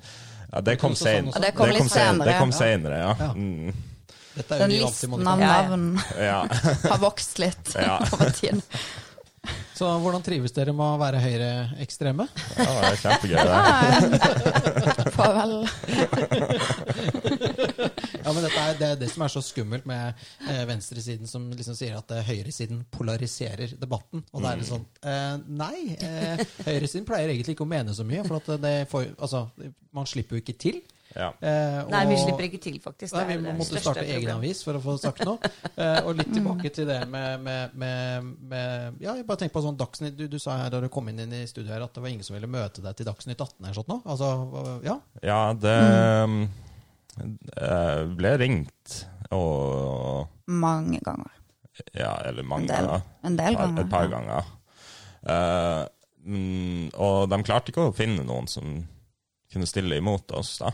Ja, 0.52 0.60
det 0.60 0.76
kom 0.80 0.92
Også 0.96 1.04
sånn 1.06 1.12
senere. 1.12 1.28
også? 1.32 1.38
Ja, 1.38 1.46
det 1.46 1.54
kom 1.56 1.72
litt 1.72 1.92
senere, 1.92 2.28
Det 2.28 2.36
kom 2.40 2.52
ja. 2.52 2.58
senere, 2.58 3.00
ja. 3.02 3.14
Ja. 3.20 3.32
Mm, 3.36 3.91
Dette 4.36 4.54
er 4.54 4.58
jo 4.58 4.64
Den 4.64 4.70
vi 4.72 4.80
listen 4.82 5.12
av 5.12 5.18
Monica. 5.18 5.30
Ja, 5.30 5.46
ja. 5.46 5.62
navn 5.62 5.84
ja. 6.18 6.40
har 6.92 7.00
vokst 7.02 7.38
litt 7.42 7.74
Ja. 7.76 7.98
over 8.14 8.30
tid. 8.36 8.62
Så 9.74 9.88
hvordan 9.98 10.22
trives 10.22 10.52
dere 10.54 10.70
med 10.76 10.84
å 10.86 10.98
være 11.00 11.18
høyreekstreme? 11.18 12.28
ja, 12.54 12.66
det 12.78 12.90
er 12.92 13.00
kjempegøy, 13.02 13.38
det. 13.42 15.08
Får 15.16 15.32
vel 15.34 15.54
Ja, 18.22 18.30
men 18.30 18.38
dette 18.44 18.60
er, 18.62 18.76
Det 18.78 18.86
er 18.92 19.00
det 19.00 19.08
som 19.10 19.24
er 19.26 19.32
så 19.34 19.42
skummelt 19.42 19.88
med 19.88 20.22
eh, 20.46 20.62
venstresiden, 20.68 21.26
som 21.26 21.48
liksom 21.50 21.74
sier 21.78 21.98
at 21.98 22.14
eh, 22.14 22.22
høyresiden 22.28 22.84
polariserer 22.94 23.74
debatten. 23.80 24.22
Og 24.30 24.44
da 24.44 24.52
er 24.54 24.62
det 24.62 24.68
sånn 24.70 24.86
eh, 25.02 25.34
Nei, 25.50 25.96
eh, 25.98 26.44
høyresiden 26.68 27.08
pleier 27.08 27.32
egentlig 27.32 27.56
ikke 27.56 27.66
å 27.66 27.72
mene 27.72 27.96
så 27.96 28.06
mye. 28.06 28.22
For 28.28 28.38
at 28.38 28.52
det 28.62 28.76
får, 28.92 29.10
altså, 29.18 29.48
man 29.96 30.06
slipper 30.06 30.38
jo 30.38 30.44
ikke 30.44 30.58
til. 30.68 30.78
Ja. 31.14 31.28
Eh, 31.40 31.78
Nei, 31.92 32.02
vi 32.08 32.16
slipper 32.20 32.46
ikke 32.48 32.60
til, 32.62 32.78
faktisk. 32.82 33.14
Nei, 33.16 33.24
vi 33.28 33.36
det 33.44 33.54
måtte 33.58 33.80
starte 33.82 34.04
egen 34.06 34.32
avis 34.34 34.62
for 34.64 34.78
å 34.78 34.82
få 34.82 34.96
sagt 35.02 35.24
noe. 35.28 35.38
Eh, 35.72 36.02
og 36.04 36.18
litt 36.18 36.28
tilbake 36.28 36.68
til 36.74 36.84
det 36.84 36.98
med, 37.08 37.40
med, 37.40 37.72
med, 37.80 38.26
med 38.50 38.98
Ja, 39.00 39.14
jeg 39.16 39.24
bare 39.26 39.40
tenk 39.40 39.54
på 39.54 39.62
sånn 39.64 39.78
Dagsnytt 39.80 40.18
du, 40.18 40.26
du 40.28 40.36
sa 40.42 40.58
her 40.60 40.72
da 40.72 40.82
du 40.82 40.88
kom 40.92 41.08
inn, 41.08 41.22
inn 41.24 41.32
i 41.32 41.46
studio 41.48 41.72
her 41.72 41.84
at 41.86 41.94
det 41.96 42.02
var 42.04 42.12
ingen 42.12 42.26
som 42.26 42.36
ville 42.36 42.50
møte 42.50 42.84
deg 42.84 42.98
til 42.98 43.08
Dagsnytt 43.08 43.40
18 43.40 43.56
eller 43.62 43.78
sånt 43.78 43.88
nå? 43.88 43.96
Altså, 44.04 44.28
ja. 44.84 44.98
Ja, 45.24 45.38
det 45.56 45.78
mm. 46.28 46.42
ble 48.18 48.34
ringt 48.42 48.98
og 49.32 50.28
mange 50.52 51.00
ganger. 51.04 51.32
Ja, 51.96 52.16
eller 52.28 52.42
mange 52.42 52.68
En 52.68 52.86
del. 52.86 53.00
En 53.22 53.36
del 53.36 53.56
Par- 53.56 53.66
ganger. 53.66 53.82
Et 53.82 53.90
par 53.90 54.04
ja. 54.04 54.10
ganger. 54.10 54.52
Eh, 55.22 55.86
mm, 56.26 56.90
og 56.94 57.28
de 57.30 57.42
klarte 57.46 57.72
ikke 57.72 57.88
å 57.88 57.96
finne 57.96 58.24
noen 58.26 58.48
som 58.50 58.74
kunne 59.52 59.68
stille 59.68 60.00
imot 60.00 60.32
oss, 60.36 60.58
da. 60.62 60.72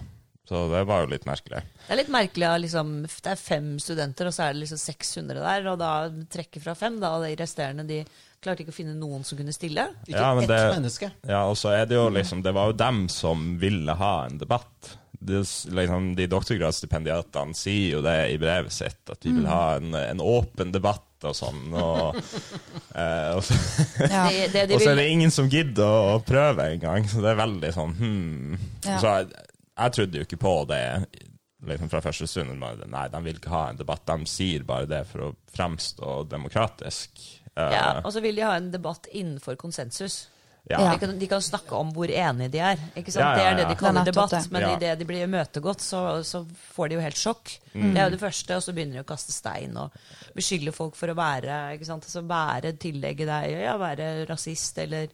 Så 0.49 0.63
det 0.73 0.85
var 0.89 1.03
jo 1.05 1.11
litt 1.13 1.27
merkelig. 1.29 1.59
Det 1.85 1.93
er 1.93 1.99
litt 2.01 2.13
merkelig 2.13 2.47
at 2.49 2.63
liksom, 2.63 2.93
det 3.05 3.33
er 3.35 3.41
fem 3.41 3.67
studenter, 3.85 4.31
og 4.31 4.33
så 4.33 4.47
er 4.47 4.55
det 4.55 4.63
liksom 4.63 4.81
600 4.81 5.43
der. 5.45 5.67
Og 5.69 5.77
da 5.81 5.91
trekker 6.33 6.65
fra 6.65 6.73
fem, 6.79 6.97
da, 7.03 7.11
og 7.19 7.27
de 7.27 7.35
resterende 7.37 7.85
de 7.89 7.99
klarte 8.41 8.65
ikke 8.65 8.73
å 8.73 8.79
finne 8.79 8.95
noen 8.97 9.27
som 9.29 9.37
kunne 9.37 9.53
stille. 9.53 9.85
Ikke 10.07 10.17
Ja, 10.17 10.31
men 10.35 10.47
ett 10.47 10.55
det- 10.55 10.71
menneske. 10.73 11.11
Ja, 11.29 11.43
og 11.51 11.59
så 11.61 11.75
er 11.75 11.85
det 11.87 11.99
jo 11.99 12.09
liksom 12.09 12.43
Det 12.43 12.55
var 12.55 12.71
jo 12.71 12.79
dem 12.81 13.09
som 13.09 13.59
ville 13.59 13.93
ha 13.93 14.15
en 14.27 14.39
debatt. 14.39 14.97
Det, 15.21 15.43
liksom, 15.75 16.15
de 16.15 16.29
doktorgradsstipendiatene 16.31 17.55
sier 17.55 17.97
jo 17.97 18.03
det 18.03 18.31
i 18.31 18.39
brevet 18.39 18.73
sitt, 18.73 19.03
at 19.11 19.21
de 19.21 19.33
vil 19.35 19.47
ha 19.51 19.75
en, 19.77 19.93
en 19.95 20.21
åpen 20.23 20.71
debatt 20.73 21.03
og 21.27 21.35
sånn. 21.35 21.75
Og, 21.75 22.15
eh, 22.95 23.35
og, 23.35 23.43
så, 23.43 23.59
Ja. 24.07 24.29
Det, 24.31 24.53
det 24.55 24.67
de 24.71 24.75
og 24.79 24.81
så 24.81 24.93
er 24.93 25.01
det 25.03 25.09
ingen 25.11 25.35
som 25.35 25.51
gidder 25.51 26.15
å 26.15 26.23
prøve 26.23 26.71
engang, 26.73 27.09
så 27.11 27.21
det 27.21 27.35
er 27.35 27.43
veldig 27.43 27.75
sånn 27.75 27.95
hmm. 27.99 28.59
Ja. 28.87 29.01
Så 29.03 29.17
jeg, 29.19 29.48
jeg 29.79 29.93
trodde 29.97 30.19
jo 30.21 30.27
ikke 30.27 30.41
på 30.43 30.55
det 30.71 30.85
liksom 31.67 31.91
fra 31.91 32.01
første 32.05 32.27
stund. 32.31 32.55
men 32.59 32.83
Nei, 32.93 33.09
de 33.11 33.21
vil 33.25 33.39
ikke 33.41 33.51
ha 33.51 33.65
en 33.73 33.79
debatt. 33.81 34.05
De 34.07 34.27
sier 34.31 34.63
bare 34.67 34.87
det 34.87 35.05
for 35.11 35.29
å 35.29 35.35
fremstå 35.55 36.23
demokratisk. 36.31 37.23
Eh, 37.57 37.73
ja, 37.75 38.01
og 38.05 38.13
så 38.15 38.23
vil 38.23 38.37
de 38.39 38.45
ha 38.47 38.57
en 38.57 38.71
debatt 38.71 39.09
innenfor 39.11 39.57
konsensus. 39.59 40.29
ja. 40.69 40.79
De, 40.93 40.99
kan, 41.01 41.19
de 41.19 41.27
kan 41.27 41.43
snakke 41.43 41.75
om 41.75 41.91
hvor 41.97 42.11
enige 42.13 42.53
de 42.53 42.61
er. 42.61 42.79
Ikke 42.95 43.11
sant? 43.15 43.25
Ja, 43.25 43.31
ja, 43.33 43.39
Det 43.39 43.47
er 43.47 43.57
det 43.63 43.69
de 43.73 43.79
kaller 43.81 44.01
er 44.05 44.11
debatt. 44.13 44.51
Men 44.53 44.63
Ja. 44.63 44.77
idet 44.77 44.99
de 45.01 45.05
blir 45.09 45.25
imøtegått, 45.25 45.81
så, 45.81 46.23
så 46.23 46.45
får 46.75 46.89
de 46.89 46.95
jo 46.99 47.01
helt 47.03 47.17
sjokk. 47.19 47.55
Mm. 47.75 47.95
Det 47.95 48.01
er 48.01 48.05
jo 48.05 48.15
det 48.15 48.21
første, 48.23 48.57
og 48.57 48.63
så 48.63 48.75
begynner 48.77 49.01
de 49.01 49.03
å 49.07 49.09
kaste 49.09 49.33
stein 49.33 49.75
og 49.81 49.91
beskylde 50.37 50.75
folk 50.77 50.95
for 50.95 51.09
å 51.11 51.17
være 51.19 51.57
ikke 51.75 51.89
sant? 51.89 52.05
Altså 52.07 52.23
være 52.29 52.75
tillegge 52.79 53.27
deg 53.27 53.51
ja, 53.65 53.75
være 53.81 54.27
rasist 54.29 54.79
eller 54.79 55.09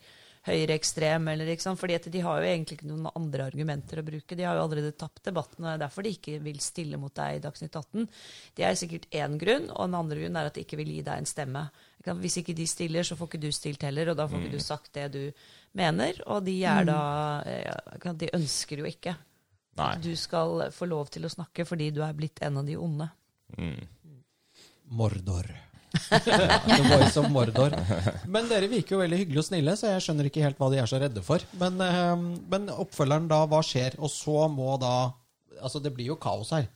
høyreekstrem. 0.44 1.28
Eller, 1.32 1.50
ikke 1.52 1.64
sant? 1.64 1.80
Fordi 1.80 1.98
de 2.12 2.22
har 2.24 2.40
jo 2.42 2.50
egentlig 2.50 2.78
ikke 2.78 2.90
noen 2.90 3.08
andre 3.12 3.48
argumenter 3.48 4.00
å 4.00 4.06
bruke. 4.06 4.36
De 4.36 4.46
har 4.46 4.58
jo 4.58 4.66
allerede 4.66 4.94
tapt 4.98 5.24
debatten, 5.28 5.64
og 5.64 5.68
det 5.68 5.74
er 5.74 5.82
derfor 5.86 6.06
de 6.06 6.14
ikke 6.16 6.38
vil 6.44 6.60
stille 6.62 7.00
mot 7.00 7.14
deg 7.16 7.38
i 7.38 7.42
Dagsnytt 7.44 7.78
18. 7.80 8.06
Det 8.56 8.68
er 8.68 8.78
sikkert 8.78 9.08
én 9.14 9.36
grunn, 9.40 9.68
og 9.72 9.88
den 9.88 9.98
andre 9.98 10.22
grunn 10.22 10.40
er 10.40 10.50
at 10.50 10.56
de 10.58 10.64
ikke 10.66 10.80
vil 10.80 10.94
gi 10.96 11.02
deg 11.06 11.22
en 11.22 11.30
stemme. 11.30 11.66
Hvis 12.20 12.40
ikke 12.42 12.56
de 12.56 12.66
stiller, 12.68 13.06
så 13.06 13.16
får 13.16 13.30
ikke 13.30 13.44
du 13.46 13.50
stilt 13.56 13.84
heller, 13.86 14.12
og 14.12 14.18
da 14.20 14.28
får 14.28 14.42
ikke 14.42 14.56
du 14.58 14.64
sagt 14.64 14.92
det 14.98 15.06
du 15.14 15.22
mener. 15.78 16.20
Og 16.28 16.44
de 16.44 16.58
er 16.68 16.88
da 16.88 17.00
eh, 17.48 18.10
De 18.20 18.32
ønsker 18.36 18.84
jo 18.84 18.88
ikke 18.88 19.16
Nei. 19.78 19.90
at 19.90 20.02
du 20.04 20.12
skal 20.18 20.68
få 20.74 20.88
lov 20.90 21.08
til 21.14 21.24
å 21.24 21.32
snakke 21.32 21.64
fordi 21.66 21.88
du 21.94 22.02
er 22.04 22.16
blitt 22.16 22.42
en 22.44 22.60
av 22.60 22.68
de 22.68 22.76
onde. 22.76 23.08
Mm. 23.56 23.80
Mordor. 24.94 25.48
The 26.10 26.82
Voice 26.88 27.16
of 27.20 27.28
Mordor. 27.32 27.74
Men 28.30 28.48
dere 28.50 28.68
virker 28.70 28.96
jo 28.96 29.02
veldig 29.02 29.18
hyggelige 29.22 29.42
og 29.44 29.48
snille, 29.48 29.74
så 29.78 29.92
jeg 29.94 30.04
skjønner 30.06 30.28
ikke 30.30 30.44
helt 30.44 30.60
hva 30.60 30.70
de 30.72 30.80
er 30.82 30.90
så 30.90 31.00
redde 31.02 31.22
for. 31.24 31.44
Men, 31.60 31.80
eh, 31.84 32.14
men 32.50 32.70
oppfølgeren 32.74 33.28
da, 33.30 33.44
hva 33.50 33.60
skjer? 33.64 33.98
Og 34.02 34.12
så 34.12 34.48
må 34.52 34.76
da 34.82 34.94
Altså, 35.64 35.78
det 35.80 35.94
blir 35.96 36.10
jo 36.10 36.16
kaos 36.20 36.50
her. 36.52 36.66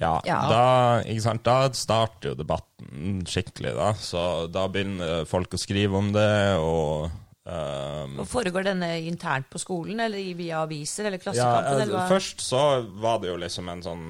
Ja, 0.00 0.20
Ja. 0.24 0.38
Da, 0.48 0.62
ikke 1.04 1.22
sant? 1.22 1.42
da 1.44 1.68
starter 1.76 2.30
jo 2.30 2.38
debatten 2.38 3.20
skikkelig, 3.28 3.74
da. 3.76 3.90
Så 3.98 4.22
da 4.52 4.66
begynner 4.70 5.26
folk 5.28 5.54
å 5.54 5.60
skrive 5.60 5.98
om 5.98 6.10
det, 6.14 6.56
og 6.58 7.10
um, 7.44 8.18
Og 8.22 8.26
Foregår 8.30 8.66
denne 8.70 8.94
internt 9.04 9.50
på 9.52 9.60
skolen, 9.62 10.00
eller 10.06 10.22
via 10.38 10.62
aviser, 10.64 11.10
eller 11.10 11.22
Klassekampen? 11.22 11.78
Ja, 11.78 11.86
eller? 11.86 12.08
Først 12.10 12.42
så 12.46 12.64
var 13.02 13.20
det 13.22 13.30
jo 13.34 13.38
liksom 13.42 13.68
en 13.70 13.84
sånn 13.84 14.06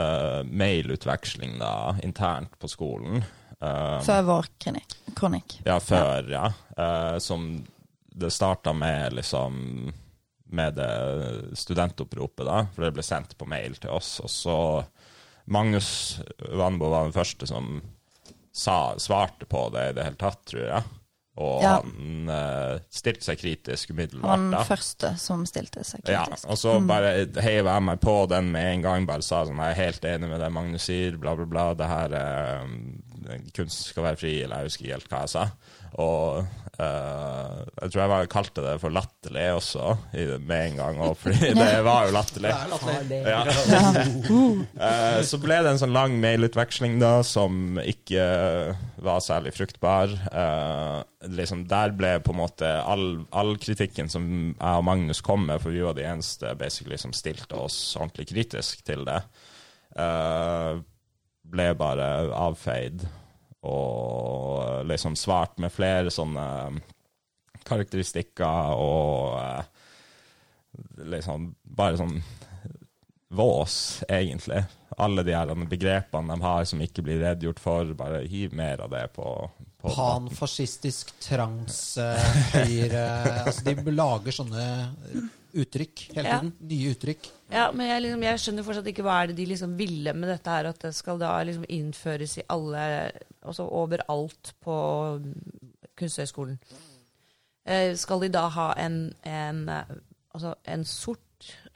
eh, 0.00 0.40
mailutveksling 0.48 1.58
da, 1.60 1.96
internt 2.06 2.56
på 2.58 2.70
skolen. 2.70 3.22
Um, 3.60 4.00
Før 4.06 4.22
vår 4.24 4.46
kronikk. 4.62 4.96
kronikk. 5.18 5.58
Ja, 5.66 5.76
før, 5.84 6.30
ja. 6.32 6.46
Eh, 6.76 7.18
som 7.20 7.50
det 8.10 8.30
starta 8.32 8.72
med 8.72 9.12
liksom 9.12 9.92
Med 10.50 10.74
det 10.74 11.54
studentoppropet, 11.54 12.42
da. 12.42 12.64
For 12.74 12.82
det 12.82 12.94
ble 12.96 13.04
sendt 13.06 13.36
på 13.38 13.46
mail 13.46 13.76
til 13.78 13.92
oss. 13.94 14.16
Og 14.24 14.30
så 14.32 14.56
Magnus 15.46 16.18
Vanbo 16.58 16.88
var 16.90 17.06
den 17.06 17.14
første 17.14 17.46
som 17.46 17.76
sa, 18.50 18.98
svarte 18.98 19.46
på 19.46 19.68
det 19.70 19.84
i 19.88 19.92
det 19.94 20.08
hele 20.08 20.18
tatt, 20.18 20.42
tror 20.50 20.64
jeg. 20.64 20.82
Og 21.40 21.62
Ja. 21.64 21.76
han 21.80 22.28
uh, 22.28 22.78
stilte 22.92 23.24
seg 23.24 23.38
kritisk 23.40 23.90
Han 23.90 23.96
umiddelbart. 23.96 24.42
den 24.52 24.66
første 24.68 25.12
som 25.22 25.46
stilte 25.48 25.84
seg 25.88 26.02
kritisk. 26.04 26.44
Ja, 26.44 26.50
og 26.52 26.58
så 26.60 26.74
bare 26.84 27.14
heiv 27.40 27.64
jeg 27.70 27.82
meg 27.86 28.00
på 28.04 28.16
den 28.28 28.50
med 28.52 28.66
en 28.74 28.82
gang. 28.84 29.06
Bare 29.08 29.24
sa 29.24 29.46
sånn, 29.48 29.56
jeg 29.56 29.72
er 29.72 29.82
helt 29.86 30.04
enig 30.04 30.28
med 30.28 30.40
det 30.44 30.50
Magnus 30.52 30.84
sier, 30.90 31.16
bla, 31.16 31.32
bla, 31.38 31.46
bla. 31.48 31.68
Det 31.80 31.88
her 31.88 32.16
uh, 32.20 32.66
Kunst 33.56 33.86
skal 33.92 34.04
være 34.10 34.16
fri, 34.20 34.34
eller 34.42 34.62
jeg 34.64 34.70
husker 34.70 34.84
ikke 34.84 34.96
helt 34.98 35.10
hva 35.12 35.20
jeg 35.24 35.32
sa. 35.34 35.46
Og 36.00 36.46
eh, 36.78 37.56
Jeg 37.82 37.92
tror 37.92 38.02
jeg 38.02 38.12
var, 38.12 38.30
kalte 38.30 38.64
det 38.64 38.74
for 38.82 38.94
latterlig 38.94 39.46
også 39.56 39.86
i, 40.14 40.26
med 40.38 40.66
en 40.70 40.80
gang, 40.80 41.00
og 41.08 41.16
fordi 41.20 41.52
det 41.60 41.70
var 41.86 42.08
jo 42.08 42.14
latterlig. 42.16 42.54
Ja. 43.26 43.42
uh, 44.78 45.20
så 45.30 45.40
ble 45.42 45.60
det 45.64 45.74
en 45.74 45.82
sånn 45.82 45.96
lang 45.96 46.18
mailutveksling 46.22 46.98
da, 47.02 47.20
som 47.26 47.80
ikke 47.82 48.24
var 49.02 49.24
særlig 49.24 49.54
fruktbar. 49.56 50.14
Uh, 50.30 51.00
liksom 51.28 51.66
Der 51.68 51.92
ble 51.96 52.14
på 52.24 52.32
en 52.32 52.40
måte 52.40 52.68
all, 52.80 53.24
all 53.36 53.56
kritikken 53.60 54.08
som 54.12 54.26
jeg 54.54 54.80
og 54.80 54.84
Magnus 54.86 55.20
kom 55.24 55.44
med, 55.48 55.60
for 55.62 55.74
vi 55.74 55.84
var 55.84 55.96
de 55.98 56.06
eneste 56.08 56.54
som 57.00 57.12
stilte 57.16 57.58
oss 57.58 57.96
ordentlig 57.98 58.30
kritisk 58.30 58.84
til 58.86 59.04
det, 59.08 59.20
eh, 59.96 60.80
ble 61.50 61.68
bare 61.78 62.08
avfeid 62.36 63.04
og 63.66 64.86
liksom 64.88 65.16
svart 65.18 65.58
med 65.60 65.72
flere 65.72 66.12
sånne 66.12 66.44
karakteristikker 67.66 68.74
og 68.80 69.36
eh, 69.40 69.64
liksom 71.12 71.50
bare 71.62 71.98
sånn 72.00 72.20
vås, 73.30 74.02
egentlig. 74.08 74.64
Alle 74.98 75.22
de 75.22 75.34
her 75.36 75.52
begrepene 75.70 76.34
de 76.34 76.42
har 76.42 76.64
som 76.66 76.80
ikke 76.82 77.04
blir 77.06 77.20
redegjort 77.22 77.60
for, 77.62 77.92
bare 77.94 78.24
hiv 78.26 78.56
mer 78.58 78.82
av 78.82 78.90
det 78.90 79.04
på, 79.14 79.26
på 79.78 79.92
Panfascistisk 79.94 81.12
trans, 81.22 81.98
eh, 82.02 82.40
høyre 82.56 83.04
Altså, 83.44 83.62
de 83.68 83.94
lager 83.94 84.34
sånne 84.34 84.64
uttrykk 85.54 86.02
hele 86.14 86.28
Ja. 86.28 86.38
tiden. 86.40 86.52
Nye 86.60 86.90
uttrykk. 86.94 87.28
Ja, 87.50 87.70
men 87.72 87.86
jeg, 87.88 88.02
liksom, 88.02 88.22
jeg 88.22 88.38
skjønner 88.38 88.64
fortsatt 88.64 88.86
ikke 88.92 89.02
hva 89.02 89.22
er 89.22 89.26
det 89.28 89.36
de 89.36 89.46
liksom 89.46 89.76
ville 89.76 90.12
med 90.14 90.28
dette 90.28 90.50
her. 90.50 90.64
At 90.70 90.78
det 90.80 90.94
skal 90.94 91.18
da 91.18 91.42
liksom 91.42 91.64
innføres 91.68 92.38
i 92.38 92.46
alle 92.48 93.12
Altså 93.42 93.64
overalt 93.64 94.52
på 94.60 94.74
Kunsthøgskolen. 95.96 96.58
Eh, 97.64 97.94
skal 97.96 98.20
de 98.20 98.28
da 98.32 98.46
ha 98.48 98.72
en, 98.80 99.14
en, 99.24 99.68
eh, 99.68 99.84
altså 100.34 100.54
en 100.68 100.84
sort 100.84 101.18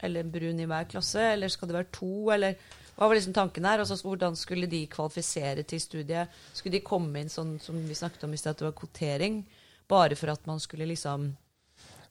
eller 0.03 0.21
en 0.21 0.31
brun 0.33 0.59
i 0.61 0.67
hver 0.69 0.85
klasse, 0.91 1.21
eller 1.33 1.49
skal 1.49 1.67
det 1.71 1.77
være 1.79 1.91
to, 1.95 2.29
eller 2.35 2.53
hva 2.95 3.07
var 3.09 3.17
liksom 3.17 3.33
tanken 3.33 3.65
her? 3.65 3.81
Altså, 3.81 3.97
hvordan 4.05 4.37
skulle 4.37 4.69
de 4.69 4.83
kvalifisere 4.91 5.63
til 5.67 5.81
studiet? 5.81 6.29
Skulle 6.53 6.77
de 6.77 6.83
komme 6.85 7.19
inn 7.23 7.29
sånn 7.33 7.55
som 7.63 7.79
vi 7.87 7.97
snakket 7.97 8.23
om 8.27 8.33
i 8.33 8.37
sted, 8.37 8.53
at 8.53 8.61
det 8.61 8.67
var 8.69 8.77
kvotering? 8.77 9.41
Bare 9.89 10.15
for 10.17 10.31
at 10.33 10.45
man 10.47 10.59
skulle 10.59 10.87
liksom 10.89 11.31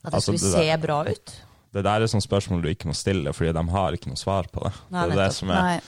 At 0.05 0.11
det 0.13 0.15
Altså, 0.19 0.35
skulle 0.37 0.51
det 0.51 0.75
se 0.75 0.81
bra 0.83 0.99
ut? 1.09 1.33
Det 1.75 1.83
der 1.83 2.05
er 2.05 2.11
sånne 2.11 2.23
spørsmål 2.23 2.63
du 2.63 2.69
ikke 2.71 2.87
må 2.87 2.95
stille, 2.95 3.33
fordi 3.35 3.51
de 3.57 3.63
har 3.75 3.97
ikke 3.97 4.13
noe 4.13 4.21
svar 4.21 4.47
på 4.53 4.63
det. 4.63 4.71
Nei, 4.95 5.09
det 5.11 5.19
det 5.19 5.31
som 5.35 5.51
er? 5.51 5.81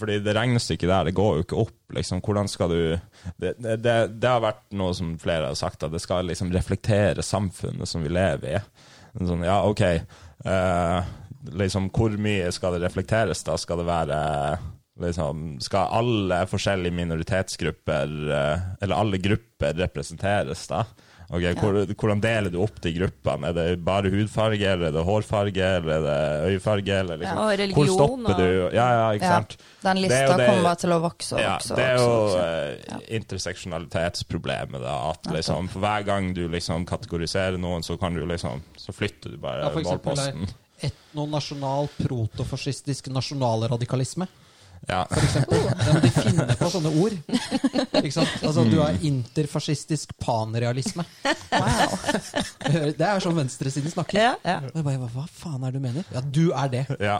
Fordi 0.00 0.16
det 0.24 0.34
regnestykket 0.36 0.88
der, 0.88 1.10
det 1.10 1.16
går 1.18 1.34
jo 1.36 1.44
ikke 1.44 1.58
opp. 1.60 1.76
Liksom. 1.92 2.22
Hvordan 2.24 2.48
skal 2.48 2.72
du 2.72 2.80
det, 3.36 3.52
det, 3.58 3.74
det, 3.84 3.96
det 4.16 4.30
har 4.30 4.40
vært 4.40 4.64
noe 4.80 4.94
som 4.96 5.12
flere 5.20 5.50
har 5.50 5.58
sagt, 5.60 5.84
at 5.84 5.92
det 5.92 6.00
skal 6.00 6.30
liksom 6.30 6.52
reflektere 6.54 7.24
samfunnet 7.26 7.90
som 7.90 8.06
vi 8.06 8.12
lever 8.16 8.56
i. 8.56 8.62
Sånn, 9.20 9.44
ja, 9.44 9.58
OK. 9.68 9.84
eh, 9.84 11.12
liksom, 11.60 11.90
hvor 11.92 12.16
mye 12.16 12.48
skal 12.56 12.76
det 12.76 12.84
reflekteres, 12.86 13.44
da? 13.44 13.58
Skal 13.60 13.82
det 13.82 13.88
være 13.90 14.20
liksom, 15.00 15.58
Skal 15.64 15.94
alle 16.00 16.40
forskjellige 16.48 16.96
minoritetsgrupper, 16.96 18.16
eh, 18.40 18.66
eller 18.80 18.96
alle 18.96 19.20
grupper, 19.20 19.76
representeres, 19.84 20.64
da? 20.72 20.84
Ok, 21.30 21.44
hvor, 21.60 21.76
Hvordan 21.94 22.20
deler 22.20 22.50
du 22.50 22.56
opp 22.58 22.80
de 22.82 22.90
gruppene? 22.96 23.46
Er 23.48 23.52
det 23.54 23.84
bare 23.86 24.10
hudfarge, 24.10 24.66
eller 24.66 24.88
er 24.88 24.94
det 24.96 25.04
hårfarge, 25.06 25.62
eller 25.76 25.92
er 25.94 26.02
det 26.02 26.50
øyefarge? 26.50 26.96
Eller 27.04 27.20
liksom, 27.20 27.36
Ja, 27.36 27.42
og 27.44 27.46
hvor 27.52 27.60
religion, 27.60 27.86
stopper 27.94 28.32
og- 28.32 28.40
du? 28.40 28.76
Ja, 28.76 28.86
ja, 28.96 29.04
ikke 29.14 29.28
Ja. 29.28 29.36
sant? 29.38 29.56
Den 29.82 29.96
lista 30.02 30.36
det- 30.36 30.48
kommer 30.50 30.74
til 30.76 30.90
å 30.90 31.00
vokse 31.00 31.32
og 31.34 31.40
Ja, 31.40 31.52
vokse. 31.54 31.76
det 31.76 31.84
er 31.86 31.96
jo 31.96 32.36
eh, 32.36 33.16
interseksjonalitetsproblemet, 33.20 34.80
da. 34.82 35.10
At 35.10 35.22
liksom, 35.32 35.68
for 35.70 35.80
hver 35.80 36.04
gang 36.04 36.34
du 36.34 36.48
liksom 36.48 36.84
kategoriserer 36.86 37.58
noen, 37.58 37.82
så 37.82 37.98
kan 38.00 38.14
du 38.14 38.26
liksom 38.26 38.62
Så 38.76 38.92
flytter 38.92 39.30
du 39.30 39.36
bare 39.36 39.60
Ja, 39.62 39.70
for 39.70 39.82
målposten. 39.82 40.48
Etnonasjonal 40.82 41.88
protofascistisk 42.00 43.08
nasjonalradikalisme. 43.12 44.26
Ja. 44.88 45.02
Eksempel. 45.10 45.60
Ja, 45.66 46.00
de 46.02 46.10
finner 46.14 46.54
på 46.58 46.68
sånne 46.72 46.90
ord. 47.02 47.14
Ikke 48.00 48.12
sant? 48.14 48.32
Altså, 48.40 48.64
du 48.66 48.78
har 48.80 48.96
interfascistisk 49.06 50.14
panrealisme. 50.22 51.04
Wow. 51.52 51.94
Det 52.96 53.06
er 53.06 53.22
sånn 53.22 53.36
venstresiden 53.36 53.92
snakker. 53.92 54.18
Ja, 54.18 54.32
ja. 54.46 54.56
Og 54.72 54.80
jeg 54.80 54.86
bare, 54.86 55.10
hva, 55.14 55.26
faen 55.30 55.62
er 55.66 55.74
det 55.74 55.80
du 55.80 55.84
mener? 55.84 56.08
Ja, 56.14 56.22
du 56.24 56.42
er 56.56 56.72
det. 56.72 56.84
ja. 56.98 57.18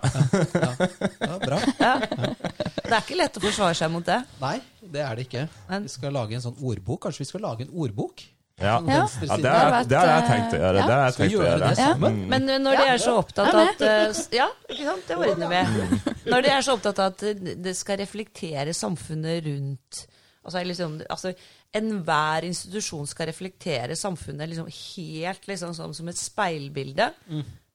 Ja, 1.20 1.36
bra. 1.44 1.60
Det 1.70 2.96
er 2.96 3.00
ikke 3.04 3.20
lett 3.20 3.38
å 3.38 3.44
forsvare 3.44 3.76
seg 3.78 3.92
mot 3.92 4.06
det. 4.06 4.18
Nei, 4.42 4.56
det 4.82 5.04
er 5.04 5.18
det 5.20 5.28
ikke. 5.28 5.46
Vi 5.86 5.92
skal 5.92 6.14
lage 6.16 6.38
en 6.38 6.44
sånn 6.48 6.58
ordbok. 6.58 7.04
Kanskje 7.06 7.24
vi 7.26 7.30
skal 7.30 7.44
lage 7.46 7.66
en 7.68 7.74
ordbok? 7.76 8.24
Ja. 8.60 8.76
Sånn 8.78 8.90
Ja. 8.92 9.04
ja 9.26 9.36
det, 9.40 9.50
har, 9.50 9.70
vært, 9.72 9.88
det 9.88 9.98
har 9.98 10.10
jeg 10.10 10.26
tenkt 10.30 10.52
å 10.54 10.58
gjøre. 10.60 10.80
ja. 10.80 10.86
Det 10.86 10.94
har 10.94 11.04
jeg 11.06 11.14
tenkt 11.16 11.36
å 11.36 11.44
gjøre? 11.46 11.70
Mm. 11.96 12.18
Men 12.28 12.46
når 12.64 12.80
de 12.80 12.86
er 12.94 12.98
så 13.00 13.14
opptatt 13.20 13.54
av 13.54 13.60
Ja, 13.60 13.70
at 13.72 13.84
eh, 13.86 14.22
Ja, 14.36 14.48
ikke 14.68 14.88
sant? 14.90 15.06
Det 15.08 15.16
ordner 15.16 15.48
vi. 15.54 16.14
Når 16.30 16.42
de 16.46 16.50
er 16.54 16.66
så 16.66 16.74
opptatt 16.76 16.98
av 16.98 17.12
at 17.14 17.24
det- 17.64 17.76
skal 17.76 17.96
reflektere 18.02 18.74
samfunnet 18.76 19.44
rundt 19.46 20.06
Altså, 20.40 20.62
liksom, 20.64 21.02
altså 21.10 21.34
Enhver 21.76 22.44
institusjon 22.48 23.06
skal 23.06 23.28
reflektere 23.28 23.94
samfunnet 23.94 24.48
liksom 24.48 24.66
helt 24.72 25.44
liksom, 25.46 25.74
sånn 25.76 25.94
som 25.94 26.08
et 26.08 26.16
speilbilde. 26.18 27.10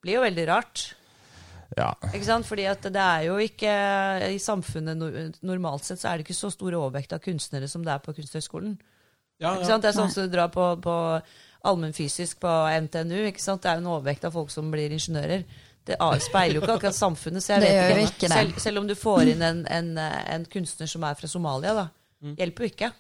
blir 0.02 0.18
jo 0.18 0.22
veldig 0.26 0.48
rart. 0.50 0.96
Ja. 1.78 1.94
Ikke 2.12 2.26
sant? 2.26 2.46
Fordi 2.46 2.66
at 2.70 2.82
det 2.82 3.02
er 3.02 3.24
jo 3.30 3.38
ikke 3.42 3.72
I 4.34 4.38
samfunnet 4.42 5.40
normalt 5.42 5.84
sett 5.88 6.00
så 6.02 6.10
er 6.12 6.18
det 6.18 6.28
ikke 6.28 6.38
så 6.38 6.52
stor 6.54 6.76
overvekt 6.78 7.14
av 7.14 7.20
kunstnere 7.24 7.70
som 7.70 7.84
det 7.86 7.94
er 7.94 8.00
på 8.04 8.14
Kunsthøgskolen. 8.18 8.76
Ja, 9.42 9.56
Ikke 9.56 9.66
ja. 9.66 9.70
sant? 9.74 9.84
Det 9.84 9.92
er 9.92 9.98
sånn 9.98 10.12
som 10.14 10.28
du 10.28 10.34
drar 10.34 10.52
på, 10.54 10.66
på 10.84 10.96
allmennfysisk 11.66 12.40
på 12.44 12.52
NTNU. 12.88 13.22
Ikke 13.32 13.44
sant? 13.44 13.64
Det 13.64 13.72
er 13.72 13.80
jo 13.80 13.86
en 13.86 13.94
overvekt 13.98 14.28
av 14.28 14.36
folk 14.36 14.54
som 14.54 14.70
blir 14.74 14.94
ingeniører. 14.96 15.46
Det 15.86 15.98
speiler 16.26 16.58
jo 16.58 16.64
ikke 16.64 16.78
akkurat 16.80 16.98
samfunnet. 16.98 17.44
Så 17.46 17.56
jeg 17.56 17.62
Det 17.66 17.74
vet 17.78 17.98
ikke, 18.04 18.12
ikke 18.14 18.30
det. 18.30 18.36
Selv, 18.38 18.62
selv 18.64 18.82
om 18.82 18.88
du 18.90 18.96
får 18.98 19.34
inn 19.36 19.44
en, 19.46 19.66
en, 19.70 19.90
en 20.00 20.46
kunstner 20.52 20.90
som 20.90 21.04
er 21.06 21.18
fra 21.20 21.30
Somalia, 21.30 21.76
da, 21.78 21.90
hjelper 22.40 22.66
jo 22.66 22.72
ikke. 22.74 22.92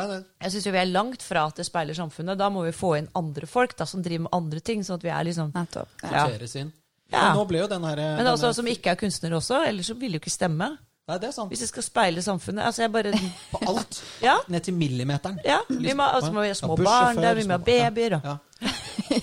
Nei, 0.00 0.06
nei. 0.08 0.20
Jeg 0.40 0.54
syns 0.54 0.66
vi 0.72 0.78
er 0.80 0.88
langt 0.88 1.24
fra 1.24 1.42
at 1.50 1.58
det 1.60 1.66
speiler 1.68 1.96
samfunnet. 1.96 2.38
Da 2.40 2.48
må 2.52 2.62
vi 2.64 2.72
få 2.72 2.94
inn 2.96 3.10
andre 3.18 3.48
folk 3.50 3.74
da, 3.76 3.84
som 3.88 4.04
driver 4.04 4.24
med 4.28 4.38
andre 4.38 4.62
ting. 4.64 4.84
sånn 4.86 4.96
at 4.96 5.04
vi 5.04 5.12
er 5.12 5.26
liksom... 5.28 5.50
Nettopp. 5.56 5.90
Ja. 6.06 6.24
Ja. 6.30 6.70
Ja. 7.12 7.26
Men 7.26 7.36
nå 7.36 7.44
ble 7.44 7.60
jo 7.60 7.66
den 7.68 7.84
her 7.84 8.00
Men 8.16 8.30
altså, 8.30 8.54
som 8.56 8.68
ikke 8.70 8.94
er 8.94 8.96
kunstnere 8.96 9.36
også, 9.36 9.58
ellers 9.68 9.90
så 9.90 9.96
vil 10.00 10.14
det 10.14 10.20
jo 10.20 10.22
ikke 10.22 10.32
stemme. 10.32 10.70
Nei, 11.12 11.18
det 11.20 11.28
er 11.28 11.34
sant. 11.36 11.52
Hvis 11.52 11.60
det 11.66 11.68
skal 11.68 11.84
speile 11.84 12.22
samfunnet. 12.24 12.64
Altså, 12.70 12.86
jeg 12.86 12.92
bare 12.94 13.12
På 13.52 13.60
alt. 13.68 14.00
Ja. 14.28 14.38
Ned 14.48 14.64
til 14.64 14.74
millimeteren. 14.78 15.38
ja 15.44 15.60
vi 15.68 15.92
må, 15.98 16.04
altså, 16.06 16.30
må 16.32 16.44
vi 16.46 16.52
ha 16.52 16.56
små 16.56 16.76
Ja, 16.78 16.84
barn 16.86 17.18
der, 17.20 17.34
vi 17.36 17.44
må 17.48 17.58
ha 17.58 17.62
babyer 17.66 18.18
og 18.18 18.26
Ja. 18.32 18.38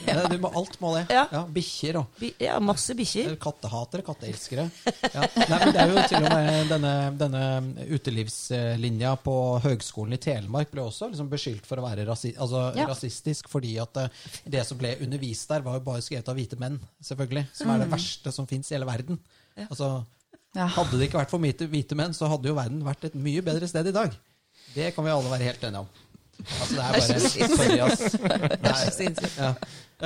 Ja, 0.05 0.25
du 0.29 0.35
må, 0.43 0.49
alt 0.59 0.75
må 0.83 0.89
det. 0.97 1.05
Ja. 1.13 1.39
Bikkjer 1.55 1.97
og 2.01 2.23
ja, 2.41 2.57
masse 2.61 2.93
bikkjer. 2.97 3.31
kattehatere, 3.41 4.03
katteelskere. 4.05 4.65
Ja. 5.13 5.23
Nei, 5.23 5.59
men 5.63 5.71
det 5.73 5.79
er 5.81 5.93
jo 5.93 6.03
til 6.11 6.17
og 6.27 6.33
med 6.35 6.69
denne, 6.73 6.91
denne 7.17 7.43
utelivslinja 7.95 9.15
på 9.23 9.35
Høgskolen 9.63 10.17
i 10.17 10.21
Telemark 10.21 10.69
ble 10.73 10.83
også 10.85 11.09
liksom 11.13 11.31
beskyldt 11.31 11.65
for 11.69 11.79
å 11.81 11.87
være 11.87 12.05
rasi 12.09 12.33
altså, 12.37 12.67
Ja. 12.77 12.85
rasistisk, 12.91 13.49
fordi 13.49 13.77
at 13.81 13.97
eh, 14.03 14.11
det 14.45 14.65
som 14.67 14.77
ble 14.77 14.93
undervist 15.01 15.49
der, 15.49 15.63
var 15.65 15.79
jo 15.79 15.85
bare 15.87 16.03
skrevet 16.05 16.29
av 16.29 16.37
hvite 16.37 16.59
menn, 16.59 16.77
selvfølgelig. 17.01 17.47
Som 17.55 17.71
er 17.73 17.83
det 17.85 17.89
verste 17.95 18.35
som 18.35 18.47
fins 18.49 18.69
i 18.71 18.75
hele 18.77 18.89
verden. 18.89 19.19
Ja. 19.55 19.69
Altså, 19.71 19.93
Ja. 20.57 20.65
hadde 20.65 20.97
det 20.97 21.09
ikke 21.09 21.19
vært 21.21 21.29
for 21.33 21.43
hvite, 21.43 21.67
hvite 21.69 21.95
menn, 21.99 22.13
så 22.17 22.27
hadde 22.31 22.49
jo 22.49 22.55
verden 22.57 22.81
vært 22.85 23.03
et 23.05 23.15
mye 23.15 23.41
bedre 23.45 23.67
sted 23.69 23.87
i 23.91 23.95
dag. 23.95 24.15
Det 24.73 24.93
kan 24.95 25.05
vi 25.05 25.11
alle 25.13 25.29
være 25.31 25.49
helt 25.49 25.63
enige 25.67 25.83
om. 25.85 25.89
Altså, 26.39 26.75
det 26.75 26.83
er 26.83 26.91
bare 26.95 27.19
Sorry, 27.19 27.79
ass. 27.83 28.01
Det 29.03 29.07
er. 29.09 29.29
Ja. 29.43 29.49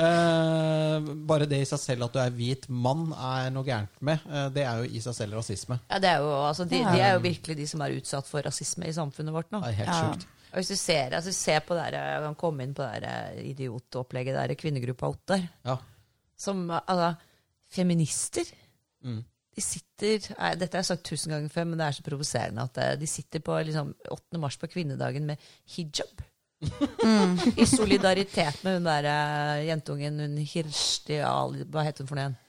uh, 0.02 1.08
bare 1.30 1.46
det 1.46 1.60
i 1.62 1.66
seg 1.68 1.78
selv 1.80 2.06
at 2.08 2.14
du 2.16 2.18
er 2.22 2.32
hvit 2.34 2.66
mann, 2.68 3.06
er 3.14 3.50
noe 3.54 3.66
gærent 3.66 4.00
med. 4.04 4.22
Uh, 4.26 4.48
det 4.54 4.64
er 4.66 4.82
jo 4.82 4.88
i 4.98 5.02
seg 5.04 5.14
selv 5.16 5.38
rasisme. 5.38 5.78
Ja, 5.90 6.00
det 6.02 6.10
er 6.10 6.24
jo, 6.24 6.32
altså, 6.48 6.66
de, 6.68 6.80
de 6.82 7.00
er 7.04 7.14
jo 7.16 7.22
virkelig 7.24 7.56
de 7.60 7.66
som 7.70 7.84
er 7.86 7.94
utsatt 8.00 8.28
for 8.30 8.44
rasisme 8.46 8.88
i 8.90 8.94
samfunnet 8.96 9.36
vårt 9.36 9.52
nå. 9.54 9.62
Det 9.64 9.72
er 9.74 9.78
helt 9.84 9.92
Ja. 9.92 10.00
sjukt. 10.08 10.26
Og 10.54 10.60
hvis 10.60 10.68
du 10.70 10.76
ser, 10.78 11.14
altså, 11.18 11.32
ser 11.34 11.62
på 11.66 11.74
det 11.74 11.86
der, 11.90 12.10
jeg 12.14 12.26
kan 12.28 12.36
komme 12.38 12.62
inn 12.66 12.74
på 12.78 12.84
det 12.86 13.00
der 13.02 13.38
idiotopplegget 13.42 14.36
der, 14.38 14.54
kvinnegruppa 14.58 15.08
8 15.14 15.38
Ja. 15.66 15.78
som 16.38 16.66
altså, 16.70 17.14
feminister. 17.74 18.50
Mm. 19.02 19.22
De 19.54 19.62
sitter 19.62 20.24
nei, 20.38 20.52
Dette 20.58 20.74
har 20.76 20.82
jeg 20.82 20.88
sagt 20.90 21.04
tusen 21.06 21.30
ganger 21.34 21.52
før, 21.52 21.66
men 21.70 21.78
det 21.78 21.86
er 21.86 21.96
så 21.98 22.04
provoserende 22.06 22.64
at 22.66 22.78
eh, 22.82 22.94
de 22.98 23.06
sitter 23.06 23.42
på 23.44 23.56
liksom, 23.68 23.92
8. 24.10 24.40
mars 24.42 24.56
på 24.58 24.66
kvinnedagen 24.72 25.26
med 25.28 25.42
hijab. 25.76 26.24
I 27.60 27.66
solidaritet 27.68 28.62
med 28.64 28.78
hun 28.78 28.88
der 28.88 29.06
eh, 29.10 29.66
jentungen, 29.68 30.18
hun 30.24 30.38
Hirsti 30.38 31.18
Ali, 31.28 31.66
Hva 31.68 31.84
het 31.86 32.00
hun 32.02 32.08
for 32.10 32.18
noe 32.18 32.24
igjen? 32.28 32.40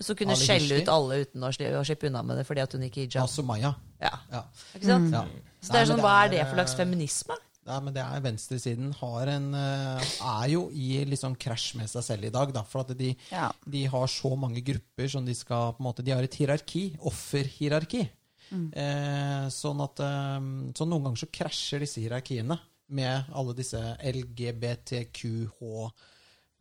Så 0.00 0.14
kunne 0.16 0.32
Ali 0.32 0.46
skjelle 0.48 0.64
Hirsti? 0.70 0.86
ut 0.86 0.92
alle 0.94 1.18
uten 1.26 1.44
å 1.44 1.50
å 1.52 1.84
slippe 1.84 2.08
unna 2.08 2.22
med 2.24 2.40
det 2.40 2.46
fordi 2.48 2.62
at 2.64 2.72
hun 2.76 2.86
gikk 2.86 2.96
i 3.02 3.06
hijab. 3.06 3.26
Asumaya. 3.28 3.74
Ja, 4.00 4.14
Ja. 4.32 4.42
ikke 4.74 4.86
sant? 4.88 5.12
Ja. 5.12 5.24
Så 5.60 5.74
det 5.74 5.80
er 5.82 5.90
sånn, 5.92 6.00
Hva 6.00 6.14
er 6.24 6.32
det 6.32 6.44
for 6.48 6.56
slags 6.56 6.74
feminisme? 6.78 7.36
Ja, 7.70 7.78
men 7.80 7.94
det 7.94 8.02
er 8.02 8.22
venstresiden 8.24 8.92
har 8.98 9.30
en 9.30 9.48
eh, 9.54 10.12
er 10.26 10.48
jo 10.52 10.64
i 10.74 11.04
sånn 11.18 11.36
krasj 11.38 11.76
med 11.78 11.90
seg 11.92 12.02
selv 12.06 12.26
i 12.26 12.32
dag. 12.34 12.52
Da, 12.54 12.62
for 12.66 12.82
at 12.82 12.92
de, 12.98 13.12
Ja. 13.30 13.50
de 13.64 13.84
har 13.86 14.06
så 14.10 14.32
mange 14.36 14.60
grupper 14.66 15.08
som 15.08 15.24
de 15.24 15.34
skal 15.38 15.72
på 15.76 15.80
en 15.84 15.86
måte, 15.88 16.02
De 16.04 16.10
har 16.12 16.22
et 16.26 16.34
hierarki. 16.40 16.96
Offerhierarki. 17.06 18.08
Eh, 18.50 19.44
sånn 19.54 19.78
at 19.84 20.00
eh, 20.02 20.40
Så 20.74 20.82
noen 20.88 21.04
ganger 21.06 21.20
så 21.22 21.28
krasjer 21.30 21.84
disse 21.84 22.00
hierarkiene 22.02 22.56
med 22.90 23.28
alle 23.32 23.54
disse 23.54 23.78
LGBTQH 24.02 25.60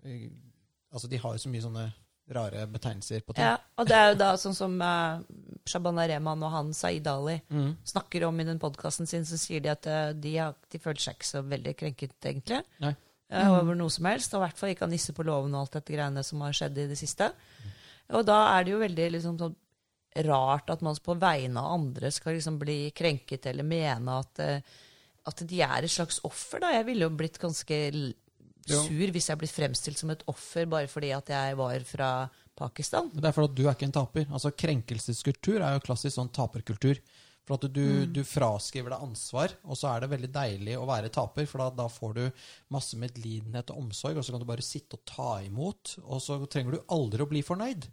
eh, 0.06 0.30
Altså, 0.94 1.08
de 1.10 1.18
har 1.22 1.34
jo 1.36 1.42
så 1.44 1.50
mye 1.54 1.62
sånne 1.66 1.88
rare 2.36 2.66
betegnelser 2.70 3.22
på 3.26 3.34
ting. 3.34 3.44
Ja, 3.46 3.56
og 3.80 3.88
det 3.90 3.96
er 3.98 4.10
jo 4.12 4.18
da 4.20 4.30
sånn 4.38 4.56
som 4.58 4.76
uh, 4.82 5.22
Shabana 5.70 6.06
Rehman 6.10 6.44
og 6.46 6.52
han 6.54 6.74
Saeed 6.78 7.08
Ali 7.10 7.40
Mm. 7.50 7.72
snakker 7.88 8.26
om 8.28 8.40
i 8.40 8.46
den 8.48 8.60
podkasten 8.62 9.08
sin, 9.10 9.26
så 9.26 9.38
sier 9.42 9.62
de 9.66 9.72
at 9.74 9.88
uh, 9.90 10.12
de, 10.14 10.36
har, 10.38 10.54
de 10.70 10.80
føler 10.82 11.02
seg 11.02 11.18
ikke 11.18 11.30
så 11.30 11.42
veldig 11.46 11.74
krenket, 11.80 12.16
egentlig. 12.24 12.62
Nei. 12.84 12.94
Uh, 13.34 13.52
over 13.60 13.76
noe 13.78 13.90
som 13.94 14.06
helst. 14.10 14.34
Og 14.34 14.42
i 14.42 14.46
hvert 14.48 14.58
fall 14.58 14.70
ikke 14.74 14.86
av 14.88 14.94
nisse 14.94 15.14
på 15.14 15.26
låven 15.28 15.54
og 15.56 15.62
alt 15.66 15.76
dette 15.80 15.94
greiene 15.94 16.24
som 16.26 16.42
har 16.42 16.54
skjedd 16.58 16.78
i 16.82 16.88
det 16.90 16.98
siste. 16.98 17.32
Og 18.18 18.24
da 18.26 18.40
er 18.58 18.64
det 18.66 18.72
jo 18.74 18.80
veldig 18.82 19.10
liksom, 19.18 19.36
sånn 19.38 19.58
rart 20.26 20.70
at 20.74 20.82
man 20.82 20.98
på 21.06 21.14
vegne 21.22 21.62
av 21.62 21.76
andre 21.76 22.10
skal 22.12 22.34
liksom 22.34 22.56
bli 22.58 22.90
krenket 22.98 23.46
eller 23.46 23.64
mene 23.70 24.16
at, 24.24 24.40
at 25.30 25.44
de 25.46 25.60
er 25.62 25.86
et 25.86 25.94
slags 25.94 26.18
offer. 26.26 26.64
da. 26.64 26.72
Jeg 26.74 26.88
ville 26.88 27.06
jo 27.06 27.12
blitt 27.14 27.38
ganske. 27.40 27.78
Sur 28.68 29.14
hvis 29.16 29.30
jeg 29.30 29.40
blir 29.40 29.52
fremstilt 29.52 29.98
som 30.02 30.12
et 30.14 30.24
offer 30.28 30.66
bare 30.70 30.88
fordi 30.92 31.14
at 31.16 31.30
jeg 31.30 31.58
var 31.60 31.80
fra 31.88 32.12
Pakistan. 32.60 33.10
Det 33.14 33.26
er 33.30 33.36
fordi 33.36 33.62
du 33.62 33.68
er 33.68 33.74
ikke 33.78 33.88
en 33.88 33.96
taper. 33.96 34.28
Altså 34.30 34.52
Krenkelseskultur 34.52 35.62
er 35.62 35.78
jo 35.78 35.86
klassisk 35.86 36.18
sånn 36.18 36.32
taperkultur. 36.36 37.00
For 37.50 37.58
at 37.58 37.74
du, 37.74 38.06
du 38.06 38.20
fraskriver 38.28 38.94
deg 38.94 39.04
ansvar, 39.08 39.56
og 39.66 39.78
så 39.80 39.88
er 39.90 40.04
det 40.04 40.12
veldig 40.12 40.28
deilig 40.36 40.76
å 40.78 40.86
være 40.86 41.10
taper. 41.10 41.48
For 41.50 41.64
da, 41.64 41.70
da 41.80 41.88
får 41.90 42.12
du 42.20 42.44
masse 42.76 43.00
medlidenhet 43.02 43.72
og 43.74 43.88
omsorg, 43.88 44.20
og 44.20 44.26
så 44.26 44.36
kan 44.36 44.44
du 44.44 44.46
bare 44.52 44.66
sitte 44.66 45.00
og 45.00 45.06
ta 45.10 45.32
imot. 45.48 45.96
Og 46.04 46.22
så 46.22 46.38
trenger 46.46 46.78
du 46.78 46.92
aldri 46.94 47.26
å 47.26 47.30
bli 47.32 47.42
fornøyd. 47.46 47.88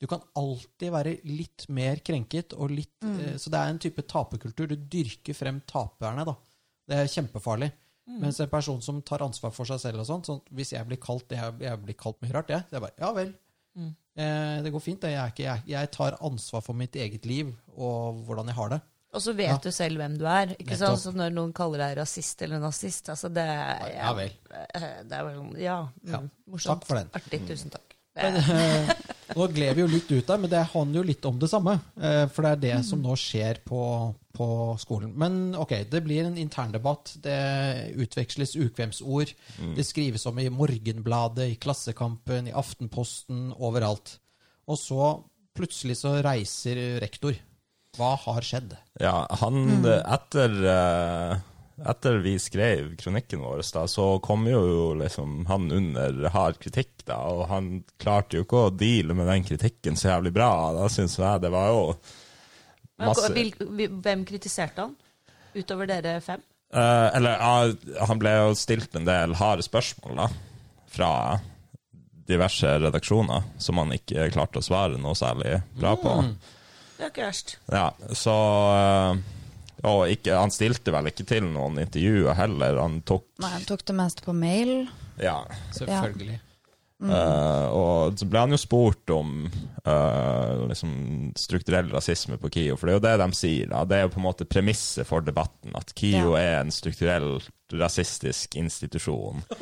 Du 0.00 0.08
kan 0.10 0.24
alltid 0.40 0.94
være 0.94 1.12
litt 1.28 1.68
mer 1.68 2.00
krenket. 2.02 2.56
Og 2.56 2.72
litt, 2.72 2.96
eh, 3.04 3.36
så 3.36 3.52
det 3.52 3.60
er 3.60 3.74
en 3.74 3.82
type 3.84 4.06
taperkultur. 4.08 4.72
Du 4.72 4.80
dyrker 4.96 5.36
frem 5.36 5.60
taperne. 5.68 6.24
da. 6.24 6.34
Det 6.88 6.96
er 6.96 7.12
kjempefarlig. 7.12 7.68
Mens 8.20 8.40
en 8.40 8.48
person 8.48 8.80
som 8.82 9.00
tar 9.02 9.22
ansvar 9.24 9.52
for 9.52 9.64
seg 9.64 9.78
selv 9.80 10.00
og 10.00 10.06
sånt, 10.06 10.26
sånn, 10.26 10.40
Hvis 10.52 10.72
jeg 10.72 10.86
blir 10.86 10.98
kalt 11.00 11.28
det 11.28 11.38
jeg, 11.38 11.54
jeg 11.60 11.78
blir 11.84 11.94
kalt 11.96 12.20
mye 12.20 12.32
rart, 12.34 12.48
jeg, 12.50 12.64
det 12.70 12.76
er 12.76 12.80
bare 12.80 12.98
Ja 13.00 13.12
vel. 13.12 13.34
Eh, 14.14 14.58
det 14.62 14.72
går 14.74 14.80
fint. 14.84 15.02
Jeg, 15.08 15.16
er 15.16 15.30
ikke, 15.32 15.44
jeg, 15.46 15.62
jeg 15.72 15.90
tar 15.94 16.18
ansvar 16.20 16.60
for 16.60 16.74
mitt 16.76 16.94
eget 17.00 17.24
liv 17.24 17.54
og 17.76 18.18
hvordan 18.26 18.46
jeg 18.50 18.54
har 18.58 18.68
det. 18.74 18.80
Og 19.12 19.20
så 19.20 19.32
vet 19.36 19.48
Ja. 19.48 19.56
du 19.62 19.70
selv 19.72 19.96
hvem 20.00 20.18
du 20.18 20.24
er. 20.26 20.54
ikke 20.58 20.76
sant? 20.76 20.98
Så 21.00 21.12
når 21.16 21.32
noen 21.32 21.52
kaller 21.52 21.78
deg 21.78 21.98
rasist 21.98 22.42
eller 22.42 22.60
nazist 22.60 23.08
altså 23.12 23.28
det, 23.32 23.42
er- 23.44 23.94
Ja 23.96 24.12
vel. 24.16 24.30
eh, 24.74 25.02
Det 25.04 25.12
er 25.12 25.30
Ja. 25.60 25.88
Mm, 26.02 26.10
Ja. 26.12 26.20
Morsomt. 26.48 26.80
Takk 26.80 26.86
for 26.86 26.94
den. 26.96 27.08
Artig. 27.14 27.40
Tusen 27.48 27.70
takk. 27.70 27.96
Men, 28.16 28.36
eh, 28.36 28.92
nå 29.36 29.46
gled 29.54 29.76
vi 29.76 29.82
jo 29.82 29.90
litt 29.90 30.10
ut 30.10 30.26
der, 30.28 30.40
men 30.40 30.50
det 30.52 30.62
handler 30.72 31.00
jo 31.00 31.08
litt 31.08 31.28
om 31.28 31.38
det 31.40 31.50
samme. 31.50 31.76
Eh, 32.00 32.24
for 32.32 32.44
det 32.44 32.52
er 32.52 32.62
det 32.62 32.78
som 32.88 33.02
nå 33.02 33.16
skjer 33.18 33.60
på, 33.66 33.82
på 34.36 34.48
skolen. 34.82 35.12
Men 35.18 35.56
ok, 35.58 35.76
det 35.90 36.02
blir 36.06 36.26
en 36.28 36.38
interndebatt. 36.40 37.16
Det 37.24 37.38
utveksles 38.02 38.56
ukvemsord. 38.60 39.34
Det 39.76 39.86
skrives 39.86 40.26
om 40.30 40.40
i 40.42 40.50
Morgenbladet, 40.52 41.50
i 41.52 41.60
Klassekampen, 41.60 42.50
i 42.50 42.56
Aftenposten, 42.56 43.50
overalt. 43.58 44.18
Og 44.70 44.78
så 44.78 45.14
plutselig 45.56 45.98
så 46.00 46.16
reiser 46.24 46.80
rektor. 47.02 47.36
Hva 47.98 48.14
har 48.22 48.44
skjedd? 48.46 48.72
Ja, 49.02 49.26
han 49.42 49.84
etter, 49.84 50.54
eh, 50.72 51.40
etter 51.88 52.18
vi 52.22 52.36
skrev 52.38 52.92
kronikken 53.00 53.40
vår, 53.42 53.62
da, 53.74 53.86
så 53.88 54.18
kom 54.24 54.46
jo 54.50 54.92
liksom 54.98 55.46
han 55.48 55.70
under 55.72 56.28
hard 56.34 56.58
kritikk, 56.62 57.04
da, 57.08 57.16
og 57.32 57.46
han 57.50 57.70
klarte 58.02 58.38
jo 58.38 58.46
ikke 58.46 58.66
å 58.66 58.74
deale 58.74 59.16
med 59.18 59.30
den 59.30 59.46
kritikken 59.48 59.96
så 59.98 60.12
jævlig 60.12 60.34
bra. 60.36 60.50
Da 60.76 60.88
syns 60.92 61.18
jeg 61.18 61.42
det 61.42 61.52
var 61.54 61.72
jo 61.72 61.82
masse 63.02 63.32
hvem 63.32 64.24
kritiserte 64.28 64.86
han? 64.86 64.96
Utover 65.56 65.88
dere 65.90 66.20
fem? 66.24 66.42
Eh, 66.72 67.08
Eller 67.16 67.36
ja, 67.36 68.04
han 68.08 68.20
ble 68.20 68.36
jo 68.38 68.54
stilt 68.56 68.94
en 68.96 69.08
del 69.08 69.34
harde 69.36 69.64
spørsmål, 69.66 70.22
da, 70.22 70.28
fra 70.92 71.12
diverse 72.28 72.78
redaksjoner, 72.78 73.42
som 73.60 73.80
han 73.82 73.92
ikke 73.96 74.30
klarte 74.32 74.60
å 74.60 74.64
svare 74.64 75.00
noe 75.00 75.16
særlig 75.18 75.58
bra 75.76 75.96
på. 75.98 76.14
Det 76.96 77.08
er 77.08 77.10
ikke 77.10 77.26
verst. 77.26 77.56
Ja, 77.72 77.88
så 78.16 78.34
eh, 78.78 79.22
Og 79.88 80.06
ikke, 80.12 80.36
han 80.38 80.52
stilte 80.54 80.94
vel 80.94 81.10
ikke 81.10 81.26
til 81.26 81.48
noen 81.50 81.80
intervjuer 81.82 82.36
heller. 82.38 82.78
Han 82.78 83.00
tok 83.08 83.26
Nei, 83.42 83.50
han 83.56 83.66
tok 83.66 83.82
det 83.88 83.96
meste 83.98 84.22
på 84.22 84.34
mail. 84.36 84.74
Ja. 85.18 85.40
Selvfølgelig. 85.74 86.38
Eh, 87.02 87.68
og 87.74 88.14
så 88.18 88.28
ble 88.30 88.44
han 88.44 88.54
jo 88.54 88.58
spurt 88.62 89.10
om 89.10 89.32
uh, 89.88 90.68
liksom 90.70 90.92
strukturell 91.38 91.90
rasisme 91.90 92.38
på 92.38 92.50
KIO, 92.54 92.76
for 92.78 92.86
det 92.86 92.94
er 92.94 92.98
jo 93.00 93.04
det 93.08 93.14
de 93.24 93.38
sier. 93.40 93.70
da. 93.72 93.82
Det 93.88 93.98
er 93.98 94.06
jo 94.06 94.12
på 94.14 94.20
en 94.22 94.28
måte 94.28 94.46
premisset 94.46 95.08
for 95.08 95.24
debatten, 95.26 95.74
at 95.78 95.90
KIO 95.98 96.36
Ja. 96.36 96.44
er 96.44 96.60
en 96.60 96.70
strukturell 96.74 97.40
rasistisk 97.80 98.56
institusjon. 98.60 99.42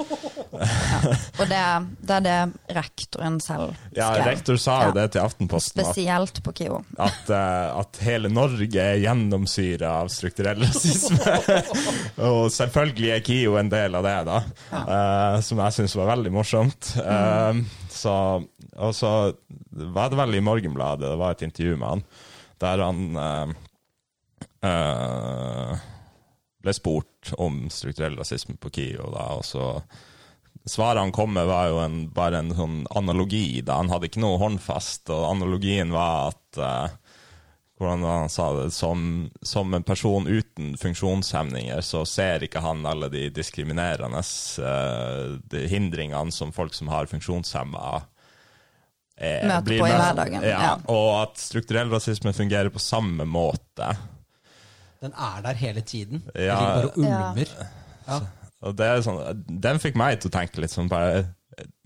Og 1.41 1.45
det, 1.49 1.61
det 2.03 2.15
er 2.17 2.25
det 2.25 2.39
rektoren 2.75 3.37
selv 3.43 3.77
Ja, 3.97 4.11
rektor 4.27 4.59
sa 4.61 4.81
jo 4.85 4.91
Ja. 4.91 4.97
det 4.99 5.05
til 5.15 5.23
Aftenposten, 5.23 5.79
Spesielt 5.85 6.41
på 6.43 6.53
KIO. 6.59 6.81
at, 6.99 7.31
eh, 7.31 7.79
at 7.81 8.01
hele 8.05 8.29
Norge 8.33 8.81
er 8.83 8.99
gjennomsyra 9.05 9.93
av 10.03 10.11
strukturell 10.13 10.65
rasisme. 10.65 11.37
og 12.29 12.51
selvfølgelig 12.55 13.13
er 13.15 13.25
KIO 13.27 13.57
en 13.61 13.71
del 13.73 13.95
av 13.99 14.07
det, 14.09 14.17
da. 14.29 14.41
Eh, 14.81 15.39
som 15.47 15.63
jeg 15.65 15.79
syns 15.79 15.97
var 16.01 16.11
veldig 16.17 16.35
morsomt. 16.35 16.93
Eh, 17.05 17.63
så, 17.95 18.17
og 18.77 18.95
så 18.97 19.15
var 19.71 20.11
det 20.11 20.19
vel 20.19 20.35
i 20.41 20.45
Morgenbladet, 20.45 21.07
det 21.09 21.19
var 21.21 21.37
et 21.37 21.47
intervju 21.47 21.79
med 21.79 21.89
han, 21.95 22.05
der 22.61 22.83
han 22.85 22.99
uh, 24.67 25.79
ble 26.61 26.75
spurt 26.77 27.10
om 27.37 27.67
strukturell 27.71 28.17
rasisme 28.19 28.57
på 28.61 28.73
KIO, 28.75 29.11
da, 29.15 29.27
og 29.39 29.45
så 29.47 29.73
Svaret 30.69 31.01
han 31.01 31.13
kom 31.13 31.33
med, 31.33 31.47
var 31.49 31.71
jo 31.71 31.79
en, 31.81 32.03
bare 32.13 32.43
en 32.43 32.51
sånn 32.53 32.83
analogi. 32.93 33.63
da 33.65 33.79
Han 33.81 33.89
hadde 33.89 34.11
ikke 34.11 34.21
noe 34.21 34.37
håndfast, 34.43 35.09
og 35.09 35.31
analogien 35.31 35.89
var 35.95 36.35
at 36.35 36.61
uh, 36.61 36.99
Hvordan 37.81 38.05
han 38.05 38.29
sa 38.29 38.51
det? 38.53 38.67
Som, 38.77 39.31
som 39.41 39.73
en 39.73 39.87
person 39.89 40.27
uten 40.29 40.75
funksjonshemninger, 40.77 41.81
så 41.81 42.03
ser 42.05 42.45
ikke 42.45 42.61
han 42.61 42.85
alle 42.85 43.09
de 43.09 43.31
diskriminerende 43.33 44.21
uh, 44.21 45.39
de 45.49 45.65
hindringene 45.71 46.35
som 46.35 46.53
folk 46.53 46.77
som 46.77 46.93
har 46.93 47.09
funksjonshemma 47.09 48.03
eh, 49.17 49.47
Møter 49.49 49.65
blir 49.65 49.81
på 49.81 49.89
i 49.89 49.95
hverdagen, 49.97 50.45
Ja, 50.45 50.61
ja. 50.67 50.75
Og 50.93 51.09
at 51.23 51.41
strukturell 51.41 51.89
rasisme 51.89 52.37
fungerer 52.37 52.69
på 52.69 52.85
samme 52.85 53.25
måte. 53.25 53.95
Den 55.01 55.13
er 55.17 55.41
der 55.43 55.57
hele 55.57 55.81
tiden. 55.81 56.23
Den 56.35 56.45
Ja. 56.45 56.59
ligger 56.61 56.75
bare 56.75 56.85
og 56.85 56.99
ulmer. 56.99 57.45
Ja. 58.07 58.21
Og 58.61 58.77
det 58.77 58.87
er 58.87 59.03
sånn, 59.03 59.45
Den 59.61 59.79
fikk 59.81 59.97
meg 59.97 60.21
til 60.21 60.31
å 60.31 60.35
tenke 60.35 60.61
litt 60.61 60.71
sånn 60.75 60.89
bare, 60.89 61.27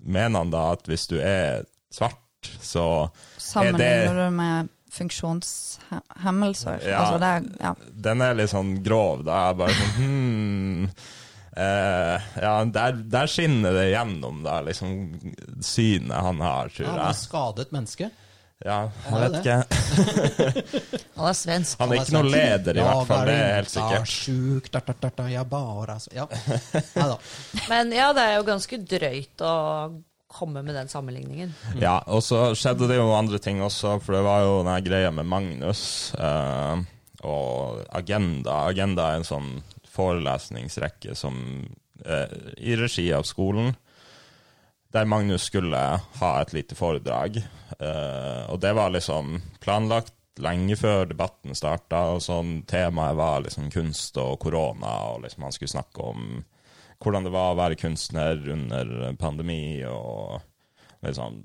Mener 0.05 0.39
han 0.39 0.51
da 0.51 0.73
at 0.75 0.83
hvis 0.87 1.07
du 1.09 1.17
er 1.21 1.65
svart, 1.91 2.19
så 2.61 2.85
er 3.07 3.09
det 3.09 3.43
Sammenligner 3.43 4.19
du 4.27 4.31
med 4.37 4.69
funksjonshemmelser? 4.95 6.83
Ja. 6.87 6.99
Altså 7.01 7.19
det 7.23 7.61
ja. 7.61 7.75
Den 8.09 8.21
er 8.23 8.35
litt 8.39 8.51
sånn 8.53 8.83
grov. 8.85 9.25
Da 9.27 9.51
er 9.51 9.55
bare 9.59 9.77
sånn 9.79 9.95
hmm, 9.97 10.91
eh, 11.57 12.29
Ja, 12.45 12.53
der, 12.77 13.01
der 13.17 13.27
skinner 13.31 13.73
det 13.79 13.89
gjennom, 13.95 14.43
da, 14.45 14.61
liksom 14.67 15.17
synet 15.65 16.21
han 16.29 16.41
har, 16.45 16.69
tror 16.69 16.87
jeg. 16.87 16.93
Han 16.93 17.09
er 17.09 17.19
skadet 17.19 17.73
menneske. 17.75 18.11
Ja, 18.65 18.79
jeg 19.05 19.21
vet 19.21 19.35
ikke. 19.43 19.57
Han 21.19 21.29
er 21.29 21.37
svensk. 21.37 21.77
Han 21.83 21.93
er 21.93 22.01
ikke 22.01 22.15
noen 22.17 22.31
leder, 22.33 22.79
i 22.81 22.85
hvert 22.87 23.11
fall. 23.11 23.27
Det 23.29 23.35
er 23.37 23.53
helt 23.59 23.73
sikkert. 23.75 24.09
Ja. 26.17 26.25
Men 27.69 27.93
ja, 27.93 28.09
det 28.17 28.25
er 28.25 28.39
jo 28.39 28.47
ganske 28.49 28.79
drøyt 28.81 29.45
å 29.45 29.55
komme 30.35 30.65
med 30.67 30.75
den 30.75 30.89
sammenligningen. 30.91 31.53
Ja, 31.79 31.99
og 32.11 32.25
så 32.27 32.55
skjedde 32.59 32.89
det 32.91 32.97
jo 32.99 33.12
andre 33.15 33.39
ting 33.43 33.61
også, 33.62 33.99
for 34.03 34.17
det 34.17 34.25
var 34.27 34.43
jo 34.47 34.57
den 34.65 34.73
her 34.73 34.83
greia 34.89 35.12
med 35.15 35.29
Magnus 35.31 35.85
eh, 36.19 36.83
og 37.23 37.85
Agenda. 37.95 38.65
Agenda 38.73 39.12
er 39.12 39.21
en 39.21 39.29
sånn 39.29 39.53
forelesningsrekke 39.95 41.15
som 41.15 41.37
eh, 42.05 42.35
i 42.59 42.75
regi 42.81 43.07
av 43.15 43.29
skolen, 43.29 43.75
der 44.95 45.09
Magnus 45.11 45.49
skulle 45.51 45.78
ha 46.20 46.32
et 46.40 46.53
lite 46.55 46.76
foredrag. 46.78 47.40
Eh, 47.80 48.42
og 48.51 48.61
det 48.62 48.70
var 48.78 48.92
liksom 48.95 49.40
planlagt 49.64 50.14
lenge 50.42 50.76
før 50.78 51.09
debatten 51.11 51.55
starta, 51.55 52.05
og 52.14 52.22
sånn 52.22 52.61
temaet 52.70 53.18
var 53.18 53.42
liksom 53.45 53.70
kunst 53.74 54.16
og 54.22 54.38
korona, 54.42 54.95
og 55.12 55.22
liksom 55.26 55.47
han 55.47 55.55
skulle 55.55 55.74
snakke 55.76 56.09
om 56.14 56.26
hvordan 57.05 57.26
det 57.26 57.32
var 57.34 57.53
å 57.53 57.59
være 57.59 57.78
kunstner 57.78 58.38
under 58.55 59.14
pandemi, 59.20 59.82
og 59.86 60.40
liksom, 61.05 61.40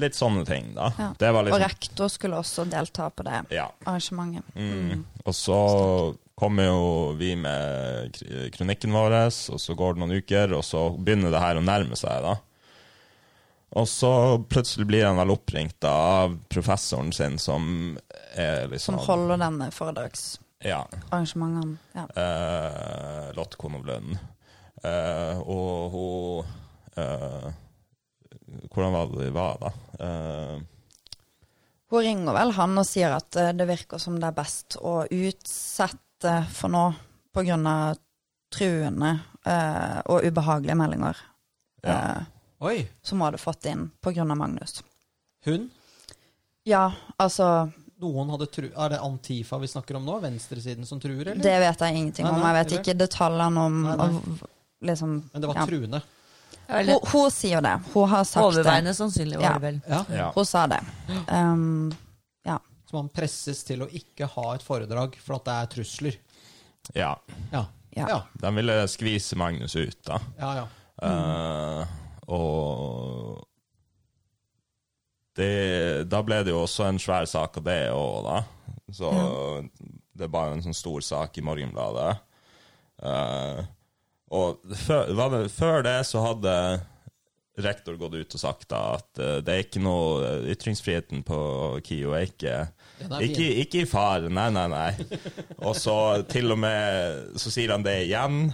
litt 0.00 0.16
sånne 0.16 0.44
ting, 0.48 0.70
da. 0.76 0.90
Ja. 1.00 1.08
Det 1.18 1.32
var 1.34 1.42
Og 1.44 1.48
liksom 1.50 1.64
rektor 1.66 2.12
skulle 2.12 2.40
også 2.44 2.66
delta 2.70 3.08
på 3.10 3.26
det 3.26 3.40
Ja. 3.56 3.70
arrangementet. 3.84 4.44
Mm. 4.54 5.04
Og 5.24 5.34
så 5.34 5.58
kommer 6.40 6.68
jo 6.68 6.84
vi 7.18 7.34
med 7.36 8.20
kronikken 8.54 8.92
vår, 8.92 9.18
og 9.52 9.60
så 9.60 9.76
går 9.76 9.96
det 9.96 10.00
noen 10.04 10.16
uker, 10.20 10.54
og 10.56 10.64
så 10.64 10.86
begynner 10.96 11.32
det 11.32 11.42
her 11.42 11.56
å 11.60 11.64
nærme 11.64 11.96
seg, 11.96 12.22
da. 12.24 12.36
Og 13.78 13.86
så 13.88 14.10
plutselig 14.50 14.86
blir 14.90 15.04
han 15.06 15.14
vel 15.20 15.30
oppringt 15.30 15.84
av 15.86 16.32
professoren 16.50 17.12
sin, 17.14 17.36
som 17.38 17.94
er 18.34 18.66
liksom 18.72 18.98
Som 18.98 19.04
holder 19.06 19.38
denne 19.44 19.68
foredragsarrangementene. 19.70 21.76
Ja. 21.94 21.96
Ja. 22.02 22.04
eh, 22.18 23.30
Lotte 23.38 23.56
Konovlund. 23.60 24.18
Eh, 24.82 25.38
og 25.44 25.94
hun 25.94 26.42
eh, 26.98 27.46
hvordan 28.74 28.92
var 28.96 29.06
det 29.12 29.24
de 29.28 29.32
var, 29.34 29.54
da? 29.62 29.70
Eh, 30.02 30.58
Hun 31.90 32.02
ringer 32.02 32.32
vel 32.34 32.50
han 32.54 32.78
og 32.78 32.86
sier 32.86 33.10
at 33.16 33.30
det 33.54 33.66
virker 33.68 33.98
som 34.02 34.18
det 34.20 34.28
er 34.30 34.34
best 34.36 34.76
å 34.82 35.04
utsette 35.06 36.44
for 36.54 36.68
nå 36.70 36.84
pga. 37.34 37.94
truende 38.50 39.12
eh, 39.46 40.00
og 40.10 40.24
ubehagelige 40.26 40.74
meldinger 40.78 41.16
Ja. 41.86 42.24
Oi. 42.60 42.88
som 43.02 43.18
hun 43.20 43.26
hadde 43.30 43.38
fått 43.40 43.64
inn 43.70 43.90
pga. 44.04 44.24
Magnus. 44.24 44.82
Hun? 45.44 45.70
Ja, 46.68 46.92
altså 47.16 47.70
Noen 48.00 48.30
hadde 48.32 48.46
tru... 48.52 48.66
Er 48.76 48.88
det 48.94 48.98
Antifa 49.04 49.58
vi 49.60 49.68
snakker 49.68 49.96
om 49.96 50.04
nå? 50.08 50.18
Venstresiden 50.20 50.86
som 50.88 51.00
truer, 51.00 51.20
eller? 51.34 51.42
Det 51.44 51.56
vet 51.60 51.80
jeg 51.84 51.96
ingenting 51.96 52.24
Nei, 52.24 52.32
om. 52.32 52.40
nei, 52.40 52.50
Jeg 52.52 52.56
vet 52.58 52.72
eller? 52.72 52.80
ikke 52.84 52.94
detaljene 53.00 53.64
om 53.68 53.82
Nei, 53.84 53.96
nei. 53.96 54.06
av- 54.06 54.44
liksom 54.88 55.10
Men 55.32 55.40
det 55.44 55.48
var 55.50 55.58
ja. 55.60 55.66
truende. 55.68 56.00
Hun, 56.70 56.92
hun 57.12 57.30
sier 57.34 57.60
det. 57.64 57.74
Hun 57.92 58.08
har 58.08 58.24
sagt 58.24 58.40
det. 58.40 58.46
overveiende 58.46 58.94
sannsynlig, 58.96 59.36
var 59.40 59.44
Ja. 59.44 59.52
det 59.58 59.60
vel. 59.66 59.80
Ja. 59.88 60.04
ja. 60.16 60.28
Hun 60.36 60.46
sa 60.48 60.66
det. 60.70 60.80
Um, 61.28 61.92
Så 62.90 62.96
man 62.96 63.08
presses 63.14 63.60
til 63.64 63.84
å 63.84 63.86
ikke 63.94 64.26
ha 64.26 64.46
et 64.56 64.62
foredrag 64.66 65.14
for 65.22 65.36
at 65.36 65.44
det 65.46 65.52
er 65.54 65.66
trusler. 65.76 66.16
ja. 66.94 67.12
Ja. 67.52 67.66
Ja. 67.96 68.06
Ja. 68.08 68.18
De 68.40 68.50
ville 68.54 68.74
skvise 68.88 69.36
Magnus 69.36 69.76
ut, 69.76 69.96
da. 70.06 70.20
ja, 70.38 70.50
ja. 70.56 70.66
Eh, 71.02 71.86
og 72.30 73.46
det, 75.38 76.08
da 76.10 76.22
ble 76.26 76.42
det 76.44 76.52
jo 76.54 76.64
også 76.64 76.88
en 76.88 77.00
svær 77.00 77.28
sak 77.30 77.60
av 77.60 77.66
det 77.66 77.80
òg, 77.94 78.26
da. 78.26 78.38
Så 78.90 79.10
det 80.20 80.26
er 80.26 80.32
bare 80.32 80.56
en 80.56 80.64
sånn 80.64 80.76
stor 80.76 81.04
sak 81.04 81.38
i 81.38 81.44
Morgenbladet. 81.46 82.12
Uh, 83.00 83.62
og 84.30 84.60
før, 84.76 85.12
var 85.16 85.32
det, 85.32 85.44
før 85.54 85.84
det 85.86 85.98
så 86.06 86.22
hadde 86.22 86.54
rektor 87.60 87.96
gått 88.00 88.14
ut 88.16 88.34
og 88.36 88.40
sagt 88.40 88.68
da 88.70 88.80
at 88.98 89.20
uh, 89.20 89.38
det 89.44 89.54
er 89.54 89.64
ikke 89.64 89.82
noe 89.82 90.34
Ytringsfriheten 90.52 91.24
på 91.26 91.38
KIO 91.84 92.12
er 92.16 92.28
ikke 92.28 92.56
ikke, 93.24 93.46
ikke 93.64 93.82
i 93.82 93.88
fare, 93.88 94.28
nei, 94.32 94.50
nei, 94.52 94.66
nei. 94.68 94.90
Og 95.66 95.72
så 95.76 95.96
til 96.28 96.52
og 96.52 96.60
med 96.60 97.38
Så 97.40 97.52
sier 97.52 97.72
han 97.72 97.84
det 97.86 97.96
igjen. 98.04 98.50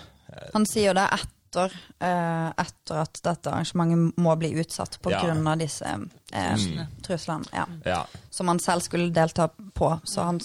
han 0.54 0.66
sier 0.70 0.94
det 0.94 1.08
etter, 1.18 1.35
eh, 1.56 2.48
etter 2.58 2.98
at 3.02 3.20
dette 3.22 3.50
arrangementet 3.52 4.18
må 4.18 4.34
bli 4.40 4.50
utsatt 4.60 4.98
pga. 5.02 5.12
Ja. 5.14 5.20
grunn 5.26 5.46
av 5.46 5.60
disse 5.62 5.86
eh, 5.86 6.54
Truslene. 6.56 6.86
truslene. 7.06 7.44
Ja. 7.52 7.66
Ja. 7.84 8.00
Som 8.30 8.48
han 8.48 8.58
selv 8.60 8.82
skulle 8.86 9.12
delta 9.14 9.48
på. 9.48 9.92
Så 10.04 10.26
han 10.26 10.40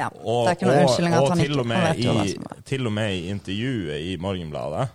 Ja, 0.00 0.08
Og, 0.08 0.46
det 0.46 0.50
er 0.50 0.56
ikke 0.56 0.66
noe 0.66 0.74
og, 0.74 0.82
unnskyldning 0.88 1.14
at 1.14 1.28
han 1.28 1.40
ikke 1.44 1.60
og 1.60 1.66
med 1.68 1.82
vet 1.84 1.98
i, 2.02 2.34
som 2.34 2.64
til 2.64 2.86
og 2.88 2.92
med 2.96 3.14
i 3.14 3.22
intervjuet 3.30 4.06
i 4.08 4.16
Morgenbladet 4.18 4.86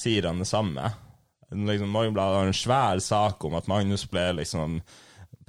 sier 0.00 0.28
han 0.30 0.38
det 0.38 0.46
samme. 0.48 0.86
Liksom, 1.50 1.90
Morgenbladet 1.90 2.38
har 2.38 2.46
en 2.46 2.54
svær 2.56 3.00
sak 3.02 3.44
om 3.44 3.56
at 3.58 3.66
Magnus 3.68 4.06
ble 4.08 4.28
liksom 4.38 4.78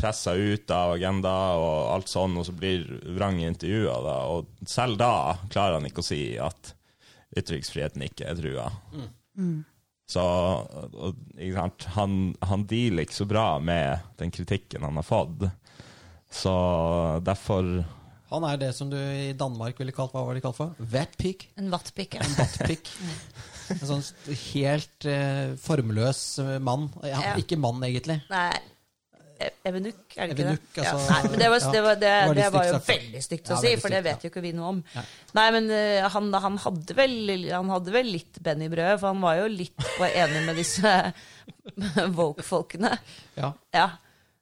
pressa 0.01 0.33
ut 0.33 0.71
av 0.73 0.95
agenda 0.95 1.31
og 1.61 1.91
alt 1.93 2.09
sånn, 2.09 2.33
og 2.41 2.47
så 2.47 2.55
blir 2.57 2.87
vrang 3.15 3.37
i 3.39 3.45
intervjuer. 3.45 4.01
Da. 4.07 4.15
Og 4.33 4.67
selv 4.67 4.97
da 4.97 5.37
klarer 5.51 5.77
han 5.77 5.85
ikke 5.87 6.01
å 6.01 6.07
si 6.09 6.23
at 6.41 6.73
ytringsfriheten 7.38 8.03
ikke 8.07 8.27
er 8.27 8.36
trua. 8.39 8.67
Så 10.11 10.23
og, 10.23 11.15
ikke 11.38 11.55
sant? 11.55 11.88
Han, 11.95 12.15
han 12.43 12.65
dealer 12.67 13.05
ikke 13.05 13.15
så 13.21 13.27
bra 13.29 13.45
med 13.63 14.01
den 14.19 14.34
kritikken 14.36 14.84
han 14.84 14.99
har 14.99 15.07
fått. 15.07 15.45
Så 16.32 16.51
derfor 17.27 17.84
Han 18.32 18.45
er 18.47 18.59
det 18.59 18.69
som 18.75 18.89
du 18.91 18.95
i 18.95 19.34
Danmark 19.36 19.75
ville 19.82 19.91
kalt 19.91 20.13
Hva 20.15 20.21
var 20.23 20.38
det 20.38 20.43
kalt 20.45 20.55
for? 20.55 20.75
Vatpig? 20.79 21.49
En 21.59 21.67
vattpikk. 21.73 22.15
ja. 22.15 22.23
En 22.23 22.38
Buttpick. 22.39 22.91
En 23.71 23.88
sånn 23.88 24.01
helt 24.51 25.05
eh, 25.07 25.53
formløs 25.59 26.21
mann. 26.59 26.89
Ja, 27.07 27.21
Ja. 27.23 27.36
Ikke 27.39 27.55
mann, 27.55 27.79
egentlig. 27.88 28.17
Nei, 28.27 28.49
Evenuk, 29.67 30.01
er 30.15 30.29
det 30.29 30.35
ikke 30.35 30.45
Evenuk, 30.45 30.67
det? 30.75 30.83
altså, 30.83 30.97
ja. 30.97 31.07
Nei, 31.11 31.31
men 31.31 31.41
det 31.41 31.49
var, 31.53 31.65
det 31.75 31.81
var, 31.85 31.97
det, 32.01 32.11
Det 32.11 32.27
var 32.27 32.37
det 32.39 32.49
var 32.55 32.67
jo 32.67 32.77
veldig 32.87 33.23
stygt 33.25 33.51
å 33.51 33.57
si, 33.61 33.73
for 33.81 33.95
det 33.95 34.03
vet 34.05 34.25
jo 34.25 34.31
ikke 34.31 34.43
vi 34.45 34.53
noe 34.57 34.69
om. 34.75 34.83
Nei. 35.37 35.47
Men 35.57 35.71
uh, 35.73 36.09
han, 36.15 36.29
han, 36.45 36.59
hadde 36.65 36.97
vel, 36.97 37.17
han 37.49 37.73
hadde 37.73 37.95
vel 37.95 38.13
litt 38.17 38.39
benn 38.43 38.63
i 38.65 38.69
brødet, 38.71 38.99
for 39.01 39.13
han 39.13 39.25
var 39.25 39.41
jo 39.41 39.49
litt 39.53 39.89
på 39.97 40.07
enig 40.09 40.45
med 40.47 40.61
disse 40.61 40.95
woke-folkene. 42.19 42.95
Ja. 43.39 43.53
Ja. 43.75 43.89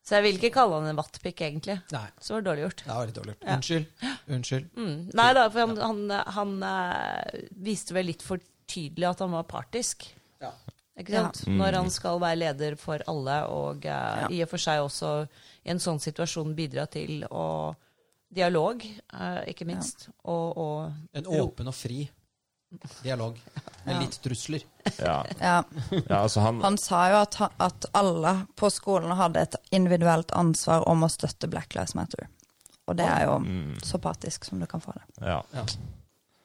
Så 0.09 0.17
jeg 0.17 0.25
vil 0.25 0.39
ikke 0.39 0.55
kalle 0.55 0.79
han 0.79 0.89
en 0.89 0.97
vattpikk, 0.97 1.43
egentlig. 1.45 1.75
Nei, 1.93 2.07
Så 2.17 2.33
var 2.33 2.41
det 2.41 2.49
dårlig 2.49 2.63
gjort. 2.63 2.79
det 2.85 2.95
var 2.95 3.09
litt 3.09 3.17
dårlig 3.19 3.33
gjort. 3.35 3.43
Ja. 3.45 3.57
Unnskyld. 3.59 4.07
Unnskyld. 4.39 4.69
Mm. 4.79 4.95
Nei 5.19 5.27
da, 5.37 5.43
for 5.53 5.67
han, 5.67 5.75
han, 5.83 6.15
han 6.39 6.55
eh, 6.65 7.43
viste 7.67 7.93
vel 7.93 8.09
litt 8.09 8.25
for 8.25 8.41
tydelig 8.69 9.11
at 9.11 9.21
han 9.21 9.35
var 9.35 9.45
partisk. 9.49 10.07
Ja. 10.41 10.49
Ikke 10.99 11.15
sant? 11.15 11.41
Når 11.47 11.77
han 11.79 11.89
skal 11.93 12.19
være 12.19 12.39
leder 12.41 12.75
for 12.79 13.03
alle, 13.07 13.37
og 13.47 13.85
eh, 13.87 14.25
i 14.35 14.41
og 14.43 14.49
for 14.51 14.61
seg 14.61 14.83
også 14.83 15.11
i 15.63 15.71
en 15.71 15.79
sånn 15.79 15.99
situasjon 16.03 16.55
bidra 16.57 16.85
til 16.91 17.23
å 17.31 17.75
dialog, 18.29 18.83
uh, 19.15 19.41
ikke 19.49 19.65
minst, 19.65 20.09
og, 20.21 20.57
og 20.61 21.17
En 21.17 21.29
åpen 21.39 21.71
og 21.71 21.73
fri 21.73 22.03
dialog 23.01 23.39
med 23.85 23.95
Ja. 23.95 23.99
litt 24.03 24.19
trusler. 24.21 24.61
Ja, 24.99 25.25
Ja. 25.39 25.63
ja 26.09 26.19
altså 26.19 26.43
han, 26.45 26.61
Han 26.61 26.77
sa 26.77 27.07
jo 27.09 27.15
at, 27.23 27.39
at 27.57 27.85
alle 27.97 28.45
på 28.55 28.69
skolen 28.69 29.15
hadde 29.17 29.41
et 29.41 29.55
individuelt 29.71 30.31
ansvar 30.37 30.85
om 30.87 31.03
å 31.03 31.09
støtte 31.09 31.49
Black 31.49 31.73
Lives 31.75 31.95
Matter. 31.97 32.27
Og 32.85 32.97
det 32.97 33.05
er 33.05 33.25
jo 33.25 33.39
så 33.85 33.97
patisk 34.01 34.45
som 34.45 34.59
du 34.59 34.67
kan 34.69 34.81
få 34.81 34.93
det. 34.93 35.05
ja. 35.25 35.41
Ja. 35.53 35.65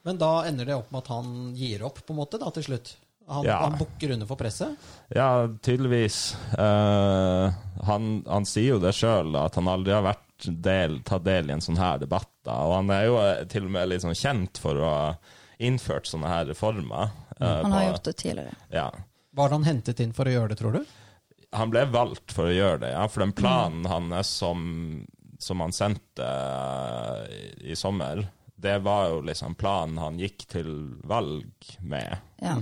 Men 0.04 0.18
da 0.20 0.44
ender 0.44 0.66
det 0.68 0.74
opp 0.76 0.90
med 0.92 1.00
at 1.00 1.06
han 1.08 1.28
gir 1.56 1.82
opp, 1.86 2.02
på 2.04 2.12
en 2.12 2.18
måte, 2.18 2.36
da, 2.36 2.50
til 2.52 2.66
slutt. 2.66 2.90
Han, 3.26 3.44
Ja. 3.46 3.56
han 3.64 3.78
bukker 3.78 4.10
under 4.12 4.26
for 4.28 4.36
presset. 4.36 4.76
Ja, 5.14 5.46
tydeligvis. 5.62 6.36
Uh, 6.58 7.48
han, 7.88 8.22
han 8.28 8.44
sier 8.44 8.74
jo 8.76 8.82
det 8.82 8.92
sjøl, 8.96 9.32
at 9.40 9.54
han 9.56 9.68
aldri 9.68 9.94
har 9.96 10.02
vært 10.04 10.48
del, 10.60 10.98
tatt 11.08 11.24
del 11.24 11.48
i 11.48 11.54
en 11.54 11.62
sånn 11.64 11.78
her 11.80 11.98
debatt. 12.02 12.28
Da. 12.44 12.58
Og 12.68 12.74
han 12.76 12.90
er 12.92 13.06
jo 13.06 13.16
eh, 13.22 13.44
til 13.48 13.64
og 13.64 13.72
med 13.78 13.88
litt 13.88 14.02
sånn 14.04 14.18
kjent 14.18 14.60
for 14.60 14.76
å 14.76 14.90
ha 14.90 15.06
innført 15.64 16.10
sånne 16.10 16.28
her 16.28 16.44
reformer. 16.50 17.14
Uh, 17.40 17.62
Han 17.62 17.72
har 17.72 17.80
på- 17.86 17.88
gjort 17.94 18.04
det 18.10 18.16
tidligere. 18.20 18.54
Ja. 18.74 18.90
Var 19.34 19.48
han 19.56 19.64
hentet 19.64 20.00
inn 20.04 20.12
for 20.12 20.28
å 20.28 20.34
gjøre 20.34 20.52
det, 20.52 20.58
tror 20.60 20.76
du? 20.76 20.84
Han 21.54 21.70
ble 21.72 21.86
valgt 21.86 22.32
for 22.34 22.50
å 22.50 22.54
gjøre 22.54 22.80
det, 22.84 22.92
ja. 22.92 23.06
For 23.08 23.24
den 23.24 23.32
planen 23.32 23.86
hans 23.88 24.28
som, 24.42 25.06
som 25.38 25.60
han 25.64 25.72
sendte 25.72 26.28
i, 27.30 27.70
i 27.72 27.76
sommer, 27.78 28.26
det 28.56 28.78
var 28.78 29.08
jo 29.08 29.20
liksom 29.26 29.54
planen 29.58 29.98
han 29.98 30.18
gikk 30.20 30.46
til 30.50 30.68
valg 31.04 31.70
med. 31.82 32.16
Ja. 32.38 32.58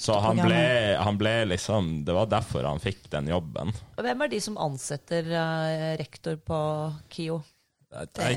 Så 0.00 0.16
han 0.24 0.40
ble, 0.40 0.60
han 0.96 1.18
ble 1.18 1.32
liksom 1.50 2.04
Det 2.06 2.14
var 2.14 2.28
derfor 2.30 2.64
han 2.64 2.80
fikk 2.80 3.08
den 3.12 3.28
jobben. 3.32 3.72
Og 3.96 4.06
Hvem 4.06 4.24
er 4.24 4.30
de 4.32 4.40
som 4.44 4.56
ansetter 4.60 5.28
uh, 5.34 5.94
rektor 6.00 6.38
på 6.40 6.58
KIO? 7.12 7.42
Det 8.14 8.30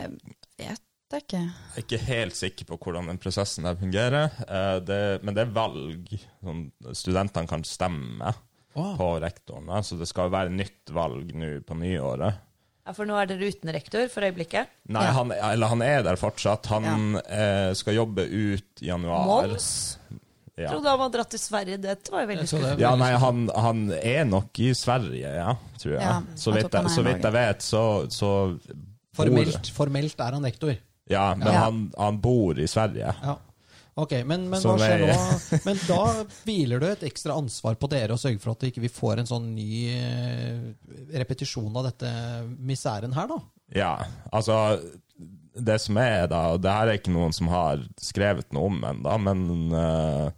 vet 0.57 0.83
jeg 1.13 1.23
ikke. 1.23 1.39
Jeg 1.39 1.79
er 1.79 1.85
ikke 1.85 2.01
helt 2.09 2.37
sikker 2.37 2.67
på 2.67 2.79
hvordan 2.81 3.07
den 3.13 3.21
prosessen 3.21 3.67
der 3.67 3.79
fungerer, 3.79 4.33
Uh, 4.47 4.77
det, 4.83 5.01
men 5.23 5.37
det 5.37 5.45
er 5.45 5.55
valg. 5.55 6.11
Sånn, 6.43 6.67
studentene 6.91 7.49
kan 7.49 7.63
stemme 7.67 8.33
oh. 8.75 8.93
på 8.99 9.13
rektoren, 9.23 9.71
så 9.83 9.97
det 9.99 10.09
skal 10.09 10.27
jo 10.27 10.35
være 10.35 10.53
nytt 10.53 10.91
valg 10.95 11.31
nå 11.35 11.53
på 11.67 11.79
nyåret. 11.79 12.43
Ja, 12.87 12.93
For 12.95 13.09
nå 13.09 13.17
er 13.19 13.27
dere 13.27 13.49
uten 13.51 13.73
rektor 13.75 14.07
for 14.07 14.23
øyeblikket. 14.23 14.69
Nei, 14.95 15.03
Ja. 15.03 15.11
han, 15.17 15.31
eller 15.35 15.67
han 15.73 15.81
er 15.83 16.03
der 16.07 16.15
fortsatt. 16.15 16.69
Han 16.71 17.17
eh, 17.19 17.73
skal 17.75 17.97
jobbe 17.97 18.23
ut 18.23 18.79
januar. 18.79 19.25
Mons? 19.27 19.97
Ja. 20.57 20.71
Trodde 20.71 20.89
han 20.89 20.99
var 21.03 21.09
dratt 21.13 21.29
til 21.35 21.39
Sverige. 21.43 21.77
Dette 21.83 22.09
var 22.13 22.23
jo 22.23 22.29
veldig 22.31 22.45
det. 22.45 22.49
skuffende. 22.49 22.81
Ja, 22.81 22.95
nei, 22.97 23.11
han, 23.21 23.43
han 23.53 23.81
er 23.99 24.23
nok 24.25 24.57
i 24.63 24.71
Sverige, 24.73 25.33
ja, 25.35 25.51
tror 25.77 25.93
jeg. 25.97 26.01
Ja, 26.01 26.15
så, 26.33 26.53
vidt 26.55 26.71
jeg, 26.73 26.93
så 26.95 27.03
vidt 27.05 27.27
jeg 27.27 27.35
vet, 27.35 27.61
så, 27.67 27.83
så 28.09 28.31
Formelt, 29.17 29.69
formelt 29.73 30.19
er 30.21 30.37
han 30.37 30.45
rektor. 30.47 30.73
Ja, 31.09 31.27
men 31.37 31.47
Ja. 31.51 31.59
Han, 31.67 31.83
han 31.97 32.17
bor 32.21 32.57
i 32.59 32.65
Sverige. 32.67 33.13
Ja. 33.21 33.35
Ok, 33.97 34.11
men, 34.29 34.43
men 34.51 34.61
hva 34.61 34.75
skjer 34.77 35.03
nå? 35.09 35.59
Men 35.65 35.79
da 35.87 35.99
hviler 36.45 36.83
det 36.83 36.89
et 36.99 37.05
ekstra 37.09 37.33
ansvar 37.39 37.79
på 37.81 37.89
dere 37.89 38.13
å 38.13 38.19
sørge 38.21 38.37
for 38.43 38.53
at 38.53 38.61
vi 38.61 38.69
ikke 38.69 38.91
får 38.93 39.23
en 39.23 39.29
sånn 39.31 39.47
ny 39.55 39.87
eh, 39.89 40.59
repetisjon 41.17 41.73
av 41.81 41.87
dette 41.89 42.11
misæren 42.69 43.15
her, 43.17 43.25
da. 43.31 43.39
Ja, 43.75 43.89
altså 44.31 44.57
Det 45.57 45.75
som 45.83 45.97
er, 45.99 46.27
da 46.31 46.53
Og 46.53 46.61
det 46.63 46.71
her 46.71 46.87
er 46.87 46.99
ikke 47.01 47.11
noen 47.11 47.33
som 47.35 47.49
har 47.51 47.81
skrevet 47.99 48.53
noe 48.55 48.69
om 48.69 48.77
ennå, 48.87 49.15
men 49.25 49.41
uh, 49.73 50.29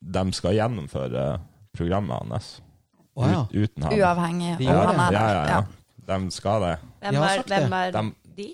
de 0.00 0.22
skal 0.38 0.54
gjennomføre 0.56 1.26
programmet 1.76 2.30
hans 2.32 2.54
Oh, 3.18 3.26
ja. 3.26 3.40
ut, 3.50 3.54
uten 3.66 3.82
ham. 3.82 3.92
Uavhengig 3.98 4.52
av 4.54 4.60
ja, 4.62 4.74
han 4.86 5.00
er 5.02 5.12
Ja, 5.12 5.20
der. 5.26 5.34
ja, 5.34 5.46
ja. 5.50 5.62
De 6.06 6.30
skal 6.30 6.62
det. 6.62 6.74
Hvem 7.02 7.16
er, 7.26 7.40
hvem 7.50 7.72
er 7.82 7.90
Dem- 7.96 8.12
de? 8.36 8.46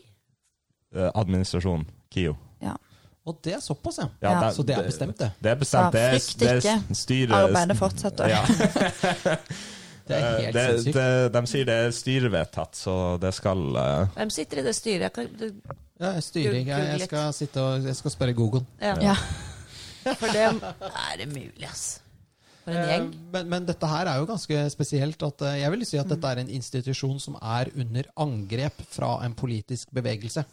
Administrasjonen. 1.13 1.85
KIO. 2.11 2.33
Og 3.27 3.39
det 3.45 3.55
er 3.57 3.61
såpass, 3.65 3.99
ja. 4.03 4.09
Ja. 4.23 4.33
det- 4.43 4.55
Så 4.57 4.63
det 4.69 4.77
er 4.77 4.83
bestemt, 4.85 5.17
det. 5.19 5.31
Det 5.43 5.51
er 5.51 5.55
bestemt. 5.57 5.85
Ja, 5.85 5.91
Det 5.91 6.01
er, 6.01 6.19
frykt 6.19 6.39
det 6.39 6.49
er 6.51 6.57
ikke. 6.61 6.95
Styrer... 6.95 7.35
Arbeidet 7.39 7.77
fortsetter. 7.79 8.29
Ja. 8.29 8.43
Det 10.05 10.17
er 10.17 10.25
Eh, 10.25 10.41
helt 10.45 10.53
det, 10.55 10.65
sinnssykt. 10.69 10.95
det, 10.99 11.33
de 11.33 11.41
sier 11.49 11.65
det 11.65 11.75
er 11.87 11.91
styrevedtatt, 11.97 12.77
så 12.77 12.95
det 13.23 13.31
skal 13.33 13.63
uh... 13.73 14.11
Hvem 14.19 14.31
sitter 14.35 14.61
i 14.61 14.65
det 14.67 14.75
styret? 14.77 15.01
Jeg 15.07 15.13
kan, 15.17 15.31
du... 15.41 15.47
Ja, 16.03 16.11
styring. 16.21 16.67
Jeg, 16.69 16.89
jeg 16.99 17.07
skal 17.09 17.31
sitte 17.33 17.63
og 17.65 17.87
jeg 17.89 17.97
skal 17.97 18.11
spørre 18.13 18.35
Google. 18.37 18.67
ja. 18.83 18.95
Ja. 19.01 19.15
For 20.21 20.29
det 20.29 20.43
er 20.45 21.17
det 21.23 21.29
mulig, 21.33 21.65
ass. 21.65 22.01
For 22.67 22.77
en 22.77 22.89
gjeng. 22.91 23.07
Eh, 23.15 23.23
Men, 23.33 23.49
men 23.49 23.65
dette 23.71 23.89
her 23.89 24.11
er 24.13 24.19
jo 24.21 24.27
ganske 24.29 24.59
spesielt. 24.75 25.23
At, 25.25 25.41
eh, 25.49 25.57
jeg 25.63 25.73
vil 25.73 25.87
si 25.89 25.97
at 25.97 26.09
dette 26.13 26.29
er 26.35 26.43
en 26.43 26.51
institusjon 26.53 27.17
som 27.25 27.39
er 27.41 27.71
under 27.73 28.05
angrep 28.21 28.85
fra 28.93 29.15
en 29.25 29.33
politisk 29.33 29.89
bevegelse. 29.97 30.45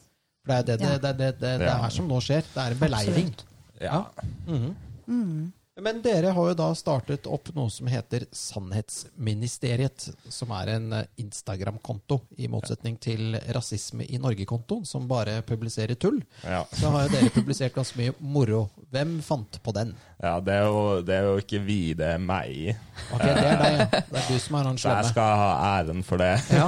For 0.42 0.52
det 0.52 0.60
er 0.60 0.64
det 0.68 0.78
det, 0.82 0.92
det, 1.02 1.16
det, 1.18 1.32
det, 1.40 1.56
det 1.62 1.66
Ja. 1.72 1.78
er 1.86 1.90
som 1.94 2.08
nå 2.10 2.20
skjer. 2.24 2.42
Det 2.54 2.62
er 2.68 2.72
en 2.78 2.80
beleiring. 2.86 3.34
Ja. 3.82 4.04
Mhm. 4.48 4.72
Mm. 5.08 5.52
Men 5.82 6.02
dere 6.04 6.30
har 6.36 6.48
jo 6.52 6.54
da 6.54 6.68
startet 6.78 7.26
opp 7.32 7.48
noe 7.56 7.70
som 7.74 7.88
heter 7.90 8.26
Sannhetsministeriet, 8.36 10.10
som 10.30 10.52
er 10.54 10.70
en 10.76 10.92
eh, 10.94 11.06
Instagram-konto, 11.24 12.20
i 12.38 12.50
motsetning 12.52 12.98
til 13.02 13.38
Rasisme 13.56 14.06
i 14.06 14.20
Norge-kontoen, 14.22 14.84
som 14.86 15.08
bare 15.10 15.40
publiserer 15.48 15.96
tull. 15.98 16.20
ja. 16.44 16.66
Så 16.76 16.92
har 16.94 17.08
jo 17.08 17.14
dere 17.16 17.32
publisert 17.34 17.74
ganske 17.74 17.98
mye 17.98 18.14
moro. 18.20 18.66
Hvem 18.92 19.18
fant 19.26 19.58
på 19.64 19.74
den? 19.74 19.96
ja 20.22 20.36
det, 20.44 20.54
er 20.60 20.68
jo, 20.68 21.02
det 21.08 21.16
er 21.16 21.24
jo 21.32 21.38
ikke 21.42 21.64
vi, 21.66 21.80
det 21.98 22.12
er 22.14 22.22
meg. 22.22 22.76
Ok, 23.16 23.24
Det 23.24 23.32
er 23.32 23.64
deg, 23.64 23.80
ja. 23.80 23.90
Det 24.12 24.22
er 24.22 24.28
du 24.30 24.40
som 24.44 24.56
er 24.62 24.70
han 24.70 24.78
Så 24.78 24.90
jeg 25.00 25.10
skal 25.16 25.36
ha 25.42 25.50
æren 25.80 26.04
for 26.06 26.22
det. 26.22 26.34
Ja. 26.52 26.68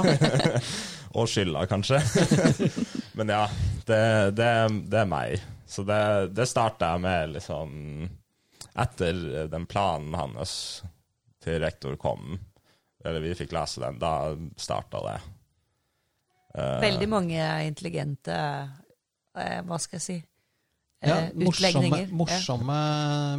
Og 1.20 1.28
skylda, 1.30 1.66
kanskje. 1.70 2.00
Men 3.14 3.30
ja, 3.30 3.44
det, 3.86 4.30
det, 4.38 4.50
det 4.90 5.00
er 5.00 5.10
meg. 5.10 5.42
Så 5.66 5.84
det, 5.86 6.00
det 6.34 6.48
starta 6.50 6.94
jeg 6.94 7.04
med 7.04 7.34
liksom 7.36 7.72
Etter 8.74 9.46
den 9.52 9.68
planen 9.70 10.16
hans 10.18 10.82
til 11.44 11.60
rektor 11.62 11.94
kom, 12.00 12.40
eller 13.04 13.22
vi 13.22 13.36
fikk 13.38 13.52
lese 13.54 13.82
den, 13.84 14.00
da 14.02 14.32
starta 14.58 15.02
det. 15.04 15.18
Veldig 16.82 17.08
mange 17.10 17.46
intelligente 17.66 18.34
eh, 19.38 19.60
Hva 19.66 19.78
skal 19.82 19.98
jeg 19.98 20.04
si? 20.04 20.16
Ja, 21.06 21.16
Eh, 21.24 21.30
morsomme, 21.34 21.80
utlegninger. 21.84 22.12
morsomme 22.12 22.78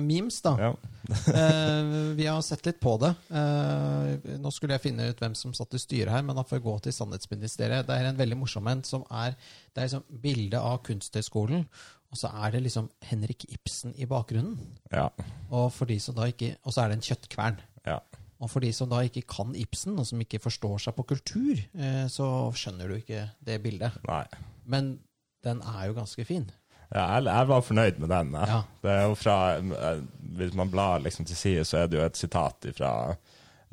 memes, 0.03 0.41
da. 0.45 0.55
Ja. 0.59 0.73
Eh, 1.29 2.13
vi 2.17 2.25
har 2.25 2.41
sett 2.41 2.65
litt 2.65 2.79
på 2.81 2.95
det. 2.97 3.11
Eh, 3.29 4.37
nå 4.41 4.49
skulle 4.53 4.73
jeg 4.73 4.81
finne 4.87 5.05
ut 5.11 5.19
hvem 5.21 5.35
som 5.37 5.53
satt 5.53 5.73
i 5.77 5.81
styret 5.81 6.09
her, 6.09 6.23
men 6.25 6.35
da 6.35 6.41
får 6.43 6.57
jeg 6.57 6.63
gå 6.65 6.73
til 6.87 6.95
Sannhetsministeriet. 6.95 7.85
Det 7.85 7.93
er 7.93 8.07
en 8.09 8.17
veldig 8.17 8.37
morsom 8.41 8.65
en 8.71 8.81
som 8.83 9.03
er 9.11 9.35
Det 9.75 9.83
er 9.83 9.87
liksom 9.89 10.03
bilde 10.23 10.57
av 10.61 10.79
Kunsthøgskolen, 10.87 11.65
og 12.11 12.17
så 12.17 12.31
er 12.45 12.51
det 12.55 12.63
liksom 12.63 12.89
Henrik 13.03 13.45
Ibsen 13.51 13.93
i 13.99 14.05
bakgrunnen. 14.09 14.57
ja. 14.91 15.09
Og, 15.51 15.71
for 15.73 15.85
de 15.85 15.99
som 15.99 16.15
da 16.15 16.25
ikke, 16.31 16.55
og 16.65 16.73
så 16.73 16.81
er 16.85 16.89
det 16.89 16.97
en 17.01 17.09
kjøttkvern. 17.09 17.59
ja. 17.85 17.99
Og 18.41 18.49
for 18.51 18.59
de 18.59 18.67
som 18.75 18.89
da 18.89 18.97
ikke 19.05 19.21
kan 19.31 19.53
Ibsen, 19.55 19.93
og 19.97 20.05
som 20.05 20.19
ikke 20.19 20.41
forstår 20.43 20.77
seg 20.83 20.95
på 20.97 21.05
kultur, 21.07 21.61
eh, 21.79 22.07
så 22.11 22.25
skjønner 22.53 22.89
du 22.91 22.95
ikke 22.97 23.29
det 23.45 23.61
bildet. 23.63 23.95
Nei. 24.07 24.25
Men 24.65 24.99
den 25.43 25.61
er 25.61 25.85
jo 25.87 25.93
ganske 25.93 26.25
fin. 26.27 26.49
Ja, 26.93 27.05
jeg, 27.15 27.25
jeg 27.29 27.47
var 27.49 27.61
fornøyd 27.65 27.97
med 28.03 28.11
den. 28.13 28.35
Ja. 28.37 28.59
Det 28.83 28.91
er 28.93 29.03
jo 29.09 29.15
fra, 29.17 29.37
eh, 29.57 30.03
Hvis 30.37 30.53
man 30.57 30.69
blar 30.73 30.99
liksom 31.03 31.25
til 31.25 31.37
side, 31.39 31.65
så 31.65 31.77
er 31.81 31.87
det 31.89 31.97
jo 31.99 32.05
et 32.05 32.19
sitat 32.19 32.67
fra 32.77 32.91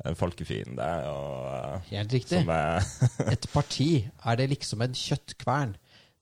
en 0.03 0.15
folkefiende. 0.17 0.87
Og, 1.11 1.47
eh, 1.53 1.79
Helt 1.93 2.13
riktig. 2.17 2.41
som 2.41 2.49
er 2.49 2.83
Et 3.35 3.47
parti 3.53 3.89
er 4.25 4.35
det 4.39 4.49
liksom 4.55 4.81
en 4.85 4.95
kjøttkvern. 4.97 5.75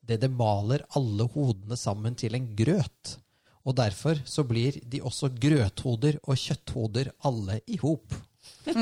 Det 0.07 0.19
det 0.21 0.31
maler 0.33 0.83
alle 0.97 1.27
hodene 1.33 1.77
sammen 1.79 2.15
til 2.17 2.35
en 2.35 2.49
grøt. 2.57 3.17
Og 3.61 3.75
derfor 3.77 4.17
så 4.25 4.43
blir 4.47 4.79
de 4.89 4.99
også 5.05 5.29
grøthoder 5.37 6.17
og 6.25 6.35
kjøtthoder 6.41 7.11
alle 7.29 7.59
i 7.69 7.77
hop. 7.81 8.13
det 8.65 8.75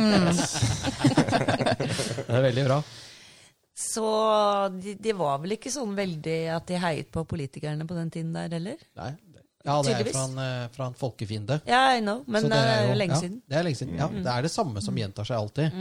er 2.32 2.42
veldig 2.48 2.66
bra. 2.66 2.80
Så 3.80 4.04
de, 4.84 4.94
de 5.00 5.14
var 5.16 5.40
vel 5.44 5.56
ikke 5.56 5.72
sånn 5.72 5.94
veldig 5.98 6.38
at 6.58 6.68
de 6.68 6.80
heiet 6.84 7.10
på 7.16 7.24
politikerne 7.30 7.88
på 7.88 7.96
den 7.96 8.10
tiden 8.12 8.34
der 8.36 8.52
heller? 8.58 8.82
Nei. 9.00 9.14
Ja, 9.68 9.76
det 9.84 9.92
er 9.92 9.98
Tydeligvis. 10.00 10.16
fra 10.16 10.24
en, 10.30 10.38
eh, 10.40 10.68
fra 10.76 10.86
en 10.88 10.96
folkefiende. 10.98 11.58
Ja, 11.68 11.82
I 11.96 12.00
know, 12.04 12.22
men 12.28 12.42
Så 12.46 12.50
det 12.52 12.60
er 12.64 12.88
jo 12.90 12.96
lenge 13.00 13.16
ja, 13.16 13.20
siden. 13.20 13.42
Det 13.48 13.58
er 13.60 13.66
lenge 13.68 13.80
siden. 13.82 13.98
Ja, 14.00 14.08
det 14.08 14.32
er 14.34 14.42
det 14.48 14.52
samme 14.54 14.82
som 14.84 14.96
gjentar 15.00 15.28
seg 15.28 15.36
alltid. 15.38 15.76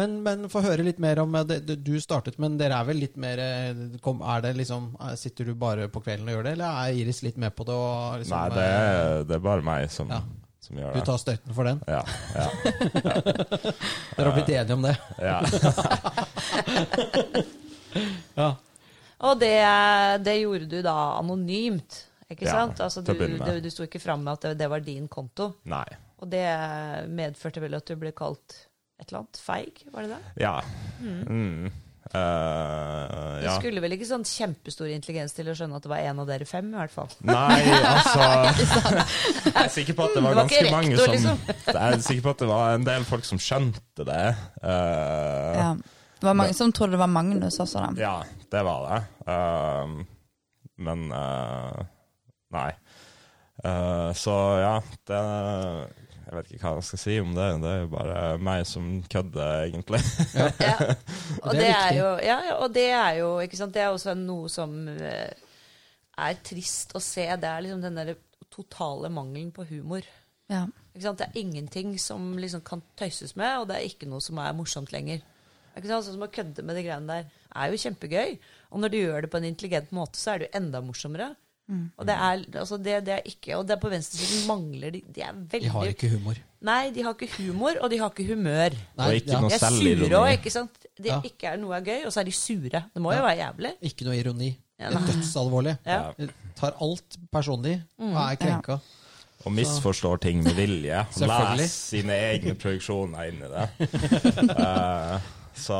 Men, 0.00 0.14
men 0.24 0.46
få 0.48 0.62
høre 0.64 0.84
litt 0.86 0.98
mer 1.04 1.18
om 1.20 1.32
det, 1.44 1.58
det- 1.68 1.82
Du 1.84 1.92
startet, 2.00 2.38
men 2.40 2.56
dere 2.56 2.78
er 2.80 2.84
vel 2.88 2.96
litt 2.96 3.16
mer 3.20 3.38
eh, 3.38 3.74
kom, 4.00 4.22
er 4.24 4.40
det 4.46 4.54
liksom, 4.56 4.94
eh, 5.00 5.14
Sitter 5.20 5.44
du 5.44 5.54
bare 5.54 5.88
på 5.92 6.00
kvelden 6.02 6.28
og 6.32 6.38
gjør 6.38 6.44
det, 6.48 6.52
eller 6.56 6.80
er 6.88 7.00
Iris 7.02 7.20
litt 7.22 7.36
med 7.36 7.52
på 7.54 7.66
det? 7.68 7.74
Og 7.76 8.22
liksom, 8.22 8.38
Nei, 8.38 8.48
det 8.56 8.68
er, 8.70 9.24
det 9.28 9.36
er 9.36 9.44
bare 9.44 9.62
meg 9.68 9.90
som, 9.92 10.08
Ja. 10.08 10.22
Som 10.66 10.78
gjør 10.78 10.92
det. 10.94 11.00
Du 11.02 11.06
tar 11.10 11.18
støyten 11.22 11.56
for 11.56 11.64
den? 11.68 11.78
Ja, 11.90 12.02
ja, 12.36 12.46
Dere 14.16 14.26
har 14.28 14.36
blitt 14.36 14.52
enige 14.54 14.76
om 14.78 14.84
det? 14.86 14.96
ja. 15.22 15.38
Ja. 18.34 18.54
Og 19.22 19.38
det, 19.38 19.52
det 20.24 20.38
gjorde 20.40 20.66
du 20.70 20.78
da 20.82 20.94
anonymt, 21.18 21.98
ikke 22.32 22.46
Ja, 22.48 22.54
sant? 22.56 22.80
Altså, 22.80 23.02
du, 23.04 23.12
du, 23.12 23.60
du 23.60 23.68
sto 23.70 23.84
ikke 23.84 24.00
fram 24.02 24.22
med 24.24 24.32
at 24.38 24.46
det, 24.48 24.54
det 24.62 24.68
var 24.72 24.80
din 24.82 25.04
konto. 25.12 25.50
Nei. 25.68 25.84
Og 26.22 26.30
det 26.32 26.46
medførte 27.12 27.60
vel 27.62 27.76
at 27.76 27.86
du 27.90 27.94
ble 28.00 28.12
kalt 28.16 28.56
et 29.02 29.10
eller 29.10 29.20
annet 29.22 29.40
feig, 29.42 29.82
var 29.92 30.06
det 30.06 30.14
det? 30.16 30.22
Ja. 30.42 30.54
Mm. 31.02 31.66
Eh, 31.66 31.72
Du 32.12 33.46
ja. 33.46 33.54
skulle 33.56 33.80
vel 33.80 33.94
ikke 33.96 34.08
sånn 34.08 34.24
kjempestor 34.28 34.90
intelligens 34.92 35.32
til 35.36 35.48
å 35.48 35.54
skjønne 35.56 35.78
at 35.78 35.86
det 35.86 35.92
var 35.92 36.02
en 36.10 36.20
av 36.22 36.28
dere 36.28 36.48
fem, 36.48 36.68
i 36.68 36.76
hvert 36.76 36.92
fall. 36.92 37.08
Nei, 37.24 37.62
altså 37.94 38.26
Jeg 39.48 39.54
er 39.62 39.72
sikker 39.72 39.96
på 39.96 40.06
at 40.06 40.18
det 40.18 40.24
var 40.26 40.36
Det 40.36 40.42
var 40.42 40.52
ganske 40.52 40.74
mange 40.74 40.98
som 41.00 41.16
liksom. 41.16 41.40
Jeg 41.72 41.80
er 41.86 42.04
sikker 42.04 42.26
på 42.26 42.34
at 42.36 42.44
det 42.44 42.50
var 42.52 42.76
en 42.76 42.86
del 42.90 43.08
folk 43.08 43.28
som 43.28 43.40
skjønte 43.42 44.08
det. 44.08 44.22
Uh, 44.60 45.58
Ja. 45.62 45.72
Det 46.22 46.28
var 46.28 46.36
mange 46.38 46.54
som 46.54 46.70
trodde 46.70 46.94
det 46.94 47.00
var 47.00 47.10
Magnus 47.10 47.56
også, 47.58 47.80
da. 47.82 47.88
Ja, 47.98 48.44
det 48.54 48.60
var 48.62 48.84
det. 48.86 48.98
Uh, 49.26 50.04
men 50.86 51.08
Nei. 52.52 52.68
Eh, 53.64 54.12
så 54.12 54.34
ja, 54.58 54.82
det 55.06 55.22
Jeg 56.32 56.38
vet 56.38 56.52
ikke 56.56 56.64
hva 56.64 56.78
jeg 56.78 56.84
skal 56.88 57.00
si 57.02 57.14
om 57.20 57.32
det. 57.36 57.46
Det 57.60 57.68
er 57.68 57.80
jo 57.82 57.88
bare 57.92 58.20
meg 58.40 58.62
som 58.64 58.86
kødder, 59.12 59.66
egentlig. 59.66 59.98
Ja. 60.32 60.76
Og 61.44 61.50
Det 61.58 61.66
er 61.68 61.90
jo, 61.98 62.06
ja, 62.24 62.36
ja, 62.46 62.54
og 62.56 62.72
det 62.72 62.86
er 62.96 63.18
jo 63.18 63.26
ikke 63.44 63.58
sant? 63.58 63.74
Det 63.74 63.82
er 63.84 63.90
også 63.92 64.14
noe 64.16 64.48
som 64.48 64.72
eh, 64.88 65.28
er 66.16 66.38
trist 66.40 66.94
å 66.96 67.02
se. 67.04 67.26
Det 67.36 67.50
er 67.50 67.66
liksom 67.66 67.82
den 67.84 68.00
der 68.00 68.14
totale 68.52 69.10
mangelen 69.12 69.50
på 69.52 69.66
humor. 69.68 70.08
Ja. 70.48 70.64
Ikke 70.94 71.04
sant? 71.04 71.20
Det 71.20 71.28
er 71.28 71.42
ingenting 71.42 71.92
som 72.00 72.32
liksom 72.40 72.64
kan 72.64 72.80
tøyses 72.96 73.36
med, 73.36 73.52
og 73.60 73.68
det 73.68 73.76
er 73.76 73.90
ikke 73.90 74.08
noe 74.08 74.24
som 74.24 74.40
er 74.40 74.56
morsomt 74.56 74.92
lenger. 74.96 75.20
Ikke 75.76 75.88
sant? 75.88 76.08
Sånn 76.08 76.16
som 76.16 76.24
å 76.24 76.32
kødde 76.32 76.64
med 76.64 76.80
de 76.80 76.86
greiene 76.88 77.12
der 77.12 77.28
er 77.52 77.72
jo 77.76 77.84
kjempegøy. 77.84 78.38
Og 78.72 78.80
når 78.80 78.92
du 78.92 79.00
gjør 79.02 79.26
det 79.26 79.32
på 79.36 79.42
en 79.42 79.50
intelligent 79.52 79.92
måte, 79.92 80.16
så 80.16 80.32
er 80.32 80.40
det 80.40 80.48
jo 80.48 80.62
enda 80.62 80.80
morsommere. 80.84 81.34
Og 81.70 82.06
det 82.06 82.14
er, 82.14 82.40
altså 82.60 82.76
det, 82.76 82.94
det 83.06 83.12
er 83.14 83.20
ikke 83.24 83.54
Og 83.56 83.62
det 83.64 83.76
er 83.76 83.80
på 83.80 83.88
venstresiden 83.88 84.42
mangler 84.50 84.90
de 84.92 84.98
De 85.14 85.22
er 85.24 85.32
veldig 85.32 85.60
De 85.62 85.70
har 85.72 85.92
ikke 85.92 86.08
humor. 86.12 86.40
Nei, 86.68 86.90
de 86.92 87.04
har 87.06 87.14
ikke 87.14 87.28
humor, 87.38 87.78
og 87.80 87.90
de 87.90 87.98
har 88.02 88.10
ikke 88.12 88.26
humør. 88.28 88.74
Nei, 88.98 89.06
Og 89.06 89.14
ikke 89.20 89.32
ja, 89.32 89.40
noe 89.40 89.50
De 89.50 89.56
er 89.56 89.76
sure 89.78 90.18
òg, 90.20 90.32
ikke 90.36 90.52
sant? 90.52 90.82
De 90.98 91.08
Ja. 91.08 91.20
ikke 91.24 91.48
er 91.52 91.56
noe 91.62 91.76
er 91.78 91.86
gøy, 91.86 92.04
og 92.06 92.12
så 92.12 92.20
er 92.20 92.28
de 92.28 92.34
sure. 92.36 92.82
Det 92.92 93.02
må 93.02 93.14
jo 93.14 93.22
være 93.24 93.38
jævlig. 93.40 93.72
ikke 93.82 94.04
noe 94.06 94.18
ironi. 94.18 94.50
Ja, 94.82 94.90
Det 94.90 95.02
dødsalvorlig. 95.08 95.76
Ja. 95.86 96.12
Tar 96.58 96.74
alt 96.82 97.16
personlig 97.32 97.76
og 97.98 98.16
er 98.18 98.36
krenka. 98.36 98.78
Og 99.44 99.52
misforstår 99.52 100.20
ting 100.22 100.42
med 100.44 100.54
vilje. 100.54 101.06
Les 101.58 101.70
sine 101.72 102.14
egne 102.30 102.54
produksjoner 102.54 103.30
inn 103.30 103.42
i 103.42 103.50
det. 103.50 103.66
uh, 104.58 105.18
så 105.66 105.78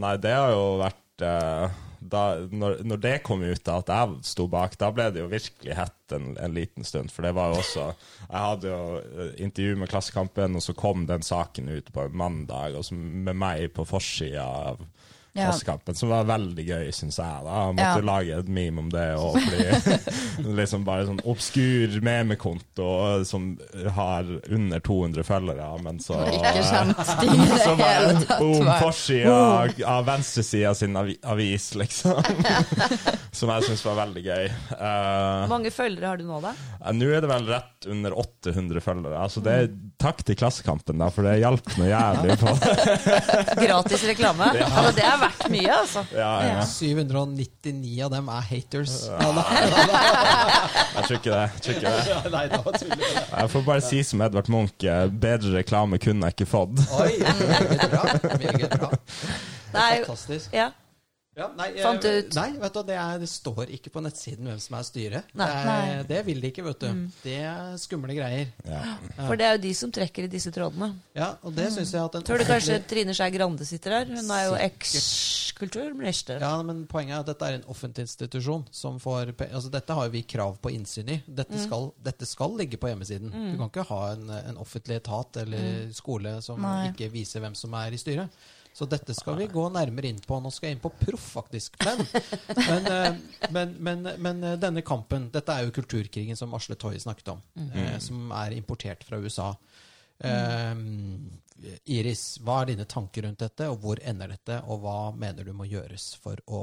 Nei, 0.00 0.16
det 0.16 0.32
har 0.36 0.52
jo 0.54 0.78
vært 0.80 1.24
eh, 1.26 1.80
da, 2.12 2.22
når, 2.52 2.82
når 2.86 3.00
det 3.02 3.14
kom 3.26 3.42
ut, 3.42 3.62
da, 3.64 3.78
at 3.80 3.92
jeg 3.92 4.18
sto 4.28 4.46
bak, 4.50 4.76
da 4.80 4.90
ble 4.94 5.08
det 5.14 5.22
jo 5.22 5.30
virkelig 5.32 5.76
hett 5.78 6.16
en, 6.16 6.32
en 6.36 6.56
liten 6.56 6.86
stund. 6.86 7.12
For 7.12 7.26
det 7.26 7.34
var 7.36 7.52
jo 7.52 7.62
også 7.62 7.86
Jeg 7.88 8.42
hadde 8.46 8.72
jo 8.72 8.82
eh, 9.00 9.32
intervju 9.46 9.78
med 9.80 9.92
Klassekampen, 9.92 10.58
og 10.58 10.64
så 10.64 10.76
kom 10.76 11.06
den 11.08 11.24
saken 11.26 11.72
ut 11.72 11.92
på 11.94 12.06
en 12.06 12.18
mandag, 12.24 12.76
og 12.78 12.86
så 12.86 12.98
med 12.98 13.38
meg 13.38 13.70
på 13.76 13.86
forsida 13.88 14.44
av 14.44 14.84
Ja. 15.34 15.46
Klassekampen, 15.48 15.94
som 15.96 16.10
var 16.12 16.26
veldig 16.28 16.64
gøy, 16.68 16.88
syns 16.92 17.16
jeg. 17.16 17.44
da 17.46 17.52
Jeg 17.62 17.76
måtte 17.78 18.00
Ja. 18.02 18.04
lage 18.04 18.38
et 18.42 18.48
meme 18.52 18.82
om 18.82 18.90
det, 18.92 19.04
og 19.16 19.38
bli 19.40 20.52
liksom 20.58 20.84
bare 20.84 21.06
sånn 21.08 21.22
obskur 21.24 21.94
memekonto 22.04 23.24
som 23.24 23.46
har 23.96 24.28
under 24.52 24.80
200 24.84 25.24
følgere, 25.24 25.70
men 25.86 25.98
så 26.04 26.18
Ikke 26.28 26.52
kjent 26.68 27.00
i 27.24 27.30
det 27.32 27.78
hele 27.80 28.20
tatt. 28.26 28.38
boom, 28.42 28.68
forsida 28.82 29.86
av 29.94 30.04
venstresida 30.10 30.74
sin 30.76 30.96
avis, 31.00 31.70
liksom. 31.80 32.20
Som 33.32 33.48
jeg 33.54 33.64
syns 33.64 33.82
var 33.86 33.96
veldig 34.02 34.22
gøy. 34.26 34.50
Hvor 34.68 35.46
Hvor 35.46 35.48
mange 35.54 35.70
følgere 35.72 36.10
har 36.12 36.20
du 36.20 36.26
nå, 36.28 36.42
da? 36.44 36.52
ja, 36.82 36.92
Nå 36.92 37.08
er 37.08 37.24
det 37.24 37.30
vel 37.32 37.46
rett 37.48 37.88
under 37.88 38.12
800 38.20 38.82
følgere. 38.84 39.16
Altså 39.24 39.40
det 39.42 39.52
er 39.62 39.72
Takk 40.02 40.20
til 40.26 40.36
Klassekampen, 40.36 40.98
da, 41.00 41.08
for 41.14 41.24
det 41.24 41.38
hjalp 41.40 41.72
noe 41.78 41.88
jævlig 41.88 42.36
på 42.40 42.52
det. 42.58 42.72
Gratis 43.62 44.02
reklame? 44.08 44.48
Altså, 44.66 44.92
det 44.96 45.04
er 45.06 45.20
verdt 45.22 45.46
mye, 45.52 45.72
altså. 45.76 46.02
Ja, 46.14 46.32
ja. 46.46 46.66
799 46.68 47.94
av 48.06 48.12
dem 48.14 48.28
er 48.32 48.46
haters. 48.50 48.96
Jeg 49.08 51.06
tror 51.06 51.16
ikke 51.16 51.32
det. 51.32 51.42
Jeg, 51.42 51.62
tror 51.62 51.74
ikke 51.76 51.94
det. 51.96 52.32
Nei, 52.34 52.44
det 52.52 52.60
var 52.66 52.72
jeg 53.42 53.50
får 53.54 53.64
bare 53.66 53.82
si 53.84 54.02
som 54.06 54.22
Edvard 54.24 54.48
Munch, 54.52 54.84
eh, 54.84 55.06
bedre 55.08 55.56
reklame 55.56 55.98
kunne 56.02 56.28
jeg 56.28 56.36
ikke 56.36 56.50
fått. 56.50 56.84
Oi, 56.98 57.12
meget 57.22 57.88
bra. 57.92 58.04
Meget 58.42 58.76
bra. 58.78 58.92
Nei, 59.72 59.92
Fantastisk. 60.02 60.52
ja. 60.52 60.70
Ja, 61.34 61.46
nei, 61.56 61.70
jeg, 61.72 61.80
Fant 61.86 62.04
ut. 62.04 62.34
nei, 62.36 62.48
vet 62.60 62.74
du, 62.76 62.80
det, 62.90 62.96
er, 63.00 63.18
det 63.22 63.28
står 63.32 63.70
ikke 63.72 63.88
på 63.94 64.02
nettsiden 64.04 64.44
hvem 64.50 64.58
som 64.60 64.74
er 64.76 64.82
styret. 64.84 65.30
Nei. 65.32 65.46
Det, 65.48 65.62
Nei. 65.64 65.86
er, 65.94 66.02
det 66.10 66.18
vil 66.26 66.42
de 66.44 66.50
ikke, 66.52 66.64
vet 66.66 66.82
du. 66.84 67.06
Det 67.22 67.36
er 67.40 67.78
skumle 67.80 68.12
greier. 68.18 68.50
Ja. 68.68 68.82
For 69.16 69.40
det 69.40 69.46
er 69.48 69.56
jo 69.56 69.62
de 69.62 69.70
som 69.78 69.94
trekker 69.96 70.26
i 70.28 70.30
disse 70.34 70.52
trådene. 70.52 70.90
Ja, 71.16 71.30
og 71.40 71.54
det 71.56 71.70
synes 71.72 71.94
jeg 71.96 72.04
at 72.04 72.18
en 72.20 72.26
Tror 72.28 72.36
du 72.42 72.44
kanskje 72.44 72.76
Trine 72.90 73.14
Skei 73.16 73.30
Grande 73.32 73.64
sitter 73.64 73.96
her? 73.96 74.12
Hun 74.12 74.28
er 74.36 74.44
jo 74.50 74.58
ekskulturminister. 74.60 76.40
Ja, 76.44 76.52
men 76.68 76.84
poenget 76.90 77.16
er 77.16 77.20
at 77.24 77.30
dette 77.32 77.48
er 77.48 77.56
en 77.62 77.66
offentlig 77.72 78.04
institusjon 78.06 78.64
som 78.74 79.00
får 79.02 79.32
Altså, 79.48 79.70
dette 79.72 79.96
har 79.96 80.08
jo 80.08 80.14
vi 80.18 80.22
krav 80.28 80.58
på 80.62 80.72
innsyn 80.76 81.08
i. 81.16 81.20
Dette, 81.26 81.52
Mm. 81.56 81.64
skal, 81.64 81.92
dette 82.02 82.26
skal 82.28 82.56
ligge 82.58 82.76
på 82.80 82.88
hjemmesiden. 82.92 83.30
Du 83.32 83.56
kan 83.58 83.68
ikke 83.72 83.88
ha 83.88 84.02
en, 84.12 84.28
en 84.30 84.56
offentlig 84.60 84.96
etat 85.00 85.36
eller 85.46 85.58
Mm. 85.62 85.92
skole 85.94 86.42
som 86.42 86.60
Nei. 86.60 86.90
ikke 86.92 87.08
viser 87.12 87.40
hvem 87.40 87.54
som 87.56 87.72
er 87.74 87.92
i 87.92 87.96
styret. 88.00 88.28
Så 88.72 88.86
dette 88.88 89.14
skal 89.14 89.36
vi 89.36 89.46
gå 89.52 89.66
nærmere 89.68 90.08
inn 90.08 90.20
på. 90.24 90.38
Nå 90.40 90.50
skal 90.50 90.70
jeg 90.70 90.78
inn 90.78 90.82
på 90.82 90.92
proff, 90.96 91.26
faktisk. 91.36 91.76
Men, 91.84 92.00
men, 92.70 92.86
eh, 92.88 93.18
men, 93.52 93.74
men, 93.78 94.08
men 94.24 94.44
eh, 94.48 94.58
denne 94.60 94.84
kampen 94.86 95.28
Dette 95.34 95.52
er 95.52 95.66
jo 95.66 95.74
kulturkrigen 95.76 96.38
som 96.40 96.54
Asle 96.56 96.78
Toje 96.80 97.02
snakket 97.02 97.34
om, 97.34 97.42
eh, 97.68 97.98
som 98.00 98.32
er 98.40 98.56
importert 98.56 99.04
fra 99.04 99.20
USA. 99.20 99.50
Eh, 100.24 100.72
Iris, 101.92 102.24
hva 102.42 102.62
er 102.62 102.72
dine 102.72 102.88
tanker 102.88 103.26
rundt 103.26 103.44
dette, 103.44 103.68
og 103.70 103.78
hvor 103.84 104.00
ender 104.02 104.32
dette, 104.32 104.58
og 104.66 104.82
hva 104.82 104.98
mener 105.14 105.46
du 105.46 105.52
må 105.56 105.68
gjøres 105.68 106.14
for 106.22 106.40
å 106.48 106.62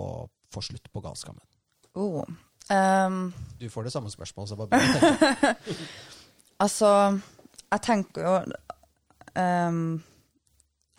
få 0.49 0.66
slutt 0.66 0.89
på 0.91 1.03
galskapen? 1.05 1.45
Oh. 1.93 2.24
Um, 2.70 3.34
Du 3.57 3.70
får 3.70 3.88
det 3.88 3.93
samme 3.93 4.12
spørsmålet, 4.12 4.49
så 4.49 4.57
bare 4.60 4.70
begynn 4.74 4.97
å 4.97 4.99
tenke. 4.99 5.76
altså, 6.66 6.91
jeg 7.70 7.86
tenker 7.86 8.28
jo 8.28 8.36
um, 9.39 9.80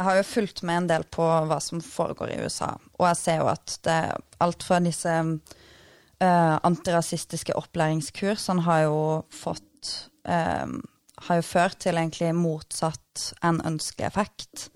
Jeg 0.01 0.07
har 0.07 0.17
jo 0.17 0.25
fulgt 0.25 0.63
med 0.65 0.79
en 0.79 0.87
del 0.89 1.03
på 1.13 1.25
hva 1.45 1.59
som 1.61 1.83
foregår 1.85 2.31
i 2.33 2.39
USA, 2.41 2.71
og 2.97 3.05
jeg 3.05 3.19
ser 3.21 3.43
jo 3.43 3.51
at 3.51 3.75
det 3.85 3.97
alt 4.41 4.65
fra 4.65 4.79
disse 4.81 5.13
uh, 5.21 6.57
antirasistiske 6.65 7.53
opplæringskursene 7.61 8.65
har 8.65 8.87
jo 8.87 9.03
fått 9.29 9.93
um, 10.25 10.81
Har 11.21 11.37
jo 11.37 11.45
ført 11.45 11.77
til 11.85 12.01
egentlig 12.01 12.31
motsatt 12.33 13.27
enn 13.45 13.61
ønskelig 13.69 14.07
effekt. 14.07 14.71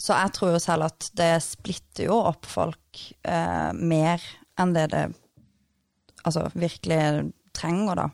Så 0.00 0.16
jeg 0.16 0.32
tror 0.32 0.54
jo 0.54 0.62
selv 0.64 0.86
at 0.88 1.10
det 1.20 1.34
splitter 1.44 2.06
jo 2.08 2.16
opp 2.30 2.48
folk 2.48 3.02
uh, 3.28 3.76
mer 3.76 4.24
enn 4.56 4.72
det 4.72 4.86
det 4.94 5.04
altså, 6.24 6.48
virkelig 6.54 7.28
trenger, 7.52 8.06
da. 8.06 8.08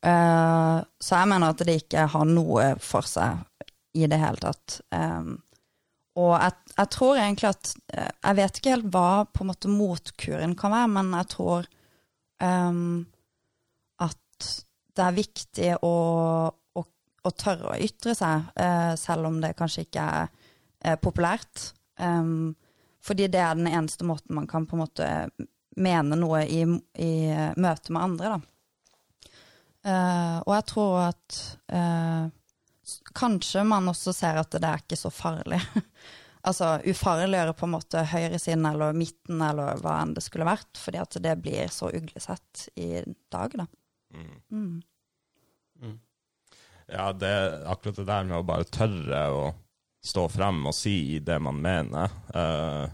Så 0.00 1.18
jeg 1.18 1.28
mener 1.28 1.50
at 1.50 1.60
det 1.66 1.74
ikke 1.82 2.06
har 2.08 2.24
noe 2.24 2.70
for 2.80 3.04
seg 3.04 3.42
i 3.92 4.06
det 4.10 4.18
hele 4.20 4.40
tatt. 4.42 4.80
Um, 4.94 5.38
og 6.18 6.32
jeg, 6.34 6.56
jeg 6.74 6.90
tror 6.90 7.18
egentlig 7.20 7.48
at 7.52 7.72
eh, 7.94 8.08
Jeg 8.24 8.36
vet 8.40 8.58
ikke 8.58 8.72
helt 8.74 8.88
hva 8.90 9.10
på 9.30 9.44
en 9.44 9.50
måte 9.52 9.70
motkuren 9.70 10.56
kan 10.58 10.74
være, 10.74 10.90
men 10.96 11.12
jeg 11.14 11.28
tror 11.34 11.68
um, 12.42 13.04
at 14.02 14.48
det 14.96 15.04
er 15.06 15.16
viktig 15.16 15.70
å, 15.86 15.94
å, 16.50 16.82
å 17.22 17.32
tørre 17.38 17.70
å 17.70 17.78
ytre 17.78 18.16
seg, 18.18 18.50
uh, 18.58 18.92
selv 18.98 19.30
om 19.30 19.38
det 19.42 19.54
kanskje 19.58 19.86
ikke 19.86 20.08
er 20.18 20.26
uh, 20.32 20.96
populært. 21.00 21.70
Um, 22.00 22.56
fordi 23.00 23.30
det 23.32 23.40
er 23.40 23.56
den 23.56 23.70
eneste 23.70 24.04
måten 24.08 24.34
man 24.36 24.48
kan 24.50 24.66
på 24.68 24.76
en 24.76 24.82
måte 24.82 25.08
mene 25.80 26.18
noe 26.18 26.42
i, 26.50 26.64
i 27.00 27.12
møte 27.56 27.94
med 27.94 28.02
andre, 28.02 28.34
da. 28.34 28.40
Uh, 29.80 30.36
og 30.42 30.52
jeg 30.58 30.64
tror 30.68 30.96
at 31.06 31.38
kanskje 33.16 33.64
man 33.66 33.88
også 33.90 34.14
ser 34.16 34.40
at 34.40 34.52
det 34.56 34.66
er 34.66 34.82
ikke 34.82 34.98
så 34.98 35.12
farlig. 35.14 35.60
altså 36.48 36.76
ufarliggjøre 36.88 37.56
på 37.56 37.68
en 37.68 37.74
måte 37.74 38.04
høyresiden 38.12 38.68
eller 38.70 38.96
midten 38.96 39.42
eller 39.44 39.80
hva 39.82 39.98
enn 40.02 40.14
det 40.16 40.24
skulle 40.24 40.48
vært, 40.48 40.72
fordi 40.80 41.02
at 41.02 41.18
det 41.22 41.34
blir 41.42 41.72
så 41.72 41.90
uglesett 41.92 42.68
i 42.80 42.92
dag, 43.32 43.56
da. 43.62 43.66
Mm. 44.50 44.80
Ja, 46.90 47.12
det 47.12 47.34
akkurat 47.70 48.00
det 48.00 48.08
der 48.08 48.24
med 48.26 48.40
å 48.40 48.46
bare 48.46 48.66
tørre 48.66 49.20
å 49.30 49.42
stå 50.02 50.26
frem 50.32 50.64
og 50.66 50.74
si 50.74 51.20
det 51.22 51.36
man 51.42 51.60
mener. 51.62 52.10
Uh, 52.34 52.88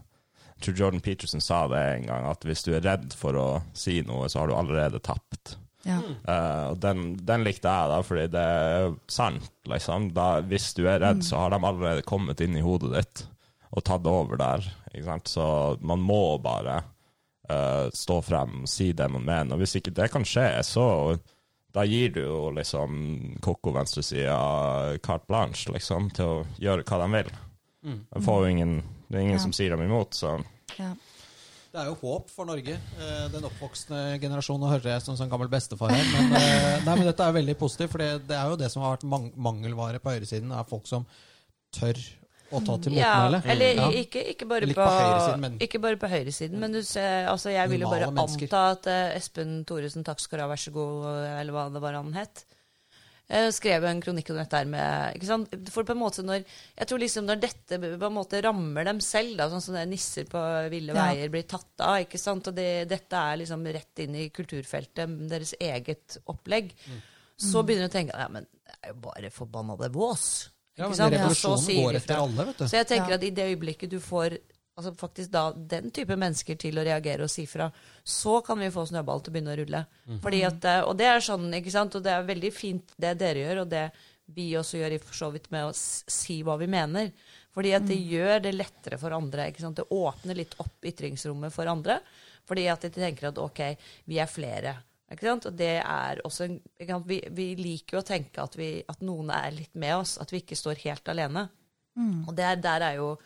jeg 0.56 0.64
tror 0.64 0.80
Jordan 0.80 1.04
Peterson 1.04 1.44
sa 1.44 1.64
det 1.70 1.80
en 1.94 2.08
gang, 2.08 2.26
at 2.28 2.44
hvis 2.44 2.64
du 2.66 2.72
er 2.74 2.84
redd 2.84 3.14
for 3.16 3.36
å 3.36 3.46
si 3.76 4.00
noe, 4.04 4.28
så 4.28 4.42
har 4.42 4.50
du 4.50 4.56
allerede 4.56 5.00
tapt. 5.04 5.56
Ja. 5.86 6.00
Uh, 6.26 6.72
og 6.72 6.80
den, 6.82 7.04
den 7.28 7.44
likte 7.46 7.70
jeg, 7.70 7.90
da, 7.92 8.00
fordi 8.02 8.26
det 8.34 8.42
er 8.42 8.88
sant, 9.12 9.46
liksom. 9.70 10.08
Da, 10.16 10.40
hvis 10.50 10.72
du 10.74 10.82
er 10.90 10.98
redd, 11.04 11.22
så 11.22 11.44
har 11.44 11.54
de 11.54 11.60
allerede 11.62 12.02
kommet 12.08 12.42
inn 12.42 12.56
i 12.58 12.64
hodet 12.64 12.90
ditt 12.96 13.24
og 13.76 13.84
tatt 13.86 14.06
over 14.10 14.38
der. 14.40 14.66
Ikke 14.92 15.04
sant? 15.06 15.30
Så 15.30 15.46
man 15.86 16.02
må 16.02 16.38
bare 16.42 16.80
uh, 17.50 17.86
stå 17.94 18.20
frem 18.24 18.62
og 18.64 18.70
si 18.70 18.90
det 18.96 19.06
man 19.12 19.24
mener. 19.26 19.54
Og 19.54 19.62
hvis 19.62 19.76
ikke 19.78 19.94
det 19.94 20.10
kan 20.14 20.26
skje, 20.26 20.48
så 20.66 20.86
da 21.76 21.84
gir 21.84 22.14
du 22.14 22.22
jo 22.22 22.38
liksom 22.56 23.36
koko 23.44 23.74
venstresida 23.76 24.36
carte 25.04 25.28
blanche, 25.28 25.70
liksom, 25.74 26.08
til 26.16 26.30
å 26.30 26.44
gjøre 26.62 26.86
hva 26.88 27.02
de 27.04 27.08
vil. 27.18 27.32
De 27.86 28.22
får 28.24 28.40
jo 28.42 28.52
ingen, 28.54 28.78
det 29.10 29.18
er 29.18 29.26
ingen 29.26 29.36
Ja. 29.36 29.42
som 29.44 29.52
sier 29.54 29.70
dem 29.76 29.84
imot, 29.84 30.16
så 30.16 30.38
Ja. 30.80 30.94
Det 31.76 31.82
er 31.84 31.88
jo 31.90 31.96
håp 32.00 32.30
for 32.32 32.48
Norge. 32.48 32.72
eh, 32.96 33.24
Den 33.28 33.44
oppvoksende 33.44 34.16
generasjonen. 34.22 34.62
Nå 34.64 34.68
hører 34.72 34.94
jeg 34.94 35.02
som 35.04 35.16
en 35.20 35.28
gammel 35.28 35.48
bestefar 35.52 35.90
her. 35.92 36.06
Men, 36.14 36.32
eh, 36.38 36.84
nei, 36.86 36.94
men 36.96 37.04
dette 37.10 37.20
er 37.26 37.34
veldig 37.36 37.56
positivt, 37.60 37.90
for 37.92 37.98
det, 38.00 38.26
det 38.30 38.36
er 38.38 38.48
jo 38.48 38.56
det 38.56 38.70
som 38.72 38.80
har 38.82 38.94
vært 38.96 39.04
mang 39.04 39.26
mangelvare 39.36 40.00
på 40.00 40.14
høyresiden. 40.14 40.54
er 40.56 40.64
folk 40.64 40.86
som 40.88 41.04
tør 41.76 42.00
å 42.56 42.62
ta 42.64 42.78
til 42.80 42.94
Ja, 42.96 43.26
eller 43.44 43.74
Ja. 43.76 43.90
ikke, 43.90 44.22
ikke, 44.32 44.48
bare 44.48 44.64
på, 44.70 44.72
på 44.72 44.88
høyresiden, 44.88 45.40
men- 45.40 45.58
ikke 45.58 45.80
bare 45.82 45.96
på 46.00 46.08
høyresiden, 46.08 46.58
men 46.58 46.72
du 46.72 46.80
ser, 46.82 47.26
altså 47.28 47.50
jeg 47.52 47.68
vil 47.68 47.80
jo 47.80 47.90
bare 47.90 48.08
mennesker. 48.10 48.48
anta 48.48 48.70
at 48.72 48.86
eh, 48.86 49.16
Espen 49.18 49.64
Thoresen, 49.66 50.02
takk 50.04 50.20
skal 50.20 50.38
du 50.38 50.42
ha, 50.44 50.48
vær 50.48 50.56
så 50.64 50.72
god, 50.72 51.04
eller 51.42 51.52
hva 51.52 51.70
det 51.74 51.82
var 51.82 51.92
han 51.92 52.12
het, 52.14 52.44
eh, 53.28 53.48
skrev 53.54 53.84
en 53.88 54.00
kronikk 54.04 54.30
om 54.30 54.38
dette 54.40 54.60
her 54.60 54.68
med 54.70 55.16
ikke 55.18 55.28
sant? 55.28 55.54
For 55.74 55.86
på 55.88 55.94
en 55.96 56.00
måte 56.00 56.22
når 56.26 56.44
Jeg 56.44 56.86
tror 56.90 57.02
liksom 57.02 57.26
når 57.26 57.40
dette 57.42 57.78
på 57.82 58.08
en 58.10 58.14
måte 58.16 58.42
rammer 58.44 58.84
dem 58.88 59.00
selv, 59.04 59.36
da, 59.40 59.48
sånn 59.52 59.64
som 59.64 59.74
det 59.78 59.86
nisser 59.90 60.28
på 60.30 60.42
ville 60.72 60.94
veier 60.96 61.28
blir 61.32 61.46
tatt 61.50 61.84
av, 61.84 62.00
ikke 62.04 62.18
sant, 62.20 62.48
og 62.48 62.54
det, 62.56 62.88
dette 62.90 63.16
er 63.16 63.40
liksom 63.42 63.66
rett 63.66 64.04
inn 64.04 64.14
i 64.14 64.28
kulturfeltet, 64.30 65.16
deres 65.30 65.54
eget 65.60 66.18
opplegg, 66.26 66.72
så 67.36 67.62
begynner 67.66 67.88
du 67.88 67.92
å 67.92 67.96
tenke 67.98 68.16
ja, 68.16 68.28
men 68.32 68.46
det 68.46 68.76
er 68.82 68.92
jo 68.94 69.00
bare 69.04 69.30
forbannede 69.34 69.90
vås. 69.92 70.28
Ja, 70.76 70.88
men 70.90 70.96
revolusjonen 71.16 71.80
går 71.84 71.96
etter 72.02 72.18
alle, 72.20 72.44
vet 72.50 72.58
du. 72.60 72.66
Så 72.68 72.76
jeg 72.76 72.86
tenker 72.90 73.14
Ja. 73.14 73.16
at 73.16 73.22
i 73.24 73.30
det 73.32 73.46
øyeblikket 73.48 73.90
du 73.90 73.98
får 74.00 74.36
altså 74.76 74.92
faktisk 75.00 75.30
da 75.32 75.46
den 75.56 75.90
type 75.94 76.16
mennesker 76.20 76.58
til 76.60 76.76
å 76.78 76.84
reagere 76.84 77.24
og 77.24 77.32
si 77.32 77.46
fra, 77.48 77.70
så 78.04 78.40
kan 78.44 78.60
vi 78.60 78.72
få 78.72 78.84
snøball 78.90 79.22
til 79.24 79.32
å 79.32 79.36
begynne 79.36 79.54
å 79.54 79.60
rulle. 79.62 79.80
Fordi 80.22 80.42
at, 80.44 80.64
eh, 80.68 80.82
og 80.84 80.96
det 81.00 81.08
er 81.08 81.24
sånn, 81.24 81.48
ikke 81.60 81.72
sant, 81.72 81.96
og 81.96 82.04
det 82.04 82.12
er 82.12 82.28
veldig 82.28 82.52
fint 82.52 82.92
det 83.00 83.14
dere 83.18 83.46
gjør, 83.46 83.62
og 83.64 83.72
det 83.72 83.86
vi 84.36 84.50
også 84.58 84.80
gjør 84.80 84.96
i 84.96 84.98
for 85.00 85.14
så 85.14 85.30
vidt 85.32 85.50
med 85.54 85.68
å 85.68 85.74
si 85.74 86.42
hva 86.42 86.58
vi 86.58 86.66
mener. 86.66 87.12
Fordi 87.56 87.72
at 87.72 87.86
det 87.88 87.96
gjør 87.96 88.42
det 88.44 88.52
lettere 88.52 88.98
for 89.00 89.14
andre. 89.16 89.48
ikke 89.48 89.62
sant, 89.62 89.76
Det 89.76 89.88
åpner 89.88 90.36
litt 90.36 90.54
opp 90.60 90.84
ytringsrommet 90.84 91.54
for 91.54 91.66
andre. 91.66 92.00
Fordi 92.44 92.66
at 92.68 92.82
de 92.82 92.90
tenker 92.90 93.30
at 93.30 93.38
ok, 93.38 93.62
vi 94.04 94.18
er 94.18 94.28
flere. 94.28 94.74
Ikke 95.10 95.28
sant? 95.28 95.46
Og 95.46 95.54
det 95.56 95.78
er 95.78 96.20
også 96.26 96.44
en? 96.44 96.60
Vi, 97.06 97.20
vi 97.30 97.54
liker 97.56 97.96
jo 97.96 98.02
å 98.02 98.06
tenke 98.06 98.42
at, 98.42 98.58
vi, 98.58 98.82
at 98.86 99.00
noen 99.00 99.30
er 99.30 99.54
litt 99.54 99.74
med 99.78 99.94
oss, 99.96 100.18
at 100.18 100.32
vi 100.34 100.42
ikke 100.42 100.58
står 100.58 100.82
helt 100.84 101.08
alene. 101.08 101.46
Og 102.28 102.34
det 102.36 102.44
er, 102.44 102.56
der 102.60 102.84
er 102.90 102.98
jo 102.98 103.16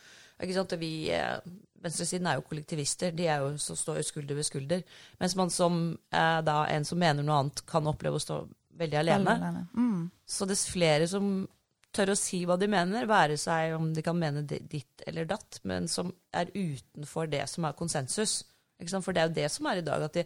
ikke 0.42 0.56
sant? 0.56 0.72
Og 0.76 0.80
vi, 0.82 1.10
eh, 1.14 1.38
Venstresiden 1.80 2.26
er 2.28 2.36
jo 2.36 2.44
kollektivister. 2.44 3.14
De 3.16 3.24
er 3.26 3.40
jo, 3.40 3.54
så 3.56 3.76
står 3.76 3.96
jo 4.02 4.02
skulder 4.02 4.36
ved 4.36 4.44
skulder. 4.44 4.82
Mens 5.20 5.36
man 5.36 5.50
som 5.50 5.78
eh, 6.12 6.40
da 6.44 6.66
en 6.68 6.84
som 6.84 6.98
mener 7.00 7.24
noe 7.24 7.38
annet, 7.40 7.62
kan 7.66 7.86
oppleve 7.88 8.20
å 8.20 8.24
stå 8.24 8.42
veldig 8.80 8.98
alene. 9.00 9.24
Veldig 9.24 9.48
alene. 9.48 9.66
Mm. 9.74 10.10
Så 10.28 10.48
dess 10.50 10.66
flere 10.68 11.08
som 11.08 11.48
tør 11.96 12.12
å 12.12 12.18
si 12.18 12.44
hva 12.46 12.58
de 12.60 12.68
mener, 12.70 13.08
være 13.10 13.36
seg 13.40 13.74
om 13.74 13.88
de 13.96 14.04
kan 14.06 14.18
mene 14.18 14.44
ditt 14.46 15.02
eller 15.08 15.26
datt, 15.26 15.58
men 15.64 15.88
som 15.90 16.12
er 16.36 16.52
utenfor 16.54 17.26
det 17.32 17.48
som 17.50 17.64
er 17.66 17.72
konsensus. 17.78 18.44
Ikke 18.80 18.92
sant? 18.92 19.04
For 19.04 19.16
det 19.16 19.22
er 19.22 19.28
jo 19.30 19.38
det 19.40 19.48
som 19.50 19.66
er 19.66 19.80
i 19.80 19.84
dag, 19.84 20.04
at 20.06 20.20
de, 20.20 20.24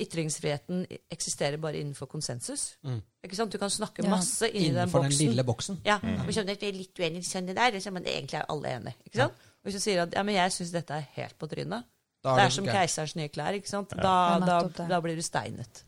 ytringsfriheten 0.00 0.86
eksisterer 1.12 1.56
bare 1.60 1.80
innenfor 1.80 2.06
konsensus. 2.06 2.76
Ikke 3.24 3.36
sant? 3.36 3.52
Du 3.52 3.58
kan 3.58 3.70
snakke 3.70 4.04
Ja. 4.04 4.10
masse 4.10 4.48
inni 4.48 4.68
den 4.68 4.76
Innenfor 4.76 5.02
den 5.02 5.10
lille 5.10 5.44
boksen. 5.44 5.80
Ja, 5.84 5.96
og 5.96 6.32
sånn 6.32 6.48
at 6.48 6.60
vi 6.60 6.68
er 6.68 6.72
litt 6.72 6.98
uenige 6.98 7.22
sånn 7.24 7.46
det 7.46 7.56
der, 7.56 7.80
så, 7.80 7.90
men 7.90 8.04
egentlig 8.04 8.38
er 8.40 8.46
alle 8.48 8.68
enige. 8.68 8.94
Ikke 9.06 9.16
sant? 9.16 9.32
Og 9.32 9.49
hvis 9.64 9.76
du 9.76 9.82
sier 9.82 10.04
at 10.06 10.14
ja, 10.16 10.22
men 10.26 10.38
jeg 10.38 10.54
syns 10.56 10.72
dette 10.74 10.96
er 10.96 11.08
helt 11.18 11.36
på 11.40 11.48
trynet, 11.50 11.88
Da 12.24 12.36
det 12.36 12.46
er 12.46 12.50
er 12.50 12.56
som 12.56 12.66
keiserens 12.68 13.16
nye 13.16 13.28
klær, 13.32 13.56
ikke 13.56 13.70
sant? 13.70 13.92
Da, 13.96 14.14
Ja, 14.36 14.40
da, 14.44 14.56
da, 14.68 14.88
da 14.94 15.00
blir 15.04 15.16
du 15.16 15.22
steinet. 15.24 15.84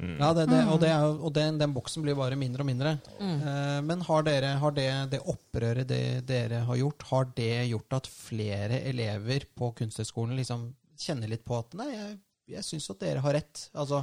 Ja, 0.00 0.30
det, 0.32 0.46
det, 0.48 0.60
og, 0.72 0.78
det 0.80 0.88
er, 0.88 1.04
og 1.04 1.32
den, 1.36 1.58
den 1.60 1.74
boksen 1.76 2.00
blir 2.04 2.16
bare 2.16 2.36
mindre 2.40 2.64
og 2.64 2.68
mindre. 2.70 2.94
Mm. 3.20 3.34
Eh, 3.36 3.80
men 3.84 4.04
har, 4.06 4.24
dere, 4.24 4.54
har 4.62 4.72
det, 4.76 4.88
det 5.12 5.20
opprøret 5.28 5.88
det 5.90 6.02
dere 6.28 6.62
har 6.64 6.78
gjort, 6.80 7.04
har 7.10 7.28
det 7.36 7.52
gjort 7.68 7.98
at 7.98 8.08
flere 8.08 8.80
elever 8.88 9.44
på 9.52 9.72
Kunsthøgskolen 9.76 10.38
liksom 10.40 10.70
kjenner 11.00 11.28
litt 11.32 11.44
på 11.44 11.58
at 11.58 11.76
nei, 11.76 11.90
jeg, 11.92 12.16
jeg 12.56 12.66
syns 12.66 12.88
at 12.94 13.02
dere 13.04 13.24
har 13.24 13.36
rett? 13.36 13.66
Altså, 13.76 14.00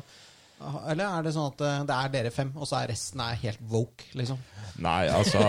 eller 0.91 1.05
er 1.07 1.25
det 1.25 1.33
sånn 1.33 1.49
at 1.55 1.65
eh, 1.65 1.81
det 1.89 1.97
er 1.97 2.13
dere 2.19 2.35
fem, 2.35 2.53
og 2.53 2.69
så 2.69 2.83
er 2.83 2.93
resten 2.93 3.25
er 3.25 3.41
helt 3.47 3.65
woke, 3.73 4.11
liksom? 4.21 4.39
Nei, 4.85 5.01
altså 5.09 5.41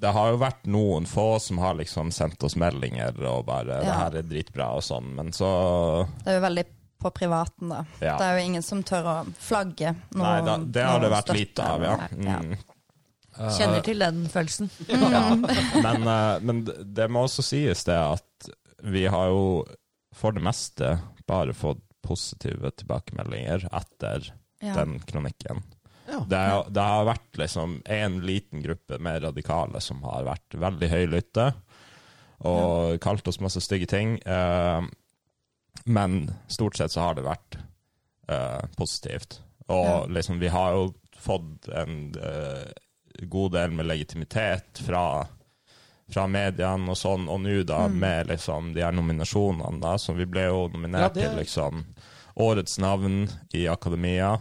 det 0.00 0.10
har 0.12 0.30
jo 0.32 0.38
vært 0.40 0.64
noen 0.66 1.06
få 1.06 1.38
som 1.40 1.58
har 1.62 1.74
liksom 1.78 2.10
sendt 2.12 2.42
oss 2.44 2.56
meldinger 2.60 3.14
og 3.30 3.46
bare 3.46 3.80
'Det 3.84 3.94
her 3.94 4.16
er 4.18 4.22
dritbra' 4.22 4.74
og 4.76 4.82
sånn, 4.82 5.14
men 5.14 5.32
så 5.32 6.06
Det 6.24 6.32
er 6.32 6.40
jo 6.40 6.46
veldig 6.46 6.64
på 7.04 7.10
privaten, 7.14 7.68
da. 7.68 7.84
Ja. 8.00 8.16
Det 8.18 8.24
er 8.24 8.38
jo 8.38 8.44
ingen 8.46 8.62
som 8.62 8.82
tør 8.82 9.04
å 9.04 9.16
flagge 9.38 9.94
noe. 10.14 10.22
Nei, 10.24 10.40
da, 10.46 10.56
det 10.58 10.84
har 10.84 11.00
det 11.00 11.10
vært 11.10 11.24
støtte 11.28 11.38
lite 11.38 11.62
av, 11.62 11.82
ja. 11.82 11.96
ja. 12.16 12.38
Mm. 12.40 12.56
Kjenner 13.58 13.82
til 13.82 13.98
den 13.98 14.28
følelsen. 14.30 14.70
ja. 14.88 15.34
Men, 15.82 16.06
eh, 16.08 16.38
men 16.40 16.64
det- 16.64 16.94
det 16.94 17.08
må 17.10 17.24
også 17.26 17.42
sies 17.42 17.84
det 17.84 17.96
at 17.98 18.48
vi 18.82 19.06
har 19.06 19.26
jo 19.28 19.64
for 20.14 20.32
det 20.32 20.42
meste 20.42 21.00
bare 21.26 21.52
fått 21.52 21.80
positive 22.04 22.70
tilbakemeldinger 22.76 23.68
etter 23.72 24.30
Ja. 24.62 24.74
den 24.74 25.00
kronikken. 25.00 25.62
Ja. 26.14 26.24
Det, 26.30 26.42
det 26.74 26.86
har 26.86 27.08
vært 27.10 27.40
liksom 27.42 27.80
en 27.84 28.20
liten 28.24 28.62
gruppe 28.64 28.98
med 29.02 29.24
radikale 29.26 29.82
som 29.82 30.02
har 30.06 30.26
vært 30.28 30.56
veldig 30.62 30.90
høylytte 30.92 31.48
og 32.44 33.00
kalt 33.02 33.28
oss 33.28 33.40
masse 33.40 33.62
stygge 33.64 33.88
ting. 33.90 34.18
eh, 34.24 34.82
men 35.84 36.30
stort 36.48 36.76
sett 36.76 36.92
så 36.92 37.00
har 37.00 37.16
det 37.18 37.26
vært 37.26 37.58
eh, 38.28 38.64
positivt. 38.76 39.40
Og 39.66 40.10
liksom, 40.12 40.38
vi 40.38 40.48
har 40.52 40.76
jo 40.76 40.92
fått 41.18 41.68
en 41.68 42.14
eh, 42.14 42.68
god 43.24 43.52
del 43.56 43.74
med 43.76 43.88
legitimitet 43.88 44.80
fra, 44.86 45.26
fra 46.12 46.26
mediene 46.30 46.92
og 46.92 46.98
sånn, 46.98 47.28
og 47.28 47.42
nå 47.44 47.62
da 47.68 47.86
med 47.88 48.30
liksom 48.32 48.72
de 48.76 48.84
her 48.84 48.94
nominasjonene, 48.96 49.80
da, 49.82 49.96
så 49.98 50.16
vi 50.16 50.28
ble 50.28 50.48
jo 50.48 50.66
nominert 50.72 51.16
Ja, 51.16 51.22
er... 51.22 51.28
til 51.28 51.40
liksom 51.42 51.84
Årets 52.34 52.80
navn 52.82 53.28
i 53.54 53.68
Akademia 53.70 54.32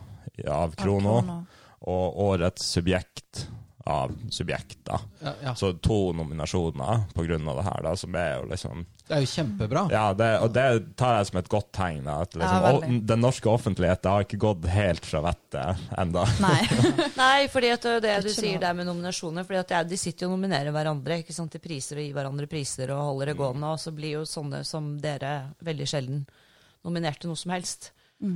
av 0.50 0.74
Krono 0.76 1.20
Krono. 1.22 1.36
Og 1.84 2.20
årets 2.30 2.66
subjekt 2.76 3.48
av 3.86 4.12
subjekter. 4.32 5.00
Ja, 5.20 5.32
ja. 5.44 5.56
Så 5.56 5.74
to 5.74 6.14
nominasjoner 6.16 6.84
av 6.94 7.58
det 7.58 7.64
her, 7.64 7.82
da, 7.84 7.96
som 8.00 8.16
er 8.16 8.38
jo 8.38 8.46
liksom 8.48 8.86
Det 9.08 9.18
er 9.18 9.24
jo 9.26 9.28
kjempebra. 9.28 9.82
Ja, 9.92 10.04
det, 10.16 10.30
og 10.40 10.54
det 10.56 10.96
tar 10.96 11.18
jeg 11.18 11.28
som 11.28 11.40
et 11.42 11.50
godt 11.52 11.72
tegn. 11.76 12.06
da, 12.06 12.22
At 12.24 12.38
liksom, 12.40 12.64
Ja, 12.64 13.00
den 13.12 13.20
norske 13.20 13.50
offentligheten 13.52 14.12
har 14.12 14.24
ikke 14.24 14.40
gått 14.40 14.68
helt 14.72 15.04
fra 15.06 15.20
vettet 15.26 15.84
ennå. 16.00 16.24
Nei. 16.40 16.62
Nei, 17.24 17.50
fordi 17.52 17.74
at 17.76 17.84
det 17.84 17.98
er 17.98 18.06
det 18.24 18.30
du 18.30 18.32
sier 18.32 18.62
der 18.64 18.78
med 18.78 18.88
nominasjoner. 18.88 19.44
fordi 19.44 19.60
at 19.60 19.74
det 19.76 19.84
De 19.92 20.00
sitter 20.00 20.26
jo 20.26 20.32
og 20.32 20.38
nominerer 20.38 20.72
hverandre 20.72 21.20
ikke 21.20 21.36
sant, 21.36 21.52
til 21.52 21.64
priser 21.64 22.00
og 22.00 22.08
gir 22.08 22.16
hverandre 22.16 22.48
priser 22.48 22.96
og 22.96 23.04
holder 23.10 23.34
det 23.34 23.38
gående. 23.42 23.74
Og 23.76 23.84
så 23.84 23.92
blir 23.92 24.22
jo 24.22 24.24
sånne 24.30 24.64
som 24.64 24.94
dere 25.04 25.34
veldig 25.60 25.90
sjelden 25.92 26.24
nominerte 26.88 27.28
noe 27.28 27.40
som 27.40 27.52
helst. 27.52 27.92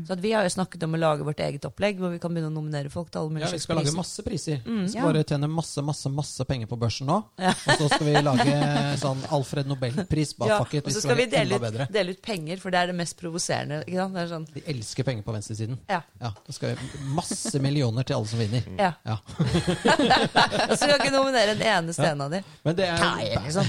Så 0.07 0.13
at 0.17 0.21
vi 0.23 0.31
har 0.35 0.43
jo 0.47 0.51
snakket 0.51 0.83
om 0.88 0.95
å 0.97 0.99
lage 0.99 1.25
vårt 1.27 1.39
eget 1.43 1.65
opplegg, 1.67 1.99
hvor 2.01 2.11
vi 2.13 2.19
kan 2.19 2.33
begynne 2.33 2.51
å 2.51 2.55
nominere 2.55 2.91
folk 2.93 3.11
til 3.11 3.21
alle 3.21 3.35
mulige 3.35 3.47
Ja, 3.47 3.53
vi 3.55 3.61
skal 3.63 3.67
skal 3.67 3.79
lage 3.81 3.95
masse 3.95 4.23
priser. 4.25 4.61
vi 4.65 4.88
skal 4.91 4.99
ja. 4.99 5.05
bare 5.07 5.23
tjene 5.23 5.49
masse, 5.51 5.83
masse 5.85 6.11
masse 6.11 6.45
penger 6.49 6.69
på 6.71 6.79
børsen 6.79 7.07
nå. 7.09 7.19
Ja. 7.39 7.53
Og 7.55 7.81
så 7.83 7.89
skal 7.93 8.05
vi 8.07 8.15
lage 8.21 8.57
sånn 9.03 9.23
Alfred 9.38 9.69
Nobelpris. 9.69 10.33
Bare 10.38 10.57
Ja, 10.57 10.59
og 10.61 10.91
så 10.91 11.01
skal 11.01 11.01
skal 11.07 11.19
vi 11.19 11.27
dele 11.31 11.59
ut, 11.59 11.79
dele 11.93 12.15
ut 12.15 12.21
penger, 12.21 12.59
for 12.61 12.73
det 12.73 12.81
er 12.81 12.91
det 12.91 12.97
mest 12.97 13.17
provoserende. 13.19 13.81
ikke 13.85 13.99
sant? 14.01 14.15
Det 14.17 14.23
er 14.23 14.31
sånn, 14.31 14.47
De 14.53 14.63
elsker 14.73 15.07
penger 15.07 15.23
på 15.27 15.35
venstresiden. 15.35 15.79
ja, 15.89 16.01
Ja, 16.21 16.33
Da 16.45 16.53
skal 16.55 16.75
vi 16.75 17.03
masse 17.15 17.59
millioner 17.63 18.03
til 18.07 18.17
alle 18.17 18.27
som 18.27 18.39
vinner. 18.39 18.63
ja. 18.77 18.93
Ja. 19.07 19.17
så 20.77 20.85
vi 20.85 20.91
kan 20.91 21.01
ikke 21.01 21.13
nominere 21.15 21.55
en 21.55 21.61
eneste 21.61 22.07
en 22.07 22.21
av 22.21 22.31
dem. 22.31 22.43
Men 22.63 22.75
det 22.75 22.88
er, 22.91 22.99
Nei, 22.99 23.29
liksom. 23.45 23.65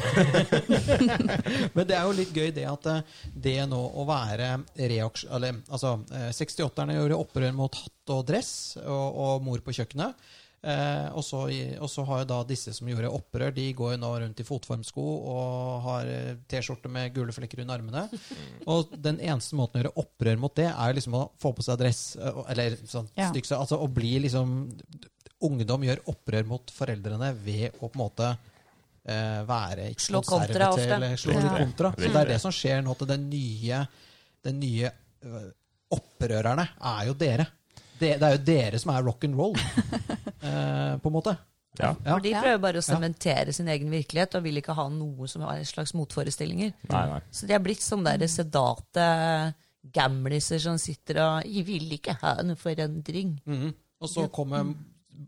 Men 1.75 1.87
det 1.89 1.97
er 1.97 2.05
jo 2.05 2.15
litt 2.17 2.35
gøy 2.35 2.51
det 2.55 2.67
at 2.69 2.87
eh, 2.91 3.01
det 3.35 3.57
nå 3.71 3.79
å 3.79 4.07
være 4.09 4.51
reaksjon... 4.77 5.33
Eller 5.39 5.61
altså, 5.69 5.95
eh, 6.15 6.29
68-erne 6.35 6.99
gjorde 6.99 7.19
opprør 7.23 7.55
mot 7.57 7.75
hatt 7.83 8.13
og 8.15 8.27
dress 8.29 8.53
og, 8.83 9.07
og 9.25 9.43
mor 9.47 9.63
på 9.65 9.75
kjøkkenet. 9.77 10.29
Eh, 10.59 11.07
og, 11.15 11.23
så, 11.23 11.45
og 11.79 11.87
så 11.87 12.03
har 12.09 12.25
jo 12.25 12.27
da 12.33 12.39
disse 12.49 12.73
som 12.75 12.89
gjorde 12.91 13.13
opprør, 13.15 13.53
de 13.55 13.69
går 13.79 13.93
jo 13.95 13.99
nå 14.03 14.09
rundt 14.25 14.41
i 14.43 14.47
fotformsko 14.47 15.05
og 15.31 15.77
har 15.85 16.09
eh, 16.11 16.33
T-skjorte 16.51 16.91
med 16.91 17.13
gule 17.15 17.35
flekker 17.37 17.63
under 17.63 17.79
armene. 17.79 18.03
Og 18.73 18.91
den 18.99 19.21
eneste 19.23 19.55
måten 19.59 19.79
å 19.79 19.85
gjøre 19.85 19.95
opprør 20.03 20.41
mot 20.43 20.57
det, 20.59 20.67
er 20.73 20.91
jo 20.91 20.97
liksom 20.99 21.15
å 21.15 21.23
få 21.39 21.53
på 21.55 21.63
seg 21.63 21.79
dress. 21.79 22.03
eh, 22.19 22.43
Eller 22.51 22.75
sånn 22.91 23.07
Ja. 23.15 23.31
stygt 23.31 23.53
Altså 23.55 23.79
å 23.79 23.87
bli 23.87 24.17
liksom 24.27 24.59
Ungdom 25.47 25.85
gjør 25.87 26.01
opprør 26.11 26.47
mot 26.51 26.71
foreldrene 26.75 27.29
ved 27.39 27.77
å 27.79 27.87
på 27.87 27.95
en 27.95 28.01
måte 28.01 28.33
eh, 29.07 29.45
være 29.47 29.93
ikke 29.93 30.09
Slå 30.09 30.23
kontra 30.27 30.73
ofte. 30.73 30.89
Eller 30.97 31.15
slå 31.23 31.37
ja. 31.39 31.53
Kontra. 31.61 31.93
Så 31.95 32.09
det 32.11 32.23
er 32.25 32.33
det 32.33 32.41
som 32.43 32.55
skjer 32.55 32.83
nå 32.83 32.97
til 32.99 33.07
den 33.13 33.29
nye, 33.31 33.85
den 34.43 34.59
nye 34.59 34.91
øh, 35.23 35.47
opprørerne 35.95 36.67
er 36.93 37.07
jo 37.09 37.15
dere. 37.19 37.47
Det, 37.99 38.15
det 38.21 38.27
er 38.27 38.35
jo 38.37 38.43
dere 38.47 38.81
som 38.81 38.93
er 38.95 39.07
rock 39.07 39.25
and 39.27 39.39
roll, 39.39 39.55
eh, 40.47 40.99
på 41.03 41.11
en 41.11 41.15
måte. 41.15 41.35
Ja. 41.79 41.93
Ja. 42.05 42.17
For 42.17 42.25
de 42.25 42.35
prøver 42.35 42.61
bare 42.63 42.81
å 42.81 42.85
sementere 42.85 43.55
sin 43.55 43.69
egen 43.71 43.91
virkelighet 43.93 44.35
og 44.39 44.45
vil 44.47 44.61
ikke 44.61 44.75
ha 44.75 44.89
noe 44.91 45.29
som 45.31 45.45
er 45.47 45.61
en 45.61 45.69
slags 45.69 45.95
motforestillinger. 45.95 46.75
Nei, 46.91 47.03
nei. 47.13 47.21
Så 47.31 47.47
de 47.47 47.55
er 47.55 47.63
blitt 47.63 47.85
sånne 47.85 48.17
der 48.19 48.31
sedate 48.31 49.09
gamliser 49.95 50.61
som 50.63 50.79
sitter 50.81 51.21
og 51.23 51.67
vil 51.67 51.93
ikke 51.97 52.19
ha 52.23 52.37
en 52.43 52.57
forandring'. 52.59 53.39
Mhm. 53.47 53.75
Og 53.99 54.11
så 54.11 54.29
kommer 54.31 54.75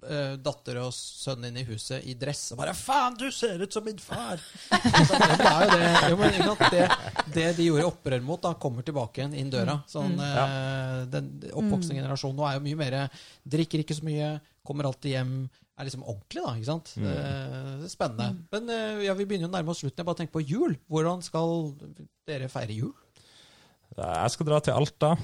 eh, 0.07 0.35
datter 0.41 0.81
og 0.83 0.91
sønnen 0.95 1.51
inn 1.51 1.63
i 1.63 1.67
huset 1.69 2.05
i 2.09 2.15
dress 2.19 2.53
og 2.55 2.61
bare 2.61 2.75
'Faen, 2.77 3.17
du 3.19 3.29
ser 3.35 3.63
ut 3.63 3.73
som 3.73 3.85
min 3.85 3.99
far!' 3.99 4.43
Det 4.71 5.49
er 5.51 5.65
jo 5.65 5.71
det, 5.73 5.89
jo, 6.11 6.19
men, 6.21 6.35
ikke 6.35 6.49
sant, 6.51 6.65
det, 6.75 6.87
det 7.35 7.47
de 7.59 7.69
gjorde 7.69 7.89
opprør 7.89 8.23
mot, 8.25 8.43
da 8.43 8.55
kommer 8.55 8.87
tilbake 8.87 9.23
igjen 9.23 9.37
inn 9.39 9.51
døra. 9.53 9.81
Sånn, 9.91 10.15
eh, 10.21 11.07
Den 11.11 11.33
oppvoksende 11.51 11.99
generasjonen 11.99 12.39
nå 12.39 12.47
er 12.49 12.59
jo 12.59 12.65
mye 12.69 12.81
mer 12.81 12.97
Drikker 13.51 13.83
ikke 13.83 13.97
så 13.97 14.07
mye, 14.07 14.31
kommer 14.67 14.89
alltid 14.89 15.17
hjem. 15.17 15.35
Er 15.81 15.87
liksom 15.89 16.05
ordentlig, 16.05 16.43
da. 16.45 16.55
ikke 16.59 16.69
sant? 16.69 16.91
Mm. 17.01 17.07
det 17.81 17.87
er 17.87 17.93
spennende. 17.93 18.31
Men 18.53 18.73
eh, 18.75 19.05
ja, 19.07 19.15
vi 19.17 19.25
begynner 19.25 19.49
jo 19.49 19.53
å 19.53 19.55
nærme 19.57 19.73
oss 19.73 19.81
slutten. 19.81 20.03
Jeg 20.03 20.09
bare 20.11 20.21
tenker 20.21 20.37
på 20.37 20.45
jul. 20.45 20.77
Hvordan 20.93 21.25
skal 21.25 21.71
dere 22.29 22.51
feire 22.53 22.77
jul? 22.77 22.93
Jeg 23.97 24.33
skal 24.35 24.47
dra 24.47 24.61
til 24.63 24.77
Alta, 24.77 25.15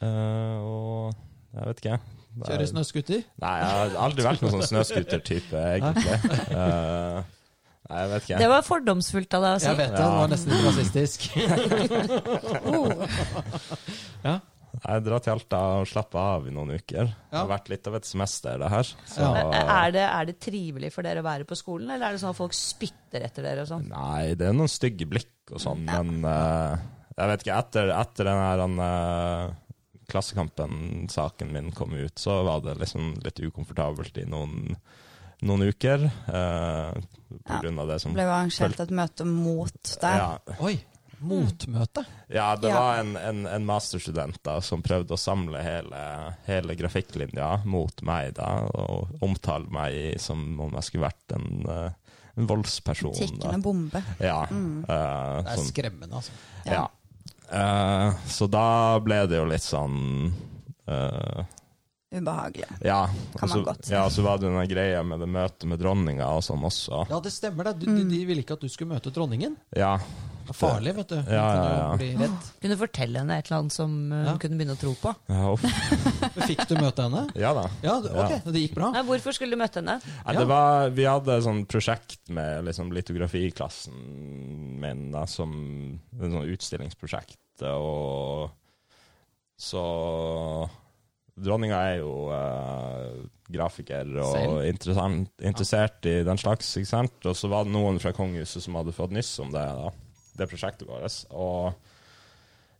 eh, 0.00 0.58
og 0.64 1.12
jeg 1.54 1.66
vet 1.68 1.82
ikke. 1.82 1.98
Det 2.34 2.42
er- 2.48 2.52
Kjøre 2.56 2.66
snøscooter? 2.72 3.20
Nei, 3.44 3.54
jeg 3.60 3.68
har 3.70 3.88
aldri 4.08 4.22
vært 4.26 4.40
noen 4.42 4.54
sånn 4.56 4.66
snøscooter-type, 4.72 5.58
egentlig. 5.78 6.16
Eh, 6.50 7.18
nei, 7.90 7.98
jeg 8.00 8.08
vet 8.10 8.22
ikke. 8.26 8.38
Det 8.42 8.48
var 8.50 8.62
fordomsfullt 8.66 9.34
av 9.38 9.42
deg 9.46 9.52
å 9.54 9.58
si. 9.60 9.66
Jeg 9.68 9.76
vet 9.78 9.92
det, 9.92 9.98
det 10.00 10.08
var 10.18 10.28
nesten 10.32 10.50
litt 10.54 10.66
rasistisk. 10.70 11.18
ja. 14.24 14.38
Jeg 14.84 15.04
drar 15.06 15.20
til 15.22 15.30
Alta 15.32 15.58
og 15.78 15.86
slapper 15.88 16.18
av 16.18 16.48
i 16.50 16.52
noen 16.52 16.72
uker. 16.74 17.06
Det 17.30 17.38
har 17.38 17.46
vært 17.48 17.68
litt 17.70 17.86
av 17.88 17.94
et 18.00 18.06
semester, 18.08 18.58
det 18.60 18.68
her. 18.72 18.86
Så 19.08 19.20
Ja. 19.22 19.28
Er 19.86 19.90
det, 19.94 20.02
er 20.02 20.24
det 20.28 20.34
trivelig 20.42 20.90
for 20.92 21.02
dere 21.06 21.20
å 21.22 21.26
være 21.26 21.44
på 21.48 21.54
skolen, 21.56 21.90
eller 21.94 22.06
er 22.08 22.12
det 22.16 22.20
sånn 22.24 22.34
at 22.34 22.40
folk 22.40 22.54
spytter 22.58 23.20
etter 23.24 23.42
dere 23.46 23.60
og 23.62 23.68
sånn? 23.70 23.86
Nei, 23.88 24.34
det 24.34 24.46
er 24.48 24.52
noen 24.58 24.68
stygge 24.68 25.06
blikk 25.08 25.52
og 25.54 25.60
sånn, 25.62 25.84
men 25.86 26.24
uh, 26.26 26.74
jeg 27.14 27.26
vet 27.30 27.40
ikke. 27.46 27.58
Etter, 27.62 27.84
etter 27.94 28.22
den 28.28 28.40
her 28.42 28.58
uh, 28.66 29.44
Klassekampen-saken 30.08 31.52
min 31.52 31.72
kom 31.72 31.94
ut, 31.94 32.18
så 32.18 32.42
var 32.44 32.60
det 32.60 32.78
liksom 32.80 33.14
litt 33.24 33.40
ukomfortabelt 33.40 34.16
i 34.18 34.24
noen, 34.28 34.76
noen 35.42 35.62
uker. 35.68 36.04
eh, 36.28 36.92
på 37.44 37.50
Ja. 37.52 37.60
grunn 37.60 37.78
av 37.78 37.88
det 37.88 38.00
som 38.00 38.12
Det 38.12 38.16
ble 38.20 38.22
jo 38.24 38.30
arrangert 38.30 38.80
et 38.80 38.90
møte 38.90 39.24
mot 39.26 39.82
deg. 40.00 40.16
ja, 40.16 40.38
Oi! 40.60 40.80
Motmøte. 41.24 42.04
Ja, 42.28 42.54
det 42.56 42.68
Ja. 42.68 42.78
var 42.80 42.98
en, 43.00 43.16
en, 43.16 43.46
en 43.46 43.64
masterstudent 43.64 44.42
da, 44.44 44.60
som 44.60 44.82
prøvde 44.82 45.14
å 45.14 45.18
samle 45.18 45.62
hele, 45.62 46.36
hele 46.46 46.74
grafikklinja 46.76 47.64
mot 47.64 48.02
meg 48.02 48.34
da, 48.34 48.68
og 48.74 49.08
omtale 49.22 49.66
meg 49.70 50.20
som 50.20 50.60
om 50.60 50.70
jeg 50.74 50.82
skulle 50.84 51.06
vært 51.08 51.32
en, 51.38 51.64
uh, 51.66 51.90
en 52.36 52.46
voldsperson. 52.46 53.14
Tikkende 53.14 53.62
bombe. 53.62 54.02
Ja. 54.20 54.42
eh, 54.42 54.48
Det 54.50 54.90
er 54.90 55.56
sånn- 55.56 55.72
skremmende, 55.72 56.12
altså. 56.20 56.32
ja. 56.66 56.88
Eh, 57.50 58.14
så 58.26 58.48
da 58.50 59.00
ble 59.04 59.24
det 59.30 59.38
jo 59.38 59.44
litt 59.48 59.64
sånn 59.64 59.98
uh, 60.88 61.44
Ubehagelig. 62.14 62.68
Ja. 62.86 63.08
Kan 63.34 63.48
så, 63.48 63.56
man 63.56 63.64
godt 63.64 63.86
si. 63.86 63.94
ja, 63.94 64.04
så 64.10 64.22
var 64.22 64.38
det 64.38 64.46
den 64.46 64.68
greia 64.70 65.02
med 65.02 65.18
det 65.20 65.26
møtet 65.26 65.66
med 65.66 65.80
dronninga 65.82 66.28
og 66.30 66.44
sånn 66.46 66.62
også. 66.62 67.04
Ja, 67.10 67.18
det 67.22 67.32
stemmer 67.34 67.66
det. 67.70 67.80
Du, 67.82 67.88
de, 67.90 68.04
de 68.06 68.20
ville 68.28 68.44
ikke 68.44 68.54
at 68.54 68.62
du 68.62 68.70
skulle 68.70 68.94
møte 68.94 69.10
dronningen. 69.14 69.56
Ja. 69.74 69.96
Det 70.44 70.52
er 70.52 70.56
farlig, 70.58 70.92
vet 70.98 71.08
du. 71.08 71.16
Ja, 71.16 71.44
ja, 71.44 71.60
jo 71.64 71.76
ja. 71.78 71.84
bli 72.00 72.08
redd. 72.20 72.48
Kunne 72.60 72.76
fortelle 72.80 73.22
henne 73.22 73.38
et 73.40 73.46
eller 73.48 73.58
annet 73.62 73.72
som 73.74 73.94
Ja. 74.12 74.22
hun 74.30 74.40
kunne 74.42 74.58
begynne 74.60 74.76
å 74.76 74.80
tro 74.80 74.92
på? 75.00 75.12
Ja. 75.32 75.54
Fikk 76.50 76.64
du 76.68 76.74
møte 76.78 77.06
henne? 77.06 77.22
ja 77.38 77.52
da. 77.56 77.64
Ja, 77.84 77.94
ok, 78.00 78.34
det 78.52 78.62
gikk 78.66 78.74
bra. 78.76 78.90
Nei, 78.94 79.02
hvorfor 79.08 79.36
skulle 79.36 79.56
du 79.56 79.60
møte 79.62 79.80
henne? 79.80 79.96
Ja, 80.04 80.32
Ja. 80.34 80.38
det 80.42 80.46
var, 80.52 80.90
vi 80.96 81.08
hadde 81.08 81.38
et 81.38 81.46
sånn 81.48 81.64
prosjekt 81.70 82.28
med 82.28 82.64
liksom 82.68 82.92
litografiklassen 82.92 83.96
min, 84.84 85.06
da, 85.14 85.24
som 85.30 85.54
et 86.20 86.28
sånn 86.30 86.52
utstillingsprosjekt. 86.54 87.40
Og 87.70 88.50
så 89.60 89.84
Dronninga 91.34 91.78
er 91.90 91.96
jo 91.98 92.10
uh, 92.30 93.24
grafiker 93.50 94.06
og 94.22 94.60
interessert 94.68 96.06
i 96.06 96.20
den 96.26 96.38
slags, 96.38 96.68
ikke 96.78 96.90
sant? 96.92 97.16
Og 97.26 97.34
så 97.34 97.50
var 97.50 97.66
det 97.66 97.72
noen 97.74 97.98
fra 98.02 98.12
kongehuset 98.14 98.62
som 98.62 98.76
hadde 98.78 98.94
fått 98.94 99.14
nyss 99.16 99.32
om 99.42 99.50
det, 99.54 99.64
da. 99.80 99.90
Det 100.34 100.48
prosjektet 100.50 100.88
vårt. 100.88 101.20
Og 101.30 101.72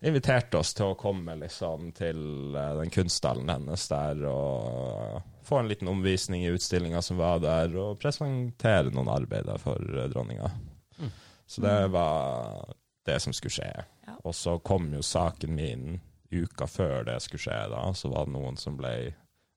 inviterte 0.04 0.58
oss 0.60 0.74
til 0.76 0.92
å 0.92 0.98
komme 1.00 1.36
liksom 1.40 1.92
til 1.96 2.56
eh, 2.56 2.72
den 2.80 2.92
kunststallen 2.92 3.48
hennes 3.48 3.86
der 3.88 4.24
og 4.28 5.22
få 5.44 5.60
en 5.60 5.68
liten 5.70 5.88
omvisning 5.88 6.44
i 6.44 6.52
utstillinga 6.52 7.02
som 7.02 7.20
var 7.20 7.40
der, 7.44 7.72
og 7.76 7.98
presentere 8.00 8.92
noen 8.92 9.12
arbeider 9.12 9.60
for 9.60 9.80
eh, 9.80 10.08
dronninga. 10.12 10.50
Mm. 10.98 11.12
Så 11.46 11.64
det 11.64 11.78
var 11.92 12.74
det 13.04 13.18
som 13.20 13.32
skulle 13.36 13.52
skje. 13.52 13.72
Ja. 14.06 14.16
Og 14.24 14.34
så 14.36 14.58
kom 14.64 14.92
jo 14.94 15.02
saken 15.04 15.56
min 15.56 15.98
uka 16.32 16.66
før 16.66 17.04
det 17.08 17.18
skulle 17.22 17.44
skje, 17.44 17.58
da. 17.72 17.84
Så 17.96 18.10
var 18.12 18.26
det 18.26 18.34
noen 18.36 18.56
som 18.60 18.78
ble 18.80 18.94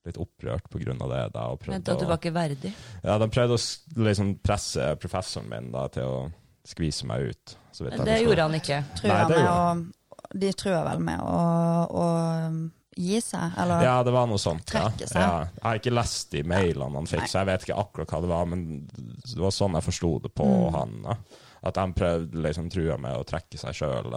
litt 0.07 0.19
opprørt 0.21 0.67
av 0.71 1.09
det. 1.11 1.23
da. 1.33 1.45
Mente 1.67 1.95
at 1.95 1.99
du 1.99 2.07
var 2.07 2.19
ikke 2.19 2.35
verdig. 2.35 2.73
ja, 3.03 3.17
de 3.19 3.29
prøvde 3.31 3.57
å 3.57 4.03
liksom 4.07 4.37
presse 4.43 4.93
professoren 5.01 5.49
min 5.51 5.71
da, 5.73 5.87
til 5.91 6.07
å 6.07 6.19
skvise 6.68 7.07
meg 7.09 7.32
ut. 7.32 7.57
Så 7.72 7.86
vidt 7.86 7.95
jeg 7.99 8.05
det 8.09 8.18
gjorde 8.24 8.47
han 8.47 8.57
ikke. 8.57 8.82
Nei, 9.07 9.22
det 9.30 9.38
gjorde 9.39 9.53
å 9.53 10.39
De 10.41 10.49
truer 10.59 10.84
vel 10.89 10.99
med 11.07 11.22
å, 11.24 11.38
å 11.88 12.05
um, 12.49 12.57
gi 12.97 13.20
seg, 13.24 13.53
eller 13.61 13.84
Ja, 13.86 13.95
det 14.03 14.11
var 14.15 14.28
noe 14.28 14.41
sånt. 14.41 14.74
Ja. 14.74 14.88
Trekke 14.89 15.07
seg. 15.07 15.22
Ja. 15.22 15.43
Jeg 15.53 15.63
har 15.68 15.80
ikke 15.82 15.93
lest 15.95 16.32
de 16.34 16.41
mailene 16.43 16.97
han 16.99 17.07
fikk, 17.07 17.24
Nei. 17.24 17.30
så 17.32 17.39
jeg 17.43 17.47
vet 17.51 17.68
ikke 17.68 17.78
akkurat 17.84 18.11
hva 18.15 18.22
det 18.26 18.32
var, 18.32 18.45
men 18.51 18.63
det 18.89 19.39
var 19.39 19.53
sånn 19.55 19.78
jeg 19.80 19.86
forsto 19.88 20.13
det 20.26 20.34
på 20.36 20.47
Mm. 20.47 20.74
han. 20.76 20.95
Da. 21.05 21.18
At 21.72 21.78
han 21.82 21.93
prøvde 21.97 22.41
liksom 22.43 22.68
trua 22.74 22.97
med 23.01 23.15
å 23.18 23.24
trekke 23.28 23.57
seg 23.61 23.74
sjøl. 23.78 24.09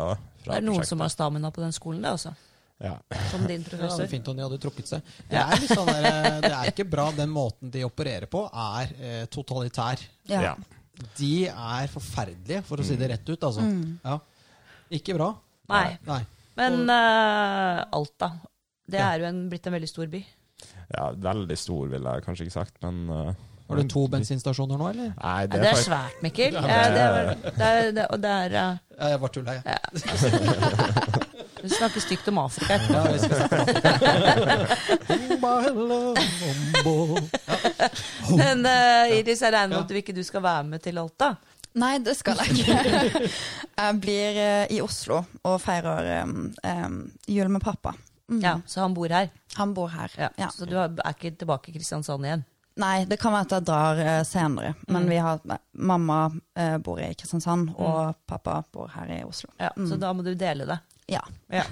Det 0.45 0.57
er 0.57 0.65
noen 0.65 0.85
som 0.89 1.01
har 1.05 1.13
stamina 1.13 1.51
på 1.55 1.63
den 1.63 1.73
skolen, 1.77 2.03
det 2.03 2.11
også. 2.17 2.35
ja. 2.81 2.97
Som 3.31 3.47
din 3.47 3.63
professor. 3.69 3.99
det 4.03 4.09
er 4.09 4.13
fint 4.17 4.29
om 4.33 4.37
de 4.37 4.43
hadde 4.49 4.59
trukket 4.65 4.89
seg. 4.89 5.03
Det 5.31 5.39
er, 5.41 5.55
litt 5.61 5.71
sånn 5.77 5.87
der, 5.93 6.11
eh, 6.11 6.41
det 6.49 6.53
er 6.57 6.73
ikke 6.75 6.89
bra. 6.91 7.11
Den 7.17 7.31
måten 7.33 7.71
de 7.71 7.85
opererer 7.87 8.27
på, 8.33 8.45
er 8.51 8.93
eh, 8.99 9.25
totalitær. 9.33 10.01
Ja. 10.33 10.57
De 11.19 11.47
er 11.49 11.87
forferdelige, 11.93 12.63
for 12.69 12.77
å 12.83 12.85
si 12.87 12.97
det 13.01 13.09
rett 13.13 13.29
ut. 13.33 13.43
Altså. 13.49 13.61
Mm. 13.65 13.99
Ja. 14.05 14.19
Ikke 14.99 15.15
bra. 15.17 15.31
Nei. 15.71 15.99
Nei. 16.09 16.21
Men 16.59 16.83
uh, 16.91 17.85
Alta. 17.97 18.33
Det 18.91 18.99
Ja. 18.99 19.13
er 19.15 19.21
jo 19.23 19.27
en, 19.31 19.45
blitt 19.49 19.67
en 19.71 19.73
veldig 19.77 19.89
stor 19.89 20.07
by. 20.11 20.25
ja, 20.97 21.05
veldig 21.15 21.57
stor, 21.59 21.87
ville 21.89 22.11
jeg 22.17 22.25
kanskje 22.27 22.45
ikke 22.49 22.57
sagt, 22.57 22.75
men 22.83 22.97
uh, 23.09 23.31
Har 23.71 23.77
du 23.79 23.87
to 23.89 24.03
bensinstasjoner 24.11 24.77
nå, 24.81 24.89
eller? 24.91 25.13
Nei, 25.23 25.47
Det 25.47 25.53
det 25.53 25.61
er, 25.61 25.63
er 25.63 25.63
det 25.63 25.71
er 25.79 25.83
svært, 25.87 26.17
Mikkel. 26.27 26.53
Ja, 26.59 26.61
det 26.61 26.69
det 26.69 26.95
det 26.95 27.05
er- 27.05 27.15
er, 27.15 27.35
det 27.61 27.69
er, 27.71 27.93
det, 28.01 28.07
og 28.11 28.21
det 28.25 28.31
er 28.31 28.51
eh, 28.51 28.79
Ja, 28.99 29.09
jeg 29.15 29.21
bare 29.21 29.33
tulla, 29.37 29.53
jeg. 29.55 29.63
ja. 29.71 29.79
Du 31.63 31.69
snakker 31.69 32.01
stygt 32.01 32.29
om 32.29 32.39
Afrika. 32.39 32.79
Ja, 32.89 33.03
vi 33.13 33.19
skal 33.19 33.37
snakke. 33.49 34.81
Men 38.37 38.67
uh, 38.67 39.17
Iris, 39.19 39.41
jeg 39.43 39.53
regner 39.55 39.69
med 39.75 39.81
at 39.85 39.89
du 39.91 39.97
ikke 40.01 40.15
du 40.17 40.23
skal 40.27 40.43
være 40.45 40.65
med 40.69 40.83
til 40.85 40.99
Alta? 41.01 41.33
Nei, 41.81 41.97
det 42.03 42.17
skal 42.19 42.41
jeg 42.43 42.65
ikke. 42.65 43.31
Jeg 43.79 43.99
blir 44.03 44.39
uh, 44.41 44.65
i 44.75 44.81
Oslo 44.83 45.21
og 45.47 45.59
feirer 45.63 46.09
um, 46.25 46.49
um, 46.67 47.01
jul 47.31 47.49
med 47.55 47.63
pappa. 47.65 47.93
Mm. 48.31 48.41
Ja, 48.45 48.57
Så 48.67 48.81
han 48.85 48.95
bor 48.95 49.11
her? 49.11 49.29
Han 49.59 49.73
bor 49.75 49.89
her. 49.91 50.11
Ja. 50.19 50.29
Ja. 50.39 50.49
Så 50.55 50.67
du 50.71 50.77
er 50.79 50.91
ikke 51.11 51.33
tilbake 51.39 51.71
i 51.71 51.75
Kristiansand 51.79 52.27
igjen? 52.27 52.45
Nei, 52.81 53.03
det 53.11 53.19
kan 53.21 53.33
være 53.35 53.49
at 53.49 53.55
jeg 53.57 53.67
drar 53.69 53.99
uh, 54.01 54.21
senere. 54.27 54.75
Men 54.89 55.03
Mm. 55.05 55.11
vi 55.11 55.17
har, 55.19 55.41
mamma 55.75 56.21
uh, 56.31 56.77
bor 56.79 57.01
i 57.03 57.11
Kristiansand, 57.19 57.73
og 57.77 58.15
pappa 58.31 58.61
bor 58.73 58.91
her 58.95 59.11
i 59.19 59.25
Oslo. 59.27 59.51
Ja, 59.59 59.71
Så 59.77 59.95
Mm. 59.97 60.01
da 60.01 60.13
må 60.15 60.23
du 60.27 60.35
dele 60.35 60.67
det. 60.67 60.79
Ja. 61.11 61.23
Ja. 61.53 61.65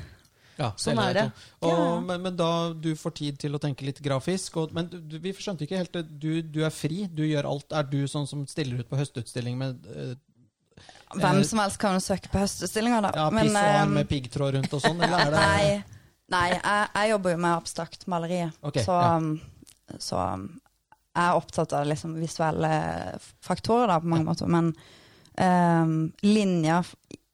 Ja, 0.59 0.73
Sånn 0.75 0.99
er 0.99 1.13
det. 1.15 1.23
Og, 1.63 1.71
Ja. 1.71 1.83
men, 2.03 2.23
men 2.25 2.35
da 2.37 2.73
du 2.75 2.89
får 2.99 3.13
tid 3.15 3.37
til 3.39 3.55
å 3.55 3.61
tenke 3.63 3.87
litt 3.87 4.01
grafisk 4.03 4.57
og, 4.59 4.73
Men 4.75 4.89
du, 4.91 5.15
vi 5.23 5.31
skjønte 5.31 5.63
ikke 5.63 5.79
helt 5.79 5.93
det. 5.95 6.03
Du, 6.19 6.43
du 6.43 6.65
er 6.67 6.75
fri, 6.75 7.05
du 7.07 7.23
gjør 7.23 7.47
alt. 7.47 7.71
Er 7.79 7.87
du 7.87 8.01
sånn 8.11 8.27
som 8.27 8.43
stiller 8.51 8.83
ut 8.83 8.89
på 8.91 8.99
høstutstilling 8.99 9.55
med 9.61 9.87
eh, 9.95 10.17
Hvem 11.15 11.45
som 11.47 11.63
helst 11.63 11.79
kan 11.81 11.95
jo 11.97 12.03
søke 12.03 12.29
på 12.33 12.43
høstutstillinger, 12.43 13.07
da. 13.07 13.13
ja, 13.17 13.29
Men, 13.33 13.55
eh, 13.57 13.85
med 13.89 14.11
piggtråd 14.11 14.59
rundt 14.59 14.75
og 14.77 14.83
sånn, 14.83 14.99
eller 15.01 15.29
er 15.29 15.31
det 15.33 15.45
Nei, 15.47 15.63
nei 16.35 16.45
jeg, 16.53 16.89
jeg 16.99 17.13
jobber 17.15 17.37
jo 17.37 17.41
med 17.47 17.55
abstrakt 17.55 18.07
maleri. 18.11 18.43
okay, 18.61 18.85
så, 18.85 18.99
ja. 18.99 19.15
um, 19.17 19.95
så 19.97 20.21
um, 20.35 20.49
jeg 21.15 21.23
er 21.25 21.39
opptatt 21.39 21.73
av 21.79 21.87
liksom 21.89 22.19
visuelle 22.19 22.73
faktorer 23.47 23.95
da, 23.95 24.03
på 24.03 24.11
mange 24.11 24.27
måter. 24.29 24.51
Men 24.51 24.75
um, 25.39 25.97
linja 26.27 26.83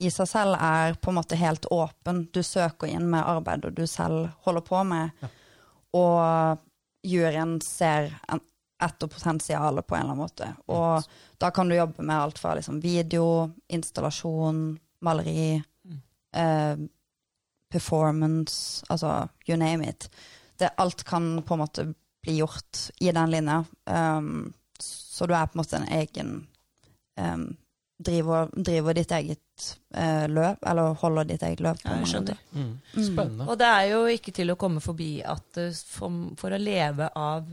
i 0.02 0.10
seg 0.10 0.26
selv 0.28 0.56
er 0.58 0.94
på 1.00 1.10
en 1.12 1.18
måte 1.20 1.36
helt 1.38 1.66
åpen. 1.70 2.24
Du 2.34 2.42
søker 2.42 2.86
inn 2.90 3.06
med 3.10 3.22
arbeidet 3.24 3.74
du 3.76 3.86
selv 3.86 4.30
holder 4.44 4.60
på 4.66 4.84
med, 4.84 5.10
Ja. 5.22 5.28
og 5.94 6.58
juryen 7.06 7.60
ser 7.62 8.10
en, 8.28 8.40
etter 8.82 9.06
potensialet 9.08 9.86
på 9.86 9.94
en 9.94 10.00
eller 10.02 10.12
annen 10.12 10.24
måte. 10.24 10.48
Og 10.68 11.04
da 11.38 11.50
kan 11.50 11.68
du 11.68 11.76
jobbe 11.76 12.02
med 12.02 12.16
alt 12.16 12.38
fra 12.38 12.54
liksom 12.54 12.80
video, 12.82 13.52
installasjon, 13.68 14.78
maleri, 15.00 15.62
Mm. 15.84 16.00
eh, 16.32 16.76
performance, 17.70 18.84
altså 18.88 19.28
you 19.46 19.56
name 19.56 19.88
it. 19.88 20.08
Det, 20.58 20.70
alt 20.78 21.04
kan 21.04 21.42
på 21.42 21.54
en 21.54 21.60
måte 21.60 21.94
bli 22.22 22.36
gjort 22.38 22.90
i 23.00 23.10
den 23.12 23.30
linja. 23.30 23.64
Um, 23.86 24.52
så 24.78 25.26
du 25.26 25.34
er 25.34 25.46
på 25.46 25.58
en 25.58 25.62
måte 25.62 25.76
en 25.76 25.88
egen 25.88 26.46
um, 27.18 27.56
driver, 27.98 28.48
driver 28.56 28.94
ditt 28.94 29.12
eget 29.12 29.68
eh, 29.94 30.24
løp, 30.28 30.58
eller 30.66 30.94
holder 30.98 31.24
ditt 31.24 31.42
eget 31.46 31.60
løp. 31.60 31.78
Ja, 31.84 31.96
jeg 32.00 32.06
skjønner. 32.10 32.40
Mm. 32.52 32.72
Spennende. 32.96 33.44
Mm. 33.44 33.48
Og 33.48 33.58
det 33.58 33.68
er 33.70 33.84
jo 33.92 34.00
ikke 34.10 34.32
til 34.34 34.50
å 34.50 34.56
komme 34.58 34.80
forbi 34.82 35.12
at 35.22 35.60
eh, 35.62 35.70
for, 35.86 36.10
for 36.40 36.50
å 36.56 36.58
leve 36.60 37.10
av 37.14 37.46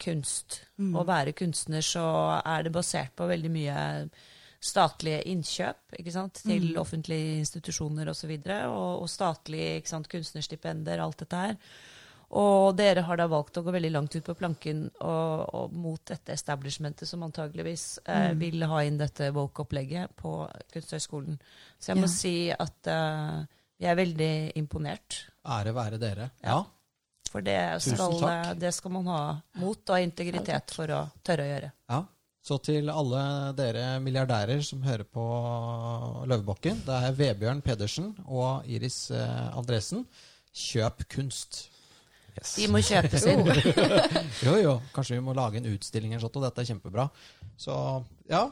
kunst, 0.00 0.62
Mm. 0.80 0.94
og 0.96 1.06
være 1.10 1.32
kunstner, 1.36 1.82
så 1.84 2.40
er 2.40 2.62
det 2.64 2.72
basert 2.72 3.12
på 3.14 3.26
veldig 3.28 3.50
mye 3.52 3.80
statlige 4.60 5.22
innkjøp 5.28 5.98
ikke 5.98 6.12
sant? 6.12 6.40
til 6.40 6.70
Mm. 6.72 6.80
offentlige 6.80 7.38
institusjoner 7.40 8.08
osv. 8.08 8.10
Og, 8.10 8.16
så 8.16 8.26
videre, 8.26 8.58
og, 8.68 9.02
og 9.02 9.08
statlige 9.12 9.76
ikke 9.80 9.88
sant? 9.92 10.08
kunstnerstipender, 10.08 10.98
alt 11.04 11.18
dette 11.18 11.36
her. 11.36 11.56
Og 12.30 12.76
dere 12.78 13.02
har 13.02 13.16
da 13.18 13.24
valgt 13.26 13.56
å 13.58 13.62
gå 13.66 13.72
veldig 13.74 13.90
langt 13.90 14.14
ut 14.14 14.24
på 14.24 14.34
planken 14.38 14.84
og, 15.00 15.54
og 15.54 15.72
mot 15.74 16.02
dette 16.06 16.30
establishmentet 16.36 17.08
som 17.08 17.24
antageligvis 17.26 17.98
eh, 18.04 18.28
Mm. 18.30 18.38
vil 18.38 18.62
ha 18.70 18.82
inn 18.86 18.98
dette 19.00 19.32
woke-opplegget 19.34 20.12
på 20.16 20.34
Kunsthøgskolen. 20.72 21.40
Så 21.80 21.90
jeg 21.90 21.96
må 21.98 22.06
Ja. 22.06 22.12
si 22.14 22.34
at 22.54 22.86
eh, 22.86 23.40
vi 23.80 23.86
er 23.86 23.96
veldig 23.98 24.52
imponert. 24.56 25.24
Ære 25.44 25.74
være 25.74 25.98
dere. 25.98 26.30
Ja. 26.44 26.60
Ja. 26.60 26.64
For 27.30 27.40
det 27.46 27.58
skal, 27.82 28.14
takk. 28.20 28.58
det 28.58 28.72
skal 28.74 28.90
man 28.90 29.06
ha 29.06 29.20
mot 29.62 29.90
og 29.90 29.98
integritet 30.02 30.70
for 30.74 30.86
å 30.90 31.04
tørre 31.24 31.44
å 31.46 31.50
gjøre. 31.54 31.72
ja. 31.90 32.04
Så 32.42 32.56
til 32.64 32.88
alle 32.88 33.52
dere 33.52 33.98
milliardærer 34.00 34.62
som 34.64 34.80
hører 34.82 35.04
på 35.04 35.24
Løvebakken, 36.26 36.78
det 36.86 36.94
er 37.04 37.12
Vebjørn 37.18 37.60
Pedersen 37.62 38.14
og 38.26 38.64
Iris 38.70 39.10
eh, 39.10 39.50
Andresen. 39.58 40.06
Kjøp 40.56 41.04
kunst. 41.12 41.66
Yes. 42.40 42.54
De 42.56 42.68
må 42.72 42.80
kjøpes 42.80 43.26
inn. 43.32 43.44
Jo, 44.46 44.54
jo. 44.56 44.74
Kanskje 44.96 45.18
vi 45.18 45.20
må 45.26 45.34
lage 45.36 45.60
en 45.60 45.66
utstilling 45.74 46.14
eller 46.14 46.24
sånt, 46.24 46.36
og 46.40 46.46
dette 46.48 46.62
er 46.64 46.70
kjempebra. 46.72 47.04
Så 47.60 47.74
ja, 48.30 48.46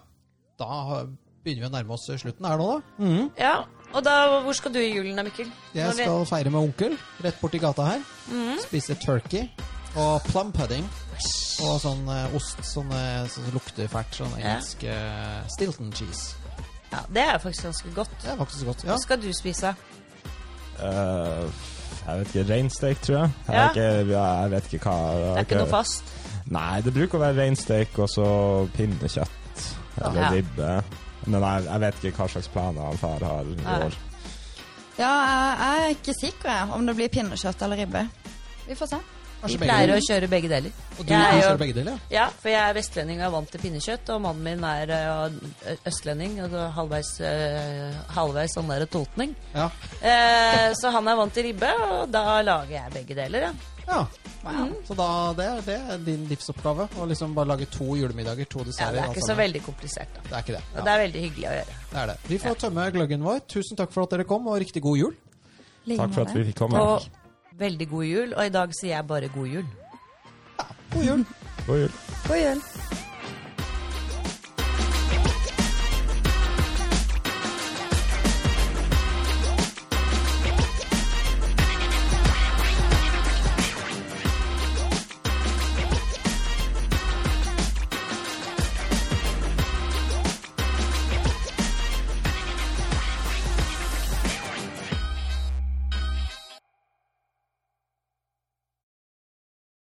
da 0.60 0.68
begynner 1.44 1.64
vi 1.64 1.68
å 1.70 1.72
nærme 1.72 1.94
oss 1.96 2.04
slutten 2.20 2.44
her 2.44 2.58
nå, 2.60 2.68
da. 2.74 3.04
Mhm. 3.04 3.30
Ja, 3.40 3.54
og 3.94 4.04
da, 4.04 4.14
hvor 4.44 4.52
skal 4.58 4.74
du 4.74 4.78
i 4.82 4.90
julen 4.92 5.16
da, 5.16 5.22
Mikkel? 5.24 5.48
Jeg 5.72 5.94
vi- 5.96 6.02
skal 6.04 6.26
feire 6.28 6.50
med 6.52 6.60
onkel 6.60 6.98
rett 7.24 7.40
borti 7.40 7.58
gata 7.62 7.86
her. 7.94 8.02
Mhm. 8.28 8.58
Spise 8.66 8.94
turkey 9.00 9.48
og 9.96 10.20
plum 10.28 10.52
pudding. 10.52 10.84
Og 11.64 11.80
sånn 11.82 12.04
eh, 12.12 12.34
ost 12.36 12.60
sånn, 12.62 12.92
eh, 12.94 13.24
sånn 13.26 13.48
som 13.48 13.54
lukter 13.56 13.88
fælt. 13.90 14.12
Sånn 14.20 14.36
Ja. 14.38 14.58
engelsk 14.58 14.84
eh, 14.84 15.40
Stilton 15.56 15.88
cheese. 15.90 16.36
Ja, 16.92 17.00
det 17.12 17.24
er 17.24 17.38
faktisk 17.42 17.64
ganske 17.64 17.94
godt. 17.96 18.12
Det 18.22 18.30
er 18.30 18.36
faktisk 18.36 18.64
godt. 18.68 18.84
Hva 18.86 18.98
skal 19.00 19.18
du 19.20 19.32
spise? 19.32 19.72
Eh, 20.78 21.48
jeg 22.06 22.18
vet 22.18 22.28
ikke. 22.34 22.44
Reinsteik, 22.52 23.00
tror 23.02 23.16
jeg. 23.18 23.30
Jeg, 23.46 23.54
Ja. 23.54 23.66
vet 23.66 23.76
ikke, 23.76 24.12
jeg 24.12 24.50
vet 24.50 24.72
ikke 24.72 24.84
hva 24.84 24.96
Det 25.14 25.36
er 25.36 25.44
ikke 25.44 25.58
noe 25.62 25.70
fast. 25.72 26.02
Nei, 26.50 26.80
det 26.80 26.94
bruker 26.94 27.18
å 27.18 27.20
være 27.20 27.36
reinsteik 27.42 27.98
og 27.98 28.08
så 28.08 28.28
pinnekjøtt. 28.76 29.74
Eller 30.00 30.20
Ja. 30.22 30.30
ribbe. 30.30 30.84
Men 31.26 31.42
jeg, 31.42 31.64
jeg 31.64 31.80
vet 31.80 32.04
ikke 32.04 32.16
hva 32.22 32.28
slags 32.30 32.48
planer 32.48 32.82
han 32.82 32.96
far 32.98 33.18
har 33.20 33.44
i 33.44 33.84
år. 33.84 33.92
Ja, 34.98 35.10
jeg 35.58 35.82
er 35.84 35.88
ikke 35.94 36.14
sikker 36.20 36.72
om 36.74 36.86
det 36.86 36.96
blir 36.96 37.08
pinnekjøtt 37.08 37.62
eller 37.62 37.76
ribbe. 37.76 38.08
Vi 38.66 38.74
får 38.74 38.86
se. 38.88 38.96
Vi 39.46 39.56
pleier 39.60 39.92
å 39.94 39.98
kjøre 40.02 40.28
begge 40.30 40.48
deler. 40.50 40.72
Og 40.98 41.06
du 41.06 41.12
Jeg 41.12 41.22
er 41.22 41.36
jo- 41.36 41.42
kjører 41.46 41.58
begge 41.58 41.74
deler? 41.74 41.98
ja? 42.10 42.18
Ja, 42.18 42.28
for 42.28 42.48
jeg 42.50 42.58
er 42.70 42.74
vestlending 42.74 43.20
og 43.20 43.26
er 43.26 43.30
vant 43.30 43.50
til 43.50 43.60
pinnekjøtt, 43.60 44.08
og 44.14 44.20
mannen 44.22 44.42
min 44.42 44.64
er 44.64 44.90
ø, 44.90 45.76
østlending, 45.86 46.40
og 46.42 46.56
halvveis, 46.74 47.20
ø, 47.20 47.92
halvveis 48.16 48.54
sånn 48.56 48.68
der 48.68 48.86
totning. 48.86 49.36
Ja. 49.54 49.70
Eh, 50.02 50.72
så 50.74 50.90
han 50.92 51.06
er 51.08 51.16
vant 51.16 51.32
til 51.34 51.44
ribbe, 51.44 51.70
og 51.86 52.10
da 52.10 52.40
lager 52.42 52.74
jeg 52.80 52.92
begge 52.92 53.14
deler, 53.14 53.40
ja. 53.40 53.52
ja. 53.86 54.06
Wow. 54.44 54.72
Så 54.86 54.94
da, 54.96 55.06
det, 55.34 55.46
er, 55.46 55.62
det 55.66 55.76
er 55.92 55.98
din 56.06 56.26
livsoppgave? 56.30 56.88
Å 56.98 57.06
liksom 57.10 57.32
bare 57.34 57.46
lage 57.52 57.66
to 57.70 57.94
julemiddager, 57.98 58.46
to 58.48 58.60
ja 58.78 58.90
det 58.94 59.00
er 59.02 59.08
ikke 59.10 59.26
så 59.26 59.34
veldig 59.38 59.62
komplisert, 59.64 60.12
da. 60.14 60.20
Det 60.28 60.32
er 60.32 60.44
ikke 60.44 60.56
det. 60.58 60.62
Og 60.74 60.84
det 60.84 60.92
er 60.92 61.02
veldig 61.04 61.22
hyggelig 61.26 61.48
å 61.48 61.54
gjøre. 61.58 61.78
det 61.90 62.02
er 62.02 62.06
det. 62.12 62.18
Vi 62.28 62.38
får 62.38 62.54
tømme 62.62 62.90
gløggen 62.94 63.22
vår. 63.26 63.40
Tusen 63.50 63.76
takk 63.76 63.92
for 63.92 64.02
at 64.06 64.10
dere 64.14 64.24
kom, 64.24 64.46
og 64.46 64.60
riktig 64.62 64.82
god 64.82 64.98
jul. 64.98 65.16
Takk 65.88 66.12
for 66.14 66.22
at 66.26 66.34
vi 66.36 66.44
fikk 66.50 66.56
komme. 66.62 66.78
Og 66.78 67.08
veldig 67.58 67.88
god 67.90 68.04
jul, 68.04 68.34
og 68.36 68.46
i 68.46 68.54
dag 68.54 68.74
sier 68.80 68.94
jeg 68.96 69.06
bare 69.10 69.28
god 69.34 69.46
jul. 69.46 69.68
Ja, 70.58 70.66
God 70.94 71.04
jul. 71.10 71.26
God 71.66 71.84
jul. 71.84 71.92
God 72.28 72.42
jul. 72.44 72.64